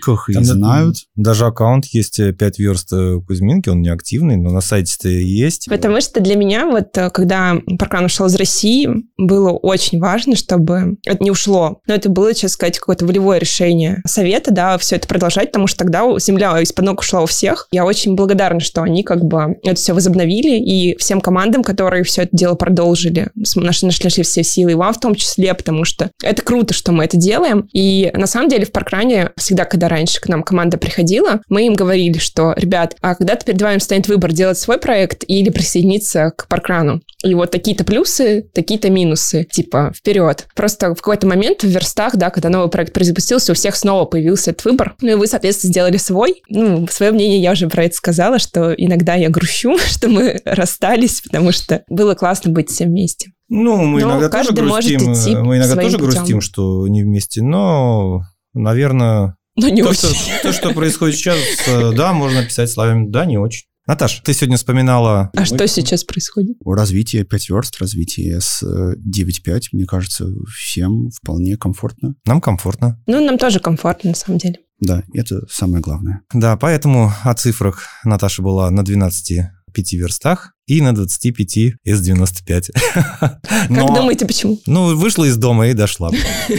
Кузьминках 0.00 0.28
и 0.28 0.44
знают. 0.44 0.96
Даже 1.16 1.46
аккаунт 1.46 1.86
есть 1.86 2.16
5 2.16 2.40
э, 2.40 2.62
верст 2.62 2.92
э, 2.92 3.20
Кузьминки, 3.26 3.68
он 3.68 3.80
не 3.80 3.88
активный, 3.88 4.36
но 4.36 4.50
на 4.50 4.60
сайте-то 4.60 5.08
есть. 5.08 5.66
Потому 5.68 6.00
что 6.00 6.20
для 6.20 6.36
меня 6.36 6.66
вот, 6.66 6.96
э, 6.96 7.10
когда 7.10 7.56
паркран 7.78 8.06
ушел 8.06 8.26
из 8.26 8.34
России, 8.34 8.88
было 9.18 9.50
очень 9.50 10.00
важно, 10.00 10.36
чтобы 10.36 10.96
это 11.04 11.22
не 11.22 11.30
ушло. 11.30 11.80
Но 11.86 11.94
это 11.94 12.08
было, 12.08 12.32
честно 12.32 12.48
сказать, 12.48 12.78
какое-то 12.78 13.06
волевое 13.06 13.38
решение 13.38 14.02
совета, 14.06 14.52
да, 14.52 14.78
все 14.78 14.96
это 14.96 15.06
продолжать, 15.06 15.48
потому 15.48 15.66
что 15.66 15.78
тогда 15.78 16.18
земля 16.18 16.58
из-под 16.60 16.84
ног 16.84 17.00
ушла 17.00 17.22
у 17.22 17.26
всех. 17.26 17.68
Я 17.70 17.84
очень 17.84 18.14
благодарна, 18.14 18.60
что 18.60 18.82
они 18.82 19.02
как 19.02 19.24
бы 19.24 19.56
это 19.62 19.76
все 19.76 19.92
возобновили, 19.92 20.58
и 20.58 20.96
всем 20.98 21.20
командам, 21.20 21.62
которые 21.62 22.04
все 22.04 22.22
это 22.22 22.36
дело 22.36 22.54
продолжили, 22.54 23.30
нашли, 23.56 23.86
нашли 23.86 24.22
все 24.22 24.42
силы, 24.42 24.72
и 24.72 24.74
вам 24.74 24.92
в 24.92 25.00
том 25.00 25.14
числе, 25.14 25.54
потому 25.54 25.84
что 25.84 26.10
это 26.22 26.42
круто, 26.42 26.74
что 26.74 26.92
мы 26.92 27.04
это 27.04 27.16
делаем. 27.16 27.68
И 27.72 28.10
на 28.14 28.26
самом 28.26 28.48
деле 28.48 28.64
в 28.64 28.72
паркране 28.72 29.30
всегда, 29.36 29.64
когда 29.64 29.88
раньше 29.90 30.20
к 30.20 30.28
нам 30.28 30.42
команда 30.42 30.78
приходила, 30.78 31.42
мы 31.48 31.66
им 31.66 31.74
говорили, 31.74 32.18
что, 32.18 32.54
ребят, 32.56 32.96
а 33.00 33.14
когда-то 33.14 33.44
перед 33.44 33.60
вами 33.60 33.78
станет 33.78 34.08
выбор 34.08 34.32
делать 34.32 34.58
свой 34.58 34.78
проект 34.78 35.24
или 35.26 35.50
присоединиться 35.50 36.32
к 36.36 36.48
паркрану. 36.48 37.02
И 37.22 37.34
вот 37.34 37.50
такие-то 37.50 37.84
плюсы, 37.84 38.48
такие-то 38.54 38.90
минусы, 38.90 39.46
типа, 39.50 39.92
вперед. 39.94 40.46
Просто 40.54 40.94
в 40.94 41.02
какой-то 41.02 41.26
момент 41.26 41.62
в 41.62 41.66
верстах, 41.66 42.16
да, 42.16 42.30
когда 42.30 42.48
новый 42.48 42.70
проект 42.70 42.96
запустился, 43.00 43.52
у 43.52 43.54
всех 43.54 43.76
снова 43.76 44.04
появился 44.04 44.50
этот 44.52 44.64
выбор. 44.64 44.94
Ну 45.00 45.10
и 45.10 45.14
вы, 45.14 45.26
соответственно, 45.26 45.72
сделали 45.72 45.96
свой. 45.96 46.42
Ну, 46.48 46.86
свое 46.90 47.12
мнение 47.12 47.40
я 47.40 47.52
уже 47.52 47.68
про 47.68 47.84
это 47.84 47.94
сказала, 47.94 48.38
что 48.38 48.72
иногда 48.72 49.14
я 49.14 49.28
грущу, 49.28 49.78
что 49.86 50.08
мы 50.08 50.40
расстались, 50.44 51.20
потому 51.20 51.52
что 51.52 51.82
было 51.88 52.14
классно 52.14 52.52
быть 52.52 52.70
все 52.70 52.86
вместе. 52.86 53.32
Ну, 53.48 53.76
мы 53.84 54.00
но 54.02 54.12
иногда 54.12 54.28
тоже 54.28 54.52
грустим. 54.52 55.12
Идти 55.12 55.34
мы 55.34 55.58
иногда 55.58 55.76
тоже 55.76 55.98
путем. 55.98 56.10
грустим, 56.10 56.40
что 56.40 56.86
не 56.86 57.02
вместе, 57.02 57.42
но 57.42 58.22
наверное, 58.54 59.36
Ну, 59.60 59.68
не 59.68 59.82
то, 59.82 59.90
очень. 59.90 60.08
что, 60.14 60.42
то, 60.42 60.52
что 60.52 60.72
происходит 60.72 61.16
сейчас, 61.16 61.38
э, 61.66 61.92
да, 61.94 62.12
можно 62.12 62.42
писать 62.44 62.70
словами 62.70 63.08
«да, 63.10 63.26
не 63.26 63.36
очень». 63.36 63.66
Наташ, 63.86 64.20
ты 64.24 64.32
сегодня 64.32 64.56
вспоминала... 64.56 65.30
А 65.34 65.44
что 65.44 65.66
сейчас 65.66 66.04
происходит? 66.04 66.56
Развитие 66.64 67.24
5 67.24 67.50
верст, 67.50 67.78
развитие 67.80 68.40
с 68.40 68.62
э, 68.62 68.94
9.5, 68.96 69.62
мне 69.72 69.84
кажется, 69.84 70.26
всем 70.56 71.10
вполне 71.10 71.56
комфортно. 71.56 72.14
Нам 72.24 72.40
комфортно. 72.40 73.02
Ну, 73.06 73.24
нам 73.24 73.36
тоже 73.36 73.58
комфортно, 73.58 74.10
на 74.10 74.16
самом 74.16 74.38
деле. 74.38 74.60
Да, 74.80 75.02
это 75.12 75.40
самое 75.50 75.82
главное. 75.82 76.22
Да, 76.32 76.56
поэтому 76.56 77.12
о 77.22 77.34
цифрах 77.34 77.86
Наташа 78.04 78.42
была 78.42 78.70
на 78.70 78.84
12 78.84 79.40
5 79.72 79.92
верстах 79.94 80.52
и 80.70 80.80
на 80.80 80.94
25 80.94 81.74
S95. 81.84 82.70
Как 83.18 83.68
Но- 83.68 83.88
думаете, 83.88 84.24
почему? 84.24 84.60
Ну, 84.66 84.96
вышла 84.96 85.24
из 85.24 85.36
дома 85.36 85.66
и 85.66 85.74
дошла. 85.74 86.10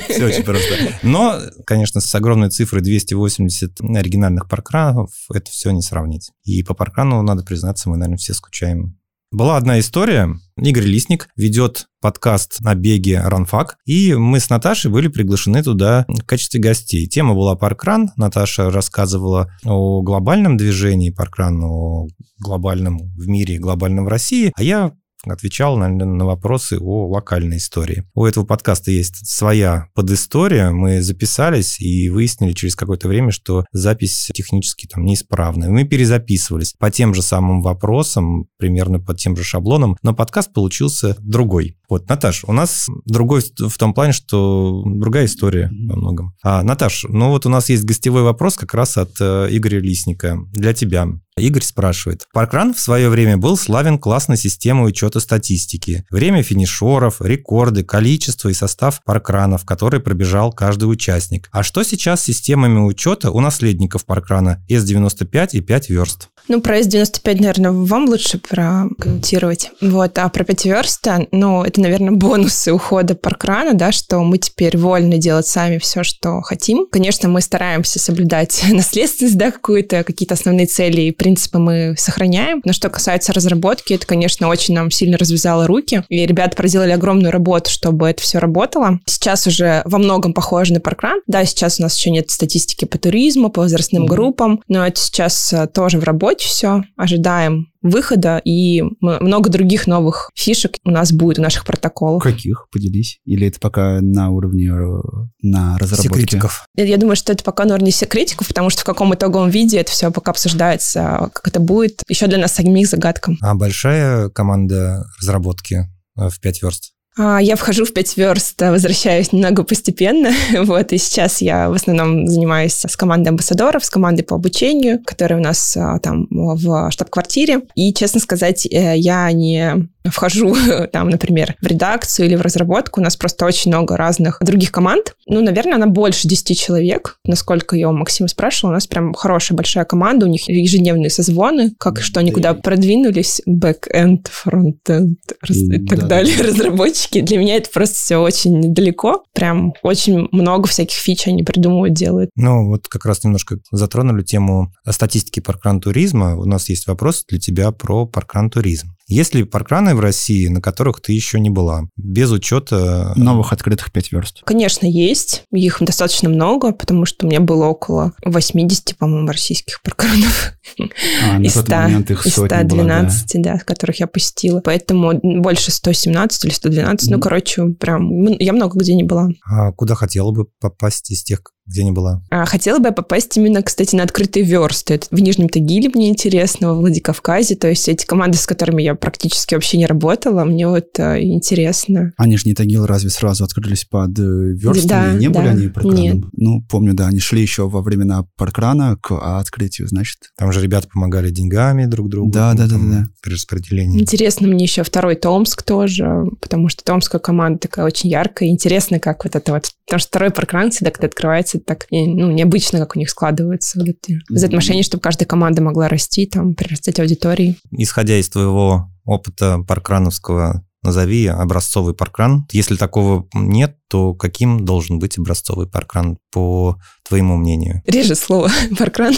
Все 0.10 0.26
очень 0.26 0.44
просто. 0.44 0.98
Но, 1.02 1.40
конечно, 1.66 2.02
с 2.02 2.14
огромной 2.14 2.50
цифрой 2.50 2.82
280 2.82 3.80
оригинальных 3.80 4.50
паркранов 4.50 5.12
это 5.34 5.50
все 5.50 5.72
не 5.72 5.82
сравнить. 5.82 6.32
И 6.44 6.62
по 6.62 6.74
паркрану, 6.74 7.22
надо 7.22 7.44
признаться, 7.44 7.90
мы, 7.90 7.96
наверное, 7.96 8.18
все 8.18 8.34
скучаем. 8.34 8.98
Была 9.34 9.56
одна 9.56 9.80
история. 9.80 10.36
Игорь 10.58 10.84
Лисник 10.84 11.30
ведет 11.38 11.88
подкаст 12.02 12.60
на 12.60 12.76
беге 12.76 13.22
Ранфак, 13.22 13.78
и 13.86 14.14
мы 14.14 14.42
с 14.42 14.50
Наташей 14.50 14.92
были 14.92 15.08
приглашены 15.08 15.64
туда 15.64 16.04
в 16.10 16.26
качестве 16.26 16.60
гостей. 16.60 17.08
Тема 17.08 17.34
была 17.34 17.56
паркран. 17.56 18.10
Наташа 18.18 18.70
рассказывала 18.70 19.50
о 19.64 20.02
глобальном 20.02 20.58
движении 20.58 21.12
паркран, 21.12 21.64
о 21.64 22.08
глобальном 22.40 22.98
в 23.16 23.26
мире, 23.30 23.58
глобальном 23.58 24.04
в 24.04 24.10
России, 24.10 24.52
а 24.54 24.64
я 24.64 24.92
отвечал 25.26 25.78
наверное, 25.78 26.06
на 26.06 26.26
вопросы 26.26 26.78
о 26.80 27.08
локальной 27.08 27.58
истории. 27.58 28.04
У 28.14 28.26
этого 28.26 28.46
подкаста 28.46 28.92
есть 28.92 29.28
своя 29.28 29.88
подистория. 29.94 30.72
Мы 30.72 31.02
записались 31.02 31.80
и 31.80 32.10
выяснили 32.10 32.54
через 32.54 32.76
какое-то 32.76 33.08
время, 33.08 33.32
что 33.32 33.66
запись 33.72 34.30
технически 34.34 34.88
там 34.88 35.06
неисправная. 35.06 35.70
Мы 35.70 35.84
перезаписывались 35.84 36.74
по 36.74 36.92
тем 36.92 37.14
же 37.14 37.22
самым 37.22 37.62
вопросам, 37.62 38.46
примерно 38.58 39.00
по 39.00 39.14
тем 39.14 39.36
же 39.36 39.44
шаблонам, 39.44 39.98
но 40.02 40.14
подкаст 40.14 40.54
получился 40.54 41.16
другой. 41.20 41.78
Вот, 41.92 42.08
Наташ, 42.08 42.46
у 42.48 42.54
нас 42.54 42.88
другой 43.04 43.42
в 43.42 43.78
том 43.78 43.94
плане, 43.94 44.14
что 44.14 44.82
другая 44.86 45.26
история 45.26 45.70
во 45.90 45.98
многом. 45.98 46.34
А, 46.42 46.64
Наташ, 46.64 47.06
ну 47.10 47.32
вот 47.32 47.46
у 47.46 47.50
нас 47.50 47.68
есть 47.68 47.84
гостевой 47.84 48.22
вопрос 48.22 48.56
как 48.56 48.74
раз 48.74 48.96
от 48.96 49.12
э, 49.20 49.50
Игоря 49.52 49.82
Лисника 49.82 50.38
для 50.54 50.74
тебя. 50.74 51.10
Игорь 51.38 51.64
спрашивает. 51.64 52.28
Паркран 52.34 52.74
в 52.74 52.80
свое 52.80 53.10
время 53.10 53.38
был 53.38 53.58
славен 53.58 53.98
классной 53.98 54.38
системой 54.38 54.90
учета 54.90 55.20
статистики. 55.20 56.06
Время 56.10 56.44
финишеров, 56.44 57.22
рекорды, 57.22 57.84
количество 57.84 58.50
и 58.50 58.54
состав 58.54 59.02
паркранов, 59.04 59.66
который 59.66 60.00
пробежал 60.00 60.52
каждый 60.52 60.86
участник. 60.86 61.50
А 61.52 61.64
что 61.64 61.84
сейчас 61.84 62.22
с 62.22 62.26
системами 62.26 62.80
учета 62.80 63.32
у 63.32 63.40
наследников 63.40 64.06
паркрана 64.06 64.64
S95 64.70 65.50
и 65.54 65.62
5 65.62 65.90
верст? 65.90 66.30
Ну, 66.48 66.62
про 66.62 66.80
S95, 66.80 67.36
наверное, 67.38 67.72
вам 67.72 68.10
лучше 68.10 68.38
прокомментировать. 68.38 69.72
Вот, 69.80 70.18
а 70.18 70.28
про 70.30 70.44
пятиверста, 70.44 71.28
ну, 71.32 71.64
это, 71.64 71.81
наверное, 71.82 72.12
бонусы 72.12 72.72
ухода 72.72 73.16
паркрана, 73.16 73.74
да, 73.74 73.92
что 73.92 74.20
мы 74.20 74.38
теперь 74.38 74.78
вольны 74.78 75.18
делать 75.18 75.48
сами 75.48 75.78
все, 75.78 76.04
что 76.04 76.42
хотим. 76.42 76.88
Конечно, 76.92 77.30
мы 77.30 77.42
стараемся 77.42 78.00
соблюдать 78.00 78.64
наследственность, 78.72 79.38
да, 79.38 79.52
какую-то, 79.52 80.04
какие-то 80.04 80.36
основные 80.36 80.68
цели 80.68 81.02
и 81.02 81.12
принципы 81.12 81.60
мы 81.60 81.96
сохраняем. 81.98 82.62
Но 82.64 82.74
что 82.74 82.90
касается 82.90 83.34
разработки, 83.34 83.94
это, 83.94 84.06
конечно, 84.06 84.48
очень 84.48 84.74
нам 84.74 84.92
сильно 84.92 85.18
развязало 85.18 85.68
руки. 85.68 86.04
И 86.10 86.26
ребята 86.26 86.56
проделали 86.56 86.92
огромную 86.92 87.32
работу, 87.32 87.70
чтобы 87.70 88.10
это 88.10 88.22
все 88.22 88.40
работало. 88.40 89.00
Сейчас 89.06 89.48
уже 89.48 89.82
во 89.86 89.98
многом 89.98 90.34
похоже 90.34 90.74
на 90.74 90.80
паркран. 90.80 91.22
Да, 91.28 91.44
сейчас 91.46 91.80
у 91.80 91.84
нас 91.84 91.98
еще 91.98 92.12
нет 92.12 92.30
статистики 92.30 92.86
по 92.86 92.98
туризму, 92.98 93.50
по 93.50 93.62
возрастным 93.62 94.06
группам, 94.06 94.62
но 94.68 94.86
это 94.86 95.00
сейчас 95.00 95.54
э, 95.54 95.68
тоже 95.68 96.00
в 96.00 96.04
работе 96.04 96.48
все. 96.48 96.84
Ожидаем 96.98 97.71
выхода, 97.82 98.42
и 98.44 98.84
много 99.02 99.50
других 99.50 99.88
новых 99.88 100.30
фишек 100.36 100.78
у 100.84 100.92
нас 100.92 101.12
будет 101.12 101.38
в 101.38 101.42
наших 101.42 101.66
протоколах. 101.66 102.24
Каких? 102.24 102.68
Поделись. 102.72 103.20
Или 103.26 103.48
это 103.48 103.60
пока 103.60 104.00
на 104.02 104.30
уровне 104.30 104.70
э, 104.70 105.02
на 105.42 105.78
разработке? 105.78 106.10
Секретиков. 106.10 106.66
Я 106.76 106.86
я 106.86 106.98
думаю, 106.98 107.16
что 107.16 107.34
это 107.34 107.44
пока 107.44 107.66
на 107.66 107.76
уровне 107.76 107.92
секретиков, 107.92 108.48
потому 108.48 108.70
что 108.70 108.82
в 108.82 108.86
каком 108.86 109.14
итоговом 109.14 109.50
виде 109.50 109.78
это 109.78 109.92
все 109.92 110.12
пока 110.12 110.32
обсуждается, 110.32 111.30
как 111.34 111.48
это 111.48 111.60
будет, 111.60 112.02
еще 112.08 112.28
для 112.28 112.38
нас 112.38 112.54
самих 112.54 112.88
загадка. 112.88 113.36
А 113.42 113.56
большая 113.56 114.30
команда 114.30 115.06
разработки 115.20 115.88
э, 116.18 116.30
в 116.30 116.40
5 116.40 116.64
верст? 116.64 116.91
А, 117.18 117.42
Я 117.42 117.56
вхожу 117.56 117.84
в 117.84 117.94
пять 117.94 118.16
верст, 118.16 118.62
а, 118.62 118.72
возвращаюсь 118.72 119.34
немного 119.34 119.64
постепенно, 119.64 120.32
вот, 120.64 120.94
и 120.94 120.98
сейчас 120.98 121.42
я 121.42 121.70
в 121.70 121.74
основном 121.74 122.28
занимаюсь 122.28 122.74
с 122.74 122.96
командой 122.96 123.30
амбассадоров, 123.30 123.84
с 123.84 123.90
командой 123.90 124.24
по 124.24 124.36
обучению, 124.36 125.04
которая 125.04 125.40
у 125.40 125.44
нас 125.44 125.76
а, 125.76 126.00
там 126.00 126.28
в 126.30 126.90
штаб-квартире, 126.92 127.64
и, 127.76 127.94
честно 127.94 128.22
сказать, 128.22 128.66
э, 128.66 128.96
я 128.96 129.30
не 129.34 129.90
вхожу 130.06 130.56
там, 130.94 131.10
например, 131.10 131.56
в 131.62 131.68
редакцию 131.68 132.28
или 132.28 132.36
в 132.36 132.42
разработку, 132.42 133.02
у 133.02 133.04
нас 133.04 133.18
просто 133.18 133.46
очень 133.46 133.72
много 133.72 133.98
разных 133.98 134.38
других 134.40 134.72
команд, 134.72 135.16
ну, 135.28 135.42
наверное, 135.42 135.76
она 135.76 135.88
больше 135.88 136.30
10 136.30 136.58
человек, 136.58 137.18
насколько 137.26 137.76
я 137.76 137.90
у 137.90 137.94
Максима 137.94 138.30
спрашивала, 138.30 138.72
у 138.72 138.76
нас 138.76 138.88
прям 138.88 139.14
хорошая 139.14 139.58
большая 139.58 139.84
команда, 139.84 140.28
у 140.28 140.30
них 140.30 140.48
ежедневные 140.48 141.10
созвоны, 141.10 141.74
как 141.78 142.02
что 142.02 142.22
они 142.22 142.32
куда 142.32 142.54
продвинулись, 142.54 143.42
бэкенд, 143.46 144.28
фронтенд 144.28 145.20
и 145.50 145.86
так 145.86 146.08
далее, 146.08 146.36
разработчики. 146.42 147.01
Для 147.12 147.38
меня 147.38 147.56
это 147.56 147.70
просто 147.70 147.96
все 147.96 148.18
очень 148.18 148.74
далеко. 148.74 149.24
Прям 149.34 149.74
очень 149.84 150.28
много 150.32 150.68
всяких 150.68 150.98
фич 150.98 151.28
они 151.28 151.44
придумывают, 151.44 151.94
делают. 151.94 152.30
Ну, 152.36 152.68
вот 152.68 152.88
как 152.88 153.06
раз 153.06 153.24
немножко 153.24 153.58
затронули 153.72 154.24
тему 154.24 154.74
статистики 154.88 155.40
паркран-туризма. 155.40 156.36
У 156.36 156.46
нас 156.46 156.70
есть 156.70 156.88
вопрос 156.88 157.26
для 157.28 157.40
тебя 157.40 157.72
про 157.72 158.06
паркран-туризм. 158.06 158.96
Есть 159.12 159.36
ли 159.36 159.44
паркраны 159.44 159.94
в 159.94 160.00
России, 160.00 160.48
на 160.48 160.62
которых 160.62 161.02
ты 161.02 161.12
еще 161.12 161.38
не 161.42 161.50
была, 161.50 161.84
без 161.98 162.32
учета... 162.32 163.12
Новых 163.18 163.52
открытых 163.52 163.92
5 163.92 164.12
верст. 164.14 164.42
Конечно, 164.46 164.86
есть. 164.86 165.44
Их 165.52 165.78
достаточно 165.82 166.30
много, 166.30 166.72
потому 166.72 167.06
что 167.06 167.26
у 167.26 167.30
меня 167.30 167.42
было 167.42 167.66
около 167.66 168.14
80, 168.24 168.98
по-моему, 168.98 169.28
российских 169.28 169.82
паркранов. 169.82 170.54
А, 170.80 171.38
на 171.40 171.44
из 171.44 171.54
тот 171.54 171.66
100, 171.66 171.76
момент 171.76 172.12
их 172.12 172.26
из 172.26 172.34
сотня 172.34 172.64
была, 172.64 172.84
да. 172.84 173.10
112, 173.10 173.42
да, 173.42 173.58
которых 173.60 174.00
я 174.00 174.08
посетила. 174.08 174.62
Поэтому 174.62 175.20
больше 175.22 175.72
117 175.72 176.46
или 176.46 176.52
112. 176.54 177.10
Ну, 177.10 177.18
Мгм. 177.18 177.22
короче, 177.22 177.66
прям 177.68 178.28
я 178.40 178.54
много 178.54 178.80
где 178.80 178.96
не 178.96 179.04
была. 179.04 179.30
А 179.46 179.74
куда 179.74 179.96
хотела 179.96 180.32
бы 180.32 180.46
попасть 180.62 181.12
из 181.12 181.24
тех, 181.24 181.42
где 181.72 181.84
не 181.84 181.92
была? 181.92 182.22
А, 182.30 182.46
Хотела 182.46 182.80
бы 182.80 182.88
я 182.88 182.92
попасть 182.92 183.36
именно, 183.38 183.64
кстати, 183.64 183.96
на 183.96 184.04
открытые 184.04 184.44
версты. 184.44 184.96
Это 184.96 185.08
в 185.10 185.20
Нижнем 185.20 185.50
Тагиле 185.50 185.90
мне 185.94 186.10
интересно, 186.10 186.70
во 186.70 186.76
Владикавказе. 186.76 187.56
То 187.56 187.70
есть 187.70 187.88
эти 187.88 188.06
команды, 188.06 188.38
с 188.38 188.46
которыми 188.46 188.82
я 188.82 188.96
практически 188.96 189.54
вообще 189.54 189.78
не 189.78 189.86
работала, 189.86 190.44
мне 190.44 190.68
вот 190.68 191.00
э, 191.00 191.22
интересно. 191.22 192.12
А 192.18 192.28
Нижний 192.28 192.54
Тагил 192.54 192.86
разве 192.86 193.10
сразу 193.10 193.44
открылись 193.44 193.86
под 193.86 194.20
э, 194.20 194.22
верстами? 194.22 195.14
Да, 195.14 195.14
не 195.14 195.30
были 195.30 195.46
да, 195.46 195.52
они 195.52 195.68
паркраном? 195.70 196.02
нет. 196.02 196.26
Ну, 196.34 196.62
помню, 196.70 196.94
да, 196.94 197.08
они 197.08 197.20
шли 197.20 197.42
еще 197.42 197.68
во 197.70 197.82
времена 197.82 198.26
паркрана 198.38 198.98
к 199.02 199.40
открытию, 199.40 199.88
значит. 199.88 200.18
Там 200.38 200.52
же 200.52 200.62
ребята 200.62 200.88
помогали 200.94 201.30
деньгами 201.30 201.86
друг 201.86 202.10
другу. 202.10 202.32
Да, 202.32 202.54
да, 202.54 202.68
да, 202.68 202.76
да, 202.76 202.86
да. 202.90 203.08
При 203.22 203.34
распределении. 203.34 204.02
Интересно 204.02 204.48
мне 204.48 204.66
еще 204.66 204.84
второй 204.84 205.16
Томск 205.16 205.64
тоже, 205.64 206.26
потому 206.42 206.68
что 206.70 206.84
томская 206.84 207.20
команда 207.20 207.60
такая 207.60 207.86
очень 207.86 208.10
яркая. 208.10 208.50
Интересно, 208.50 209.00
как 209.00 209.24
вот 209.24 209.36
это 209.36 209.54
вот... 209.54 209.70
Потому 209.86 210.00
что 210.00 210.08
второй 210.10 210.32
паркран 210.32 210.72
всегда, 210.72 210.92
когда 210.92 211.08
открывается, 211.08 211.61
это 211.62 211.76
так 211.76 211.88
ну, 211.92 212.32
необычно, 212.32 212.80
как 212.80 212.96
у 212.96 213.00
них 213.00 213.10
складывается 213.10 213.80
вот 213.80 213.90
эти 213.90 214.20
взаимоотношения, 214.30 214.84
чтобы 214.84 215.02
каждая 215.02 215.28
команда 215.28 215.62
могла 215.62 215.88
расти, 215.88 216.26
там, 216.26 216.54
прирастать 216.54 217.00
аудитории. 217.00 217.58
Исходя 217.72 218.18
из 218.18 218.30
твоего 218.30 218.90
опыта 219.06 219.60
паркрановского, 219.68 220.66
назови 220.84 221.28
образцовый 221.28 221.94
паркран. 221.94 222.48
Если 222.52 222.76
такого 222.76 223.28
нет, 223.34 223.78
то 223.88 224.14
каким 224.14 224.66
должен 224.66 225.00
быть 225.00 225.18
образцовый 225.18 225.68
паркран, 225.68 226.18
по 226.32 226.78
твоему 227.12 227.36
мнению? 227.36 227.82
Реже 227.86 228.16
слово 228.16 228.50
паркран. 228.80 229.14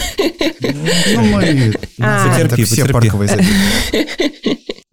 Ну, 1.13 1.21
мы... 1.21 1.73
А. 1.99 2.27
Потерпи, 2.27 2.63
все 2.63 2.85
парковые. 2.85 3.29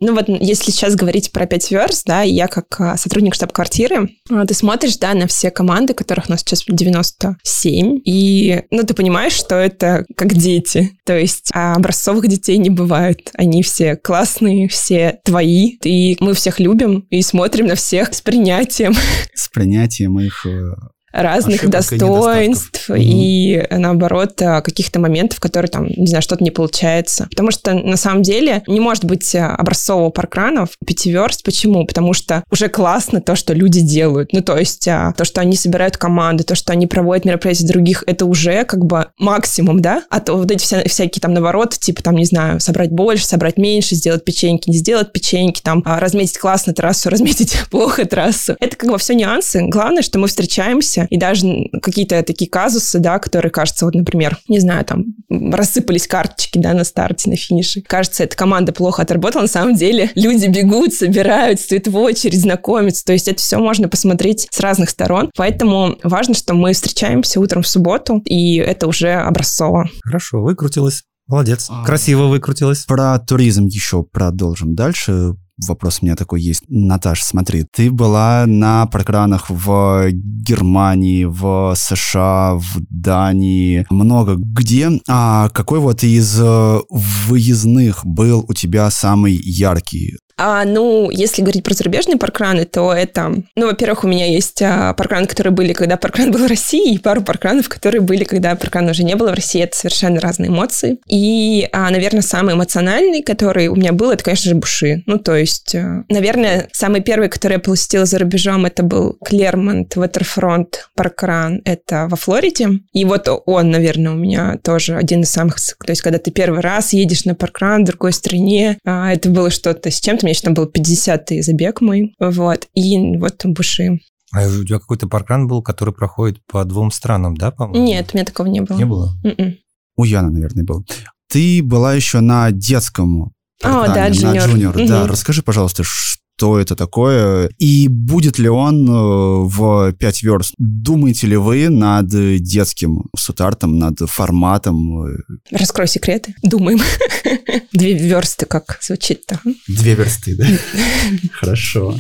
Ну 0.03 0.15
вот, 0.15 0.29
если 0.29 0.71
сейчас 0.71 0.97
говорить 0.97 1.31
про 1.31 1.45
5 1.45 1.71
верст, 1.73 2.07
да, 2.07 2.23
я 2.23 2.49
как 2.49 2.81
а, 2.81 2.97
сотрудник 2.97 3.35
штаб-квартиры, 3.35 4.09
а, 4.31 4.47
ты 4.47 4.55
смотришь, 4.55 4.97
да, 4.97 5.13
на 5.13 5.27
все 5.27 5.51
команды, 5.51 5.93
которых 5.93 6.29
у 6.29 6.33
нас 6.33 6.41
сейчас 6.41 6.65
97, 6.67 8.01
и, 8.07 8.63
ну, 8.71 8.83
ты 8.83 8.95
понимаешь, 8.95 9.35
что 9.35 9.57
это 9.57 10.07
как 10.17 10.33
дети. 10.33 10.93
То 11.05 11.19
есть 11.19 11.51
а 11.53 11.75
образцовых 11.75 12.29
детей 12.29 12.57
не 12.57 12.71
бывает. 12.71 13.31
Они 13.35 13.63
все 13.63 13.95
классные, 13.95 14.69
все 14.69 15.21
твои, 15.23 15.77
и 15.85 16.17
мы 16.21 16.33
всех 16.33 16.61
любим 16.61 17.01
и 17.11 17.21
смотрим 17.21 17.67
на 17.67 17.75
всех 17.75 18.15
с 18.15 18.23
принятием. 18.23 18.95
С 19.35 19.51
принятием 19.51 20.19
их 20.19 20.47
э, 20.47 20.71
разных 21.13 21.57
Ошибок 21.65 21.69
и 21.69 21.99
достоинств 21.99 22.89
недостатков. 22.89 22.97
и, 22.99 23.67
наоборот, 23.71 24.41
а, 24.43 24.61
каких-то 24.61 25.01
моментов, 25.01 25.41
которые 25.41 25.71
там, 25.71 25.87
не 25.87 26.07
знаю, 26.07 26.23
что-то 26.23 26.45
не 26.45 26.51
получается. 26.51 27.27
Потому 27.31 27.51
что 27.51 27.75
на 27.75 27.97
самом 27.97 28.23
деле 28.23 28.63
не 28.67 28.81
может 28.81 29.05
быть 29.05 29.35
а, 29.35 29.55
образцового 29.57 30.11
паркрана 30.11 30.67
в 30.67 30.71
пятиверст. 30.85 31.43
Почему? 31.43 31.85
Потому 31.87 32.13
что 32.13 32.45
уже 32.51 32.69
классно 32.69 33.21
то, 33.21 33.37
что 33.37 33.53
люди 33.53 33.81
делают. 33.81 34.33
Ну, 34.33 34.43
то 34.43 34.57
есть 34.57 34.87
а, 34.89 35.13
то, 35.17 35.25
что 35.25 35.41
они 35.41 35.57
собирают 35.57 35.97
команды, 35.97 36.45
то, 36.45 36.55
что 36.55 36.73
они 36.73 36.87
проводят 36.87 37.25
мероприятия 37.25 37.67
других, 37.67 38.05
это 38.07 38.27
уже 38.27 38.65
как 38.65 38.85
бы 38.85 39.09
максимум, 39.19 39.81
да? 39.81 40.05
А 40.11 40.21
то 40.21 40.35
вот 40.37 40.51
эти 40.51 40.63
вся- 40.63 40.89
всякие 40.89 41.21
там 41.21 41.33
наоборот, 41.35 41.77
типа 41.79 42.03
там, 42.03 42.17
не 42.17 42.25
знаю, 42.25 42.61
собрать 42.61 42.91
больше, 42.91 43.27
собрать 43.27 43.57
меньше, 43.59 43.95
сделать 43.95 44.25
печеньки, 44.25 44.71
не 44.71 44.77
сделать 44.77 45.13
печеньки, 45.13 45.61
там, 45.63 45.83
а, 45.85 45.99
разметить 46.01 46.39
классно 46.39 46.73
трассу, 46.73 47.11
разметить 47.11 47.57
плохо 47.71 48.05
трассу. 48.05 48.57
Это 48.61 48.77
как 48.77 48.91
бы 48.91 48.99
все 48.99 49.15
нюансы. 49.15 49.61
Главное, 49.67 50.03
что 50.03 50.19
мы 50.19 50.29
встречаемся, 50.29 51.00
и 51.09 51.17
даже 51.17 51.47
какие-то 51.83 52.23
такие 52.23 52.51
казусы, 52.51 52.99
да, 52.99 53.19
которые, 53.19 53.51
кажется, 53.51 53.85
вот, 53.85 53.95
например, 53.95 54.39
не 54.49 54.61
знаю, 54.61 54.85
там, 54.85 55.05
рассыпались 55.29 56.07
карточки, 56.07 56.59
да, 56.59 56.73
на 56.75 56.85
старте, 56.85 57.31
на 57.31 57.37
финише. 57.37 57.83
Кажется, 57.83 58.25
эта 58.25 58.37
команда 58.37 58.73
плохо 58.73 59.03
отработала, 59.03 59.43
на 59.43 59.49
самом 59.49 59.75
деле 59.75 60.11
люди 60.15 60.47
бегут, 60.47 60.95
собираются, 60.95 61.65
стоят 61.65 61.89
в 61.89 61.97
очередь, 61.97 62.41
знакомятся, 62.41 63.05
то 63.05 63.13
есть 63.13 63.29
это 63.29 63.39
все 63.39 63.59
можно 63.59 63.89
посмотреть 63.89 64.49
с 64.51 64.61
разных 64.61 64.91
сторон, 64.91 65.31
поэтому 65.37 65.97
важно, 66.03 66.35
что 66.35 66.55
мы 66.55 66.73
встречаемся 66.73 67.41
утром 67.41 67.63
в 67.63 67.69
субботу, 67.69 68.23
и 68.25 68.57
это 68.57 68.87
уже 68.87 69.13
образцово. 69.13 69.89
Хорошо, 70.05 70.43
выкрутилась. 70.43 71.03
Молодец. 71.31 71.69
А. 71.71 71.85
Красиво 71.85 72.25
выкрутилась. 72.25 72.85
Про 72.85 73.17
туризм 73.21 73.67
еще 73.67 74.03
продолжим 74.03 74.75
дальше. 74.75 75.37
Вопрос 75.67 75.99
у 76.01 76.07
меня 76.07 76.17
такой 76.17 76.41
есть. 76.43 76.63
Наташ, 76.69 77.23
смотри, 77.23 77.65
ты 77.65 77.91
была 77.91 78.45
на 78.47 78.87
программах 78.87 79.51
в 79.51 80.11
Германии, 80.13 81.25
в 81.25 81.75
США, 81.77 82.55
в 82.55 82.81
Дании, 82.89 83.87
много 83.91 84.37
где. 84.37 84.91
А 85.09 85.49
какой 85.51 85.81
вот 85.81 86.03
из 86.03 86.41
э, 86.41 86.79
выездных 86.91 88.05
был 88.05 88.45
у 88.49 88.55
тебя 88.55 88.91
самый 88.91 89.35
яркий? 89.35 90.17
А, 90.43 90.65
ну, 90.65 91.11
если 91.11 91.43
говорить 91.43 91.63
про 91.63 91.75
зарубежные 91.75 92.17
паркраны, 92.17 92.65
то 92.65 92.95
это... 92.95 93.35
Ну, 93.57 93.67
во-первых, 93.67 94.05
у 94.05 94.09
меня 94.09 94.25
есть 94.25 94.63
а, 94.63 94.95
паркраны, 94.95 95.27
которые 95.27 95.53
были, 95.53 95.75
когда 95.75 95.99
паркран 95.99 96.31
был 96.31 96.47
в 96.47 96.49
России, 96.49 96.95
и 96.95 96.99
пару 96.99 97.21
паркранов, 97.21 97.69
которые 97.69 98.01
были, 98.01 98.25
когда 98.25 98.57
паркран 98.57 98.89
уже 98.89 99.05
не 99.05 99.17
было 99.17 99.33
в 99.33 99.35
России. 99.35 99.63
Это 99.63 99.77
совершенно 99.77 100.19
разные 100.19 100.49
эмоции. 100.49 100.97
И, 101.07 101.69
а, 101.73 101.91
наверное, 101.91 102.23
самый 102.23 102.55
эмоциональный, 102.55 103.21
который 103.21 103.69
у 103.69 103.77
меня 103.77 103.93
был, 103.93 104.13
это, 104.13 104.25
конечно 104.25 104.49
же, 104.49 104.57
Буши. 104.57 105.03
Ну, 105.05 105.19
то 105.19 105.37
есть, 105.37 105.75
а, 105.75 106.05
наверное, 106.09 106.69
самый 106.73 107.03
первый, 107.03 107.29
который 107.29 107.55
я 107.55 107.59
посетила 107.59 108.07
за 108.07 108.19
рубежом, 108.19 108.65
это 108.65 108.83
был 108.83 109.19
Клермонт 109.23 109.95
Waterfront 109.95 110.69
паркран. 110.97 111.61
Это 111.67 112.07
во 112.09 112.17
Флориде. 112.17 112.81
И 112.95 113.05
вот 113.05 113.29
он, 113.45 113.71
наверное, 113.71 114.13
у 114.13 114.17
меня 114.17 114.59
тоже 114.63 114.97
один 114.97 115.21
из 115.21 115.31
самых... 115.31 115.57
То 115.57 115.91
есть, 115.91 116.01
когда 116.01 116.19
ты 116.19 116.31
первый 116.31 116.61
раз 116.61 116.95
едешь 116.95 117.27
на 117.27 117.35
паркран 117.35 117.83
в 117.83 117.89
другой 117.89 118.15
стране, 118.15 118.79
а, 118.87 119.13
это 119.13 119.29
было 119.29 119.51
что-то 119.51 119.91
с 119.91 120.01
чем-то. 120.01 120.30
Меня 120.31 120.35
еще 120.37 120.43
там 120.43 120.55
был 120.55 120.67
50-й 120.67 121.43
забег 121.43 121.81
мой. 121.81 122.15
Вот. 122.21 122.69
И 122.75 123.17
вот 123.17 123.45
Буши. 123.47 123.99
А 124.33 124.47
у 124.47 124.65
тебя 124.65 124.79
какой-то 124.79 125.09
паркран 125.09 125.49
был, 125.49 125.61
который 125.61 125.93
проходит 125.93 126.39
по 126.47 126.65
двум 126.65 126.93
странам, 126.93 127.37
да, 127.37 127.51
по-моему? 127.51 127.85
Нет, 127.85 128.11
у 128.13 128.17
меня 128.17 128.25
такого 128.25 128.47
не 128.47 128.61
было. 128.61 128.77
Не 128.77 128.85
было? 128.85 129.13
М-м. 129.25 129.57
У 129.97 130.05
Яны, 130.05 130.31
наверное, 130.31 130.63
был. 130.63 130.87
Ты 131.29 131.65
была 131.65 131.95
еще 131.95 132.21
на 132.21 132.53
детском 132.53 133.33
А, 133.61 133.89
да, 133.89 134.07
программе, 134.07 134.21
на 134.21 134.37
Junior. 134.37 134.55
Junior. 134.55 134.87
Да, 134.87 135.07
расскажи, 135.09 135.43
пожалуйста, 135.43 135.83
что 135.83 136.23
это 136.43 136.77
такое 136.77 137.51
и 137.59 137.89
будет 137.89 138.39
ли 138.39 138.49
он 138.49 138.89
э, 138.89 138.93
в 138.93 139.93
5 139.93 140.23
верст? 140.23 140.55
Думаете 140.59 141.27
ли 141.27 141.37
вы 141.37 141.69
над 141.69 142.09
детским 142.09 143.05
сутартом, 143.17 143.79
над 143.79 143.99
форматом? 144.01 145.07
э, 145.07 145.17
Раскрой 145.51 145.89
секреты. 145.89 146.35
Думаем. 146.43 146.81
Две 147.73 147.95
версты, 147.95 148.47
как 148.47 148.79
звучит-то. 148.81 149.41
Две 149.69 149.95
версты, 149.95 150.37
да? 150.37 150.47
Хорошо. 151.33 151.95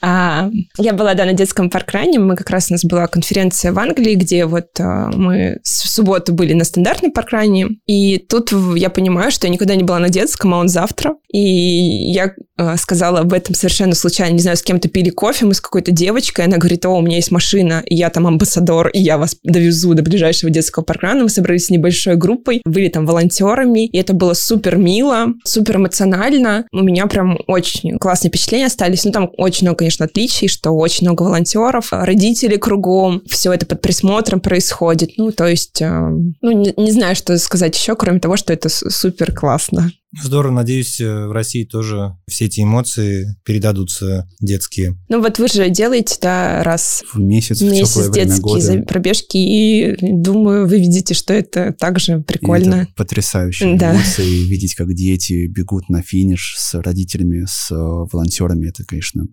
А, 0.00 0.50
я 0.78 0.92
была, 0.92 1.14
да, 1.14 1.24
на 1.24 1.32
детском 1.32 1.70
паркране. 1.70 2.18
Мы 2.18 2.36
как 2.36 2.50
раз 2.50 2.70
у 2.70 2.74
нас 2.74 2.84
была 2.84 3.06
конференция 3.06 3.72
в 3.72 3.78
Англии, 3.78 4.14
где 4.14 4.46
вот 4.46 4.68
а, 4.80 5.10
мы 5.14 5.58
в 5.62 5.68
субботу 5.68 6.32
были 6.32 6.52
на 6.54 6.64
стандартном 6.64 7.12
паркране. 7.12 7.68
И 7.86 8.18
тут 8.18 8.52
я 8.76 8.90
понимаю, 8.90 9.30
что 9.30 9.46
я 9.46 9.52
никогда 9.52 9.74
не 9.74 9.82
была 9.84 9.98
на 9.98 10.08
детском, 10.08 10.54
а 10.54 10.58
он 10.58 10.68
завтра. 10.68 11.14
И 11.32 11.40
я 12.12 12.32
а, 12.56 12.76
сказала 12.76 13.20
об 13.20 13.32
этом 13.32 13.54
совершенно 13.54 13.81
случайно. 13.90 14.34
Не 14.34 14.40
знаю, 14.40 14.56
с 14.56 14.62
кем-то 14.62 14.88
пили 14.88 15.10
кофе, 15.10 15.46
мы 15.46 15.54
с 15.54 15.60
какой-то 15.60 15.90
девочкой. 15.90 16.44
Она 16.44 16.58
говорит, 16.58 16.86
о, 16.86 16.90
у 16.90 17.00
меня 17.00 17.16
есть 17.16 17.30
машина, 17.32 17.82
и 17.84 17.96
я 17.96 18.10
там 18.10 18.26
амбассадор, 18.26 18.88
и 18.88 19.00
я 19.00 19.18
вас 19.18 19.36
довезу 19.42 19.94
до 19.94 20.02
ближайшего 20.02 20.50
детского 20.50 20.84
паркрана. 20.84 21.24
Мы 21.24 21.28
собрались 21.28 21.66
с 21.66 21.70
небольшой 21.70 22.16
группой, 22.16 22.62
были 22.64 22.88
там 22.88 23.06
волонтерами, 23.06 23.86
и 23.86 23.98
это 23.98 24.14
было 24.14 24.34
супер 24.34 24.76
мило, 24.76 25.26
супер 25.44 25.76
эмоционально. 25.76 26.66
У 26.72 26.82
меня 26.82 27.06
прям 27.06 27.38
очень 27.46 27.98
классные 27.98 28.30
впечатления 28.30 28.66
остались. 28.66 29.04
Ну, 29.04 29.12
там 29.12 29.30
очень 29.36 29.66
много, 29.66 29.78
конечно, 29.78 30.04
отличий, 30.04 30.48
что 30.48 30.70
очень 30.70 31.06
много 31.06 31.22
волонтеров, 31.22 31.88
родители 31.92 32.56
кругом, 32.56 33.22
все 33.26 33.52
это 33.52 33.66
под 33.66 33.80
присмотром 33.80 34.40
происходит. 34.40 35.10
Ну, 35.16 35.32
то 35.32 35.46
есть, 35.46 35.80
э, 35.82 35.88
ну, 35.88 36.52
не, 36.52 36.72
не 36.76 36.92
знаю, 36.92 37.16
что 37.16 37.36
сказать 37.38 37.76
еще, 37.76 37.96
кроме 37.96 38.20
того, 38.20 38.36
что 38.36 38.52
это 38.52 38.68
супер 38.68 39.32
классно. 39.32 39.90
Здорово, 40.20 40.52
надеюсь, 40.52 41.00
э, 41.00 41.26
в 41.26 41.32
России 41.32 41.64
тоже 41.64 42.16
все 42.28 42.44
эти 42.44 42.60
эмоции 42.62 43.36
передадутся 43.44 44.28
детские. 44.40 44.98
Ну, 45.08 45.22
вот 45.22 45.38
вы 45.38 45.48
же 45.48 45.70
делаете, 45.70 46.16
да, 46.20 46.62
раз 46.62 47.02
В 47.14 47.18
месяц, 47.18 47.60
в 47.60 47.64
месяц 47.70 48.10
детские 48.10 48.40
года. 48.40 48.82
пробежки, 48.82 49.38
и 49.38 49.96
думаю, 50.00 50.66
вы 50.68 50.78
видите, 50.78 51.14
что 51.14 51.32
это 51.32 51.72
также 51.72 52.18
И 52.18 52.22
прикольно. 52.22 52.74
это 52.82 52.92
потрясающие 52.94 53.78
Да. 53.78 53.94
эмоции. 53.94 54.44
Видеть, 54.44 54.74
как 54.74 54.92
дети 54.94 55.46
бегут 55.46 55.88
на 55.88 56.02
финиш 56.02 56.56
с 56.58 56.74
родителями, 56.74 57.46
с 57.48 57.70
э, 57.70 57.74
волонтерами, 57.74 58.68
это, 58.68 58.84
конечно, 58.84 59.24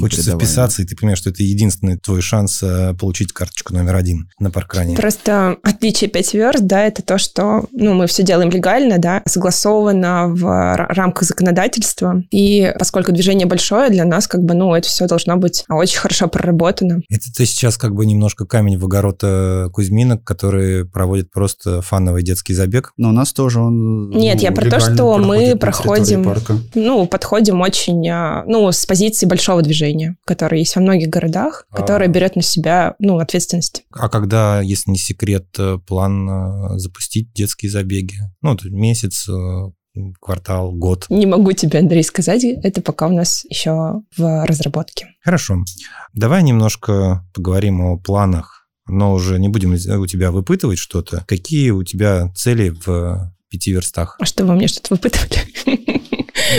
Хочется 0.00 0.36
вписаться, 0.36 0.82
и 0.82 0.84
ты 0.84 0.94
понимаешь, 0.94 1.18
что 1.18 1.30
это 1.30 1.42
единственный 1.42 1.98
твой 1.98 2.20
шанс 2.22 2.62
э, 2.62 2.94
получить 2.94 3.32
карточку 3.32 3.74
номер 3.74 3.96
один 3.96 4.28
на 4.38 4.50
паркране. 4.52 4.96
Просто 4.96 5.56
отличие 5.62 6.08
5 6.08 6.34
верст, 6.34 6.64
да, 6.64 6.84
это 6.84 7.02
то, 7.02 7.18
что 7.18 7.66
ну, 7.72 7.94
мы 7.94 8.06
все 8.06 8.22
делаем 8.22 8.50
легально, 8.50 8.98
да, 8.98 9.22
согласовано 9.26 10.15
в 10.24 10.44
ра- 10.44 10.86
рамках 10.88 11.24
законодательства. 11.24 12.22
И 12.30 12.72
поскольку 12.78 13.12
движение 13.12 13.46
большое, 13.46 13.90
для 13.90 14.04
нас 14.04 14.26
как 14.26 14.42
бы, 14.42 14.54
ну, 14.54 14.74
это 14.74 14.88
все 14.88 15.06
должно 15.06 15.36
быть 15.36 15.64
очень 15.68 15.98
хорошо 15.98 16.28
проработано. 16.28 17.00
Это 17.08 17.32
ты 17.34 17.44
сейчас 17.46 17.76
как 17.76 17.94
бы 17.94 18.06
немножко 18.06 18.46
камень 18.46 18.78
в 18.78 18.84
огород 18.84 19.20
э, 19.22 19.68
Кузьминок, 19.72 20.24
которые 20.24 20.84
проводят 20.84 21.30
просто 21.30 21.82
фановый 21.82 22.22
детский 22.22 22.54
забег. 22.54 22.92
Но 22.96 23.10
у 23.10 23.12
нас 23.12 23.32
тоже 23.32 23.60
он 23.60 24.10
Нет, 24.10 24.36
ну, 24.36 24.42
я 24.42 24.52
про 24.52 24.70
то, 24.70 24.80
что 24.80 25.18
мы 25.18 25.56
проходим-. 25.56 26.26
Ну, 26.74 27.06
подходим 27.06 27.60
очень, 27.60 28.08
а, 28.08 28.44
ну, 28.46 28.70
с 28.70 28.86
позиции 28.86 29.26
большого 29.26 29.62
движения, 29.62 30.16
которое 30.24 30.58
есть 30.58 30.76
во 30.76 30.82
многих 30.82 31.08
городах, 31.08 31.66
А. 31.70 31.76
которое 31.76 32.08
берет 32.08 32.36
на 32.36 32.42
себя, 32.42 32.94
ну, 32.98 33.18
ответственность. 33.18 33.84
А 33.92 34.08
когда, 34.08 34.60
если 34.60 34.90
не 34.90 34.98
секрет, 34.98 35.46
э, 35.58 35.78
план 35.86 36.28
э, 36.28 36.78
запустить 36.78 37.32
детские 37.32 37.70
забеги? 37.70 38.14
Ну, 38.42 38.56
месяц, 38.64 39.28
э, 39.28 39.32
квартал, 40.20 40.72
год. 40.72 41.06
Не 41.08 41.26
могу 41.26 41.52
тебе, 41.52 41.78
Андрей, 41.78 42.02
сказать, 42.02 42.44
это 42.44 42.80
пока 42.82 43.08
у 43.08 43.12
нас 43.12 43.44
еще 43.48 44.02
в 44.16 44.46
разработке. 44.46 45.08
Хорошо. 45.22 45.56
Давай 46.14 46.42
немножко 46.42 47.24
поговорим 47.34 47.80
о 47.80 47.98
планах, 47.98 48.68
но 48.86 49.12
уже 49.12 49.38
не 49.38 49.48
будем 49.48 49.72
у 49.72 50.06
тебя 50.06 50.30
выпытывать 50.30 50.78
что-то. 50.78 51.24
Какие 51.26 51.70
у 51.70 51.82
тебя 51.82 52.32
цели 52.34 52.70
в 52.70 53.32
пяти 53.48 53.72
верстах? 53.72 54.16
А 54.20 54.24
что 54.24 54.44
вы 54.44 54.54
мне 54.54 54.68
что-то 54.68 54.94
выпытывали? 54.94 56.05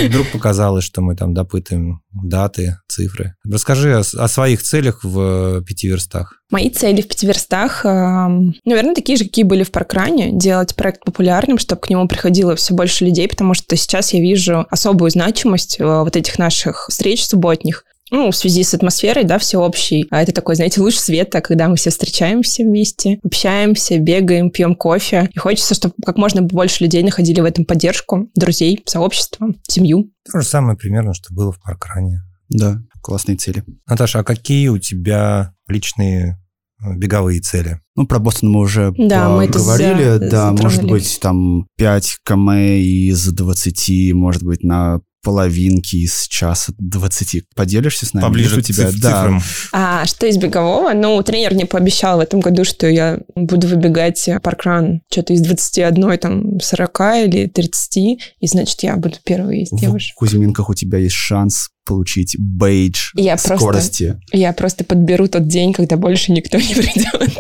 Вдруг 0.06 0.32
показалось, 0.32 0.84
что 0.84 1.02
мы 1.02 1.16
там 1.16 1.34
допытываем 1.34 2.02
даты, 2.12 2.78
цифры. 2.88 3.36
Расскажи 3.44 3.96
о, 3.96 4.00
о 4.00 4.28
своих 4.28 4.62
целях 4.64 5.04
в 5.04 5.62
пяти 5.64 5.88
верстах. 5.88 6.42
Мои 6.50 6.70
цели 6.70 7.02
в 7.02 7.08
пяти 7.08 7.28
верстах, 7.28 7.86
эм, 7.86 8.56
наверное, 8.64 8.96
такие 8.96 9.18
же, 9.18 9.26
какие 9.26 9.44
были 9.44 9.64
в 9.64 9.72
Паркране. 9.72 10.32
Делать 10.32 10.76
проект 10.76 11.04
популярным, 11.04 11.58
чтобы 11.58 11.82
к 11.82 11.90
нему 11.90 12.08
приходило 12.08 12.56
все 12.56 12.74
больше 12.74 13.06
людей, 13.06 13.28
потому 13.28 13.54
что 13.54 13.76
сейчас 13.76 14.14
я 14.14 14.22
вижу 14.22 14.66
особую 14.70 15.12
значимость 15.12 15.80
э, 15.80 15.84
вот 15.84 16.16
этих 16.16 16.40
наших 16.40 16.88
встреч 16.90 17.26
субботних. 17.26 17.84
Ну, 18.12 18.32
в 18.32 18.36
связи 18.36 18.64
с 18.64 18.74
атмосферой, 18.74 19.24
да, 19.26 19.38
всеобщей. 19.38 20.05
А 20.12 20.22
это 20.22 20.32
такой, 20.32 20.55
знаете, 20.55 20.80
луч 20.82 20.95
света, 20.95 21.41
когда 21.41 21.68
мы 21.68 21.76
все 21.76 21.89
встречаемся 21.89 22.64
вместе, 22.64 23.20
общаемся, 23.24 23.97
бегаем, 23.99 24.49
пьем 24.49 24.76
кофе. 24.76 25.30
И 25.34 25.38
хочется, 25.39 25.76
чтобы 25.76 25.93
как 26.05 26.18
можно 26.18 26.41
больше 26.41 26.84
людей 26.84 27.03
находили 27.03 27.41
в 27.41 27.45
этом 27.45 27.66
поддержку, 27.66 28.30
друзей, 28.36 28.82
сообщество, 28.86 29.49
семью. 29.68 30.12
То 30.32 30.39
же 30.39 30.47
самое 30.47 30.78
примерно, 30.78 31.14
что 31.14 31.34
было 31.34 31.51
в 31.51 31.62
паркране. 31.62 32.22
Да, 32.49 32.80
классные 33.01 33.36
цели. 33.36 33.64
Наташа, 33.88 34.20
а 34.20 34.24
какие 34.24 34.70
у 34.70 34.78
тебя 34.78 35.53
личные 35.68 36.38
э, 36.82 36.95
беговые 36.95 37.41
цели? 37.41 37.82
Ну, 37.97 38.08
про 38.08 38.20
Бостон 38.20 38.51
мы 38.51 38.62
уже 38.62 38.93
Да, 38.97 39.28
мы 39.30 39.45
это 39.45 39.60
поговорили. 39.60 40.03
за- 40.03 40.20
да, 40.30 40.51
может 40.51 40.72
затронули. 40.76 40.91
быть, 40.99 41.20
там 41.22 41.68
5 41.78 42.18
км 42.26 42.58
из 42.80 43.26
20, 43.28 44.14
может 44.14 44.43
быть, 44.43 44.64
на 44.64 45.01
половинки 45.24 45.97
из 45.97 46.28
часа 46.28 46.74
20. 46.78 47.43
Поделишься 47.55 48.05
с 48.05 48.13
нами? 48.13 48.24
Поближе 48.26 48.55
к 48.55 48.57
у 48.59 48.61
тебя? 48.61 48.89
циф- 48.91 49.01
Да. 49.01 49.09
цифрам. 49.22 49.41
А 49.74 50.05
что 50.05 50.26
из 50.28 50.38
бегового? 50.38 50.93
Ну, 50.93 51.22
тренер 51.24 51.53
мне 51.53 51.65
пообещал 51.65 52.18
в 52.18 52.22
этом 52.22 52.39
году, 52.39 52.63
что 52.63 52.88
я 52.88 53.20
буду 53.36 53.68
выбегать 53.68 54.30
паркран 54.43 55.01
что-то 55.11 55.34
из 55.34 55.41
21, 55.41 56.18
там, 56.18 56.59
40 56.59 57.26
или 57.26 57.47
30, 57.47 57.97
и, 58.39 58.47
значит, 58.47 58.82
я 58.84 58.95
буду 58.95 59.18
первой 59.24 59.61
из 59.63 59.72
В 59.72 59.80
девушек. 59.80 60.15
Кузьминках 60.15 60.70
у 60.70 60.74
тебя 60.74 60.97
есть 60.97 61.15
шанс 61.15 61.70
получить 61.86 62.36
бейдж 62.39 63.11
Я 63.15 63.34
просто- 63.38 63.57
скорости. 63.57 64.20
Я 64.32 64.53
просто 64.53 64.84
подберу 64.84 65.28
тот 65.28 65.47
день, 65.47 65.74
когда 65.74 65.95
больше 65.97 66.32
никто 66.32 66.57
не 66.57 66.74
придет. 66.74 67.38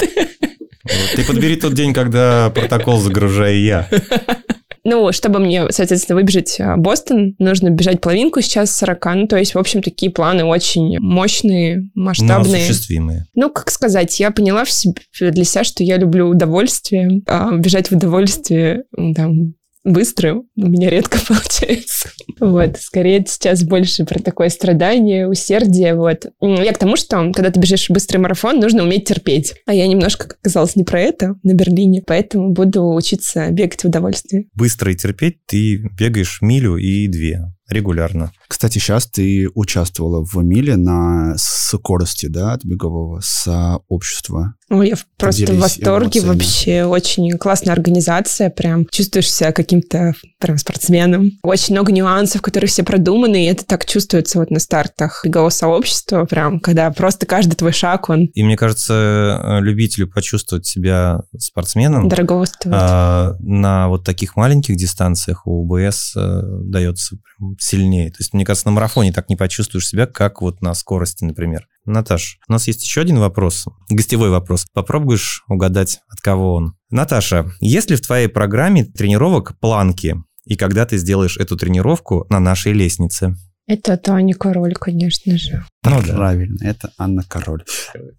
Ты 1.15 1.23
подбери 1.25 1.57
тот 1.57 1.73
день, 1.73 1.93
когда 1.93 2.49
протокол 2.49 2.99
загружаю 3.01 3.61
я. 3.61 3.89
Ну, 4.89 5.11
чтобы 5.11 5.39
мне, 5.39 5.69
соответственно, 5.69 6.15
выбежать 6.15 6.61
а, 6.61 6.77
Бостон, 6.77 7.35
нужно 7.39 7.69
бежать 7.69 7.99
половинку 7.99 8.39
сейчас 8.39 8.73
40. 8.77 9.05
Ну, 9.15 9.27
то 9.27 9.35
есть, 9.35 9.53
в 9.53 9.59
общем, 9.59 9.81
такие 9.83 10.09
планы 10.09 10.45
очень 10.45 10.97
мощные, 10.99 11.89
Но 11.93 12.05
масштабные. 12.05 12.63
осуществимые. 12.63 13.25
Ну, 13.35 13.49
как 13.49 13.69
сказать, 13.69 14.17
я 14.17 14.31
поняла 14.31 14.63
в 14.63 14.71
себе, 14.71 14.93
для 15.19 15.43
себя, 15.43 15.65
что 15.65 15.83
я 15.83 15.97
люблю 15.97 16.29
удовольствие, 16.29 17.21
а 17.27 17.51
бежать 17.57 17.91
в 17.91 17.95
удовольствие 17.97 18.83
там 19.13 19.55
быстро 19.87 20.35
у 20.35 20.45
меня 20.55 20.89
редко 20.89 21.17
получается. 21.27 22.09
Вот, 22.39 22.77
скорее 22.79 23.25
сейчас 23.27 23.63
больше 23.63 24.05
про 24.05 24.19
такое 24.19 24.49
страдание, 24.49 25.27
усердие, 25.27 25.95
вот. 25.95 26.25
Я 26.41 26.73
к 26.73 26.77
тому, 26.77 26.95
что 26.95 27.31
когда 27.31 27.49
ты 27.49 27.59
бежишь 27.59 27.89
быстрый 27.89 28.17
марафон, 28.17 28.59
нужно 28.59 28.83
уметь 28.83 29.05
терпеть. 29.05 29.55
А 29.65 29.73
я 29.73 29.87
немножко, 29.87 30.27
как 30.27 30.39
оказалось, 30.39 30.75
не 30.75 30.83
про 30.83 31.01
это 31.01 31.35
на 31.43 31.53
Берлине, 31.53 32.03
поэтому 32.05 32.51
буду 32.51 32.93
учиться 32.93 33.49
бегать 33.49 33.83
в 33.83 33.87
удовольствие. 33.87 34.45
Быстро 34.53 34.91
и 34.91 34.95
терпеть 34.95 35.45
ты 35.45 35.77
бегаешь 35.97 36.39
милю 36.41 36.77
и 36.77 37.07
две 37.07 37.41
регулярно. 37.69 38.31
Кстати, 38.47 38.79
сейчас 38.79 39.07
ты 39.07 39.49
участвовала 39.53 40.23
в 40.23 40.35
миле 40.43 40.77
на 40.77 41.35
скорости, 41.37 42.27
да, 42.27 42.53
от 42.53 42.63
бегового 42.63 43.19
сообщества. 43.21 44.55
Ой, 44.69 44.89
я 44.89 44.95
в- 44.97 45.05
просто 45.17 45.43
в 45.43 45.45
Поделись 45.45 45.61
восторге 45.61 46.19
эмоциями. 46.19 46.27
вообще. 46.27 46.83
Очень 46.85 47.37
классная 47.37 47.73
организация, 47.73 48.49
прям 48.49 48.85
чувствуешь 48.91 49.31
себя 49.31 49.53
каким-то 49.53 50.13
прям 50.39 50.57
спортсменом. 50.57 51.31
Очень 51.41 51.75
много 51.75 51.91
нюансов, 51.93 52.41
которые 52.41 52.67
все 52.67 52.83
продуманы, 52.83 53.45
и 53.45 53.47
это 53.47 53.65
так 53.65 53.85
чувствуется 53.85 54.39
вот 54.39 54.51
на 54.51 54.59
стартах 54.59 55.21
бегового 55.23 55.49
сообщества, 55.49 56.25
прям, 56.25 56.59
когда 56.59 56.91
просто 56.91 57.25
каждый 57.25 57.55
твой 57.55 57.71
шаг, 57.71 58.09
он 58.09 58.25
И 58.33 58.43
мне 58.43 58.57
кажется, 58.57 59.41
э, 59.41 59.61
любителю 59.61 60.09
почувствовать 60.09 60.65
себя 60.65 61.21
спортсменом 61.37 62.09
дорого 62.09 62.45
стоит. 62.45 62.73
а, 62.75 63.35
на 63.39 63.87
вот 63.87 64.03
таких 64.03 64.35
маленьких 64.35 64.75
дистанциях 64.75 65.47
у 65.47 65.61
УБС 65.63 66.13
э, 66.17 66.41
дается 66.65 67.15
прям 67.37 67.55
сильнее. 67.59 68.09
То 68.09 68.17
есть, 68.19 68.33
мне 68.33 68.43
кажется, 68.45 68.67
на 68.67 68.73
марафоне 68.73 69.13
так 69.13 69.29
не 69.29 69.35
почувствуешь 69.37 69.87
себя, 69.87 70.07
как 70.07 70.41
вот 70.41 70.61
на 70.61 70.73
скорости, 70.73 71.23
например. 71.23 71.67
Наташ, 71.87 72.37
у 72.49 72.51
нас 72.51 72.67
есть 72.67 72.83
еще 72.83 73.01
один 73.01 73.17
вопрос, 73.19 73.65
гостевой 73.89 74.29
вопрос. 74.29 74.65
Попробуешь 74.73 75.43
угадать, 75.47 76.01
от 76.09 76.19
кого 76.19 76.53
он? 76.53 76.75
Наташа, 76.89 77.49
есть 77.61 77.89
ли 77.89 77.95
в 77.95 78.01
твоей 78.01 78.27
программе 78.27 78.83
тренировок 78.83 79.57
планки? 79.59 80.15
И 80.43 80.55
когда 80.55 80.85
ты 80.85 80.97
сделаешь 80.97 81.37
эту 81.37 81.55
тренировку 81.55 82.25
на 82.29 82.39
нашей 82.39 82.73
лестнице? 82.73 83.35
Это 83.67 83.97
Таня 83.97 84.33
Король, 84.33 84.75
конечно 84.75 85.37
же. 85.37 85.65
Ну 85.83 86.01
да. 86.05 86.13
Правильно, 86.15 86.57
это 86.61 86.91
Анна 86.97 87.23
Король. 87.27 87.63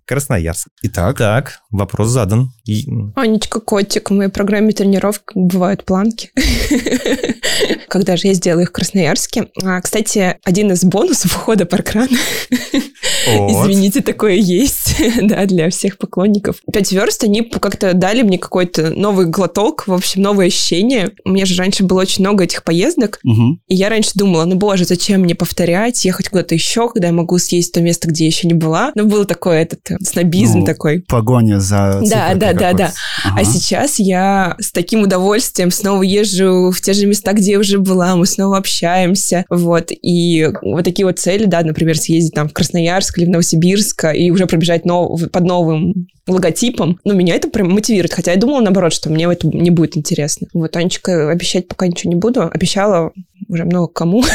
Красноярск. 0.06 0.68
Итак, 0.82 1.18
Так, 1.18 1.60
вопрос 1.70 2.08
задан. 2.08 2.50
И- 2.64 2.86
Анечка 3.14 3.60
Котик, 3.60 4.10
в 4.10 4.14
моей 4.14 4.30
программе 4.30 4.72
тренировок 4.72 5.32
бывают 5.34 5.84
планки. 5.84 6.30
Когда 7.88 8.16
же 8.16 8.28
я 8.28 8.34
сделаю 8.34 8.64
их 8.64 8.68
в 8.70 8.72
Красноярске. 8.72 9.48
А, 9.62 9.80
Кстати, 9.80 10.36
один 10.44 10.72
из 10.72 10.84
бонусов 10.84 11.34
ухода 11.36 11.66
паркрана 11.66 12.08
Вот. 13.26 13.68
Извините, 13.68 14.00
такое 14.00 14.34
есть, 14.34 14.96
да, 15.22 15.44
для 15.46 15.70
всех 15.70 15.98
поклонников. 15.98 16.56
Пять 16.72 16.92
верст, 16.92 17.24
они 17.24 17.42
как-то 17.42 17.92
дали 17.94 18.22
мне 18.22 18.38
какой-то 18.38 18.90
новый 18.90 19.26
глоток, 19.26 19.86
в 19.86 19.92
общем, 19.92 20.22
новое 20.22 20.46
ощущение. 20.46 21.10
У 21.24 21.30
меня 21.30 21.44
же 21.44 21.56
раньше 21.60 21.84
было 21.84 22.00
очень 22.00 22.24
много 22.24 22.44
этих 22.44 22.64
поездок, 22.64 23.18
мгм. 23.22 23.60
и 23.66 23.74
я 23.74 23.88
раньше 23.88 24.12
думала, 24.14 24.44
ну, 24.44 24.54
боже, 24.56 24.84
зачем 24.84 25.22
мне 25.22 25.34
повторять, 25.34 26.04
ехать 26.04 26.28
куда-то 26.28 26.54
еще, 26.54 26.88
когда 26.88 27.08
я 27.08 27.12
могу 27.12 27.38
съесть 27.48 27.72
то 27.72 27.80
место, 27.80 28.08
где 28.08 28.24
я 28.24 28.28
еще 28.28 28.46
не 28.46 28.54
была. 28.54 28.92
Ну, 28.94 29.06
был 29.06 29.24
такой 29.24 29.58
этот 29.62 29.80
э, 29.90 29.96
снобизм 30.02 30.60
Ну, 30.60 30.64
такой. 30.66 31.00
погоня 31.08 31.60
за 31.60 32.00
Да, 32.08 32.34
да, 32.34 32.52
да, 32.52 32.72
да. 32.72 32.92
А 33.24 33.30
Ага. 33.40 33.44
сейчас 33.44 33.98
я 33.98 34.56
с 34.60 34.70
таким 34.72 35.02
удовольствием 35.02 35.70
снова 35.70 36.02
езжу 36.02 36.70
в 36.70 36.80
те 36.80 36.92
же 36.92 37.06
места, 37.06 37.32
где 37.32 37.52
я 37.52 37.58
уже 37.58 37.78
была, 37.78 38.16
мы 38.16 38.26
снова 38.26 38.58
общаемся, 38.58 39.44
вот, 39.50 39.88
и 39.90 40.48
вот 40.62 40.84
такие 40.84 41.06
вот 41.06 41.18
цели, 41.18 41.44
да, 41.46 41.62
например, 41.62 41.96
съездить 41.98 42.34
там 42.34 42.48
в 42.48 42.52
Красноярск 42.52 43.18
или 43.18 43.26
в 43.26 43.30
Новосибирск 43.30 44.04
и 44.14 44.30
уже 44.30 44.46
пробежать 44.46 44.84
нов- 44.84 45.28
под 45.30 45.44
новым 45.44 46.08
логотипом, 46.26 47.00
ну, 47.04 47.14
меня 47.14 47.34
это 47.34 47.48
прям 47.48 47.70
мотивирует, 47.70 48.12
хотя 48.12 48.32
я 48.32 48.38
думала, 48.38 48.60
наоборот, 48.60 48.92
что 48.92 49.08
мне 49.10 49.24
это 49.24 49.46
не 49.48 49.70
будет 49.70 49.96
интересно. 49.96 50.46
Вот, 50.52 50.76
Анечка, 50.76 51.30
обещать 51.30 51.68
пока 51.68 51.86
ничего 51.86 52.12
не 52.12 52.18
буду, 52.18 52.42
обещала 52.42 53.12
уже 53.48 53.64
много 53.64 53.88
кому. 53.92 54.24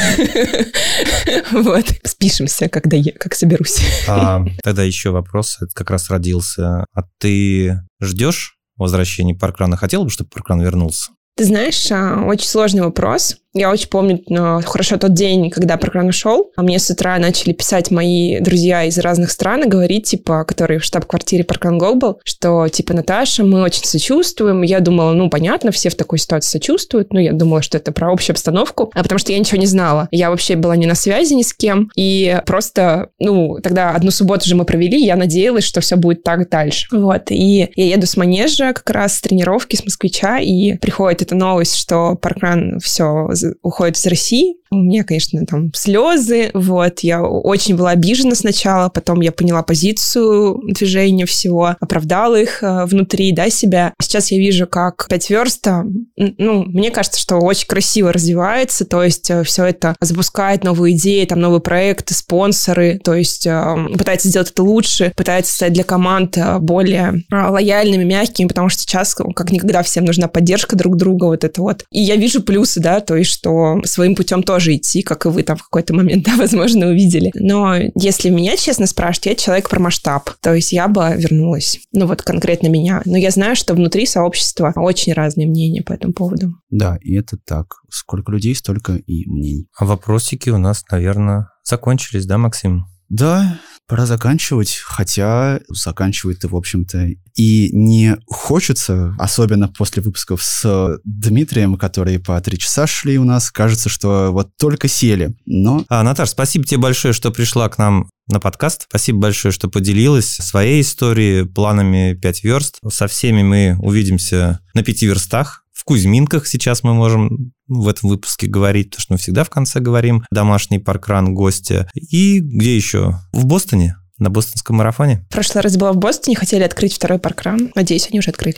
Вот, 1.52 1.86
спишемся, 2.04 2.70
когда 2.70 2.98
я, 2.98 3.12
как 3.14 3.34
соберусь. 3.34 3.82
А, 4.08 4.44
тогда 4.64 4.84
еще 4.84 5.10
вопрос, 5.12 5.58
это 5.62 5.74
как 5.74 5.90
раз 5.90 6.10
родился. 6.10 6.86
А 6.94 7.04
ты 7.18 7.82
ждешь 8.02 8.58
возвращения 8.76 9.34
паркрана? 9.34 9.78
Хотел 9.78 10.04
бы, 10.04 10.10
чтобы 10.10 10.30
паркран 10.30 10.62
вернулся? 10.62 11.12
Ты 11.36 11.46
знаешь, 11.46 11.92
а, 11.92 12.24
очень 12.26 12.48
сложный 12.48 12.84
вопрос. 12.84 13.38
Я 13.54 13.70
очень 13.70 13.88
помню 13.88 14.20
ну, 14.30 14.62
хорошо 14.66 14.98
тот 14.98 15.14
день, 15.14 15.52
когда 15.52 15.78
программ 15.78 16.08
ушел, 16.08 16.52
а 16.56 16.64
мне 16.64 16.80
с 16.80 16.90
утра 16.90 17.20
начали 17.20 17.54
писать 17.54 17.92
мои 17.92 18.40
друзья 18.40 18.84
из 18.86 18.98
разных 18.98 19.30
стран 19.30 19.64
и 19.64 19.70
говорить, 19.70 20.06
типа, 20.06 20.44
которые 20.44 20.80
в 20.80 20.84
штаб-квартире 20.84 21.44
Паркран 21.44 21.78
Глобал, 21.78 22.20
что, 22.24 22.68
типа, 22.68 22.96
Наташа, 22.96 23.44
мы 23.44 23.62
очень 23.62 23.86
сочувствуем. 23.86 24.64
Я 24.64 24.80
думала, 24.80 25.14
ну, 25.14 25.30
понятно, 25.30 25.72
все 25.72 25.90
в 25.90 25.96
такой 25.96 26.18
ситуации 26.18 26.50
сочувствуют, 26.50 27.14
но 27.14 27.20
я 27.20 27.32
думала, 27.32 27.62
что 27.62 27.78
это 27.78 27.92
про 27.92 28.12
общую 28.12 28.34
обстановку, 28.34 28.92
а 28.96 29.04
потому 29.04 29.20
что 29.20 29.32
я 29.32 29.38
ничего 29.38 29.60
не 29.60 29.68
знала. 29.68 30.08
Я 30.10 30.32
вообще 30.32 30.56
была 30.56 30.76
не 30.76 30.88
на 30.88 30.96
связи 30.96 31.34
ни 31.36 31.44
с 31.44 31.54
кем, 31.54 31.92
и 31.96 32.42
просто, 32.48 33.10
ну, 33.20 33.60
тогда 33.62 33.92
одну 33.92 34.10
субботу 34.10 34.48
же 34.48 34.56
мы 34.56 34.66
провели, 34.66 35.06
я 35.06 35.16
надеялась, 35.16 35.64
что 35.64 35.80
все 35.80 35.96
будет 35.96 36.24
так 36.24 36.50
дальше. 36.50 36.88
Вот, 36.92 37.30
и 37.30 37.70
я 37.76 37.86
еду 37.86 38.08
с 38.08 38.18
манежа 38.18 38.74
как 38.74 38.90
раз 38.90 39.18
с 39.18 39.22
тренировки, 39.22 39.76
с 39.76 39.86
москвича, 39.86 40.40
и 40.40 40.76
приходит 40.78 41.22
эта 41.22 41.36
новость, 41.36 41.76
что 41.76 42.16
Паркран 42.16 42.80
все 42.80 43.28
уходит 43.62 43.98
из 43.98 44.06
России. 44.06 44.56
У 44.72 44.78
меня, 44.78 45.04
конечно, 45.04 45.46
там 45.46 45.72
слезы, 45.74 46.50
вот, 46.54 47.02
я 47.02 47.22
очень 47.22 47.76
была 47.76 47.92
обижена 47.92 48.34
сначала, 48.34 48.90
потом 48.90 49.22
я 49.22 49.32
поняла 49.32 49.62
позицию 49.62 50.62
движения 50.68 51.28
всего, 51.28 51.76
оправдала 51.80 52.42
их 52.42 52.64
э, 52.64 52.86
внутри, 52.86 53.32
да, 53.34 53.50
себя. 53.50 53.94
Сейчас 54.02 54.32
я 54.32 54.40
вижу, 54.40 54.66
как 54.66 55.08
пять 55.10 55.30
верста, 55.30 55.86
ну, 56.16 56.64
мне 56.64 56.90
кажется, 56.90 57.20
что 57.20 57.38
очень 57.38 57.68
красиво 57.68 58.12
развивается, 58.12 58.86
то 58.86 59.04
есть 59.04 59.32
все 59.44 59.66
это 59.66 59.96
запускает 60.02 60.64
новые 60.64 60.96
идеи, 60.96 61.26
там 61.26 61.40
новые 61.40 61.62
проекты, 61.62 62.14
спонсоры, 62.14 63.00
то 63.04 63.14
есть 63.14 63.46
э, 63.46 63.76
пытается 63.98 64.30
сделать 64.30 64.52
это 64.52 64.64
лучше, 64.64 65.14
пытается 65.16 65.54
стать 65.54 65.74
для 65.74 65.84
команд 65.84 66.38
э, 66.38 66.60
более 66.60 67.24
э, 67.32 67.36
лояльными, 67.36 68.04
мягкими, 68.04 68.48
потому 68.48 68.70
что 68.70 68.82
сейчас 68.82 69.16
как 69.16 69.52
никогда 69.52 69.84
всем 69.84 70.06
нужна 70.06 70.28
поддержка 70.28 70.76
друг 70.76 70.98
друга, 70.98 71.26
вот 71.26 71.44
это 71.44 71.62
вот. 71.62 71.86
И 71.92 72.02
я 72.02 72.16
вижу 72.16 72.42
плюсы, 72.42 72.80
да, 72.80 73.00
то 73.00 73.16
есть 73.16 73.33
что 73.34 73.82
своим 73.84 74.16
путем 74.16 74.44
тоже 74.44 74.76
идти, 74.76 75.02
как 75.02 75.26
и 75.26 75.30
вы 75.30 75.44
там 75.44 75.58
в 75.58 75.64
какой-то 75.64 75.94
момент, 75.94 76.24
да, 76.24 76.36
возможно, 76.38 76.88
увидели. 76.88 77.32
Но 77.36 77.76
если 77.96 78.30
меня 78.30 78.56
честно 78.56 78.88
спрашивать, 78.88 79.26
я 79.26 79.36
человек 79.36 79.70
про 79.70 79.80
масштаб, 79.80 80.30
то 80.42 80.54
есть 80.54 80.72
я 80.72 80.88
бы 80.88 81.14
вернулась. 81.18 81.80
Ну 81.92 82.08
вот 82.08 82.22
конкретно 82.22 82.68
меня. 82.68 83.02
Но 83.06 83.18
я 83.18 83.32
знаю, 83.32 83.56
что 83.56 83.74
внутри 83.74 84.06
сообщества 84.06 84.74
очень 84.76 85.14
разные 85.14 85.48
мнения 85.48 85.82
по 85.82 85.94
этому 85.94 86.14
поводу. 86.14 86.54
Да, 86.70 86.98
и 87.02 87.16
это 87.16 87.38
так. 87.38 87.76
Сколько 87.90 88.32
людей, 88.32 88.56
столько 88.56 88.94
и 88.94 89.30
мнений. 89.30 89.68
А 89.78 89.86
вопросики 89.86 90.50
у 90.50 90.58
нас, 90.58 90.84
наверное, 90.92 91.50
закончились, 91.64 92.26
да, 92.26 92.38
Максим? 92.38 92.86
Да, 93.10 93.60
пора 93.88 94.06
заканчивать, 94.06 94.80
хотя 94.84 95.60
заканчивать-то, 95.70 96.48
в 96.48 96.56
общем-то, 96.56 97.10
и 97.36 97.70
не 97.74 98.18
хочется, 98.28 99.16
особенно 99.20 99.68
после 99.68 100.02
выпусков 100.02 100.44
с 100.44 101.00
Дмитрием, 101.04 101.78
которые 101.78 102.20
по 102.20 102.40
три 102.42 102.58
часа 102.58 102.88
шли 102.88 103.18
у 103.18 103.24
нас, 103.24 103.52
кажется, 103.52 103.90
что 103.90 104.32
вот 104.32 104.56
только 104.58 104.88
сели. 104.88 105.36
Но 105.46 105.86
А, 105.90 106.04
Наташ, 106.04 106.30
спасибо 106.30 106.66
тебе 106.66 106.80
большое, 106.80 107.14
что 107.14 107.32
пришла 107.32 107.70
к 107.70 107.78
нам 107.78 108.10
на 108.28 108.40
подкаст. 108.40 108.86
Спасибо 108.90 109.20
большое, 109.20 109.52
что 109.52 109.68
поделилась 109.70 110.28
своей 110.28 110.82
историей, 110.82 111.46
планами 111.46 112.14
5 112.14 112.44
верст. 112.44 112.80
Со 112.90 113.08
всеми 113.08 113.44
мы 113.44 113.76
увидимся 113.80 114.60
на 114.74 114.84
пяти 114.84 115.06
верстах. 115.06 115.63
В 115.74 115.84
Кузьминках 115.86 116.48
сейчас 116.48 116.84
мы 116.84 116.94
можем 116.94 117.52
в 117.68 117.88
этом 117.88 118.10
выпуске 118.10 118.48
говорить, 118.48 118.92
потому 118.92 119.02
что 119.02 119.14
мы 119.14 119.18
всегда 119.18 119.44
в 119.44 119.50
конце 119.50 119.80
говорим. 119.80 120.24
Домашний 120.32 120.80
паркран, 120.80 121.34
гостя. 121.34 121.90
И 121.94 122.40
где 122.40 122.76
еще? 122.76 123.20
В 123.34 123.46
Бостоне? 123.46 123.98
на 124.20 124.30
бостонском 124.30 124.78
марафоне? 124.78 125.26
В 125.30 125.34
прошлый 125.34 125.64
раз 125.64 125.76
была 125.76 125.92
в 125.92 125.98
Бостоне, 125.98 126.36
хотели 126.36 126.64
открыть 126.64 126.94
второй 126.94 127.20
паркран. 127.20 127.72
Надеюсь, 127.76 128.08
они 128.10 128.20
уже 128.20 128.30
открыли. 128.30 128.58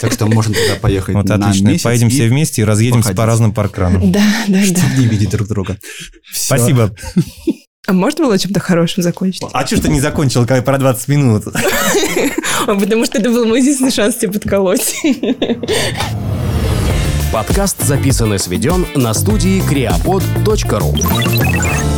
Так 0.00 0.12
что 0.12 0.26
можно 0.26 0.54
туда 0.54 0.76
поехать 0.80 1.14
Вот 1.14 1.30
отлично. 1.30 1.76
Поедем 1.82 2.10
все 2.10 2.28
вместе 2.28 2.62
и 2.62 2.64
разъедемся 2.64 3.14
по 3.14 3.26
разным 3.26 3.52
паркранам. 3.52 4.12
Да, 4.12 4.22
да, 4.48 4.58
да. 4.58 4.64
чтобы 4.64 4.96
не 4.98 5.06
видеть 5.06 5.30
друг 5.30 5.48
друга. 5.48 5.78
Спасибо. 6.32 6.94
А 7.86 7.92
можно 7.92 8.26
было 8.26 8.38
чем-то 8.38 8.60
хорошим 8.60 9.02
закончить? 9.02 9.42
А 9.52 9.66
что 9.66 9.76
ж 9.76 9.80
ты 9.80 9.88
не 9.88 10.00
закончил, 10.00 10.46
как 10.46 10.64
про 10.64 10.78
20 10.78 11.08
минут? 11.08 11.44
Потому 12.66 13.04
что 13.06 13.18
это 13.18 13.30
был 13.30 13.46
мой 13.46 13.60
единственный 13.60 13.90
шанс 13.90 14.16
тебя 14.16 14.32
подколоть. 14.32 14.94
Подкаст 17.32 17.82
записан 17.82 18.34
и 18.34 18.38
сведен 18.38 18.86
на 18.94 19.14
студии 19.14 19.62
creapod.ru 19.62 21.89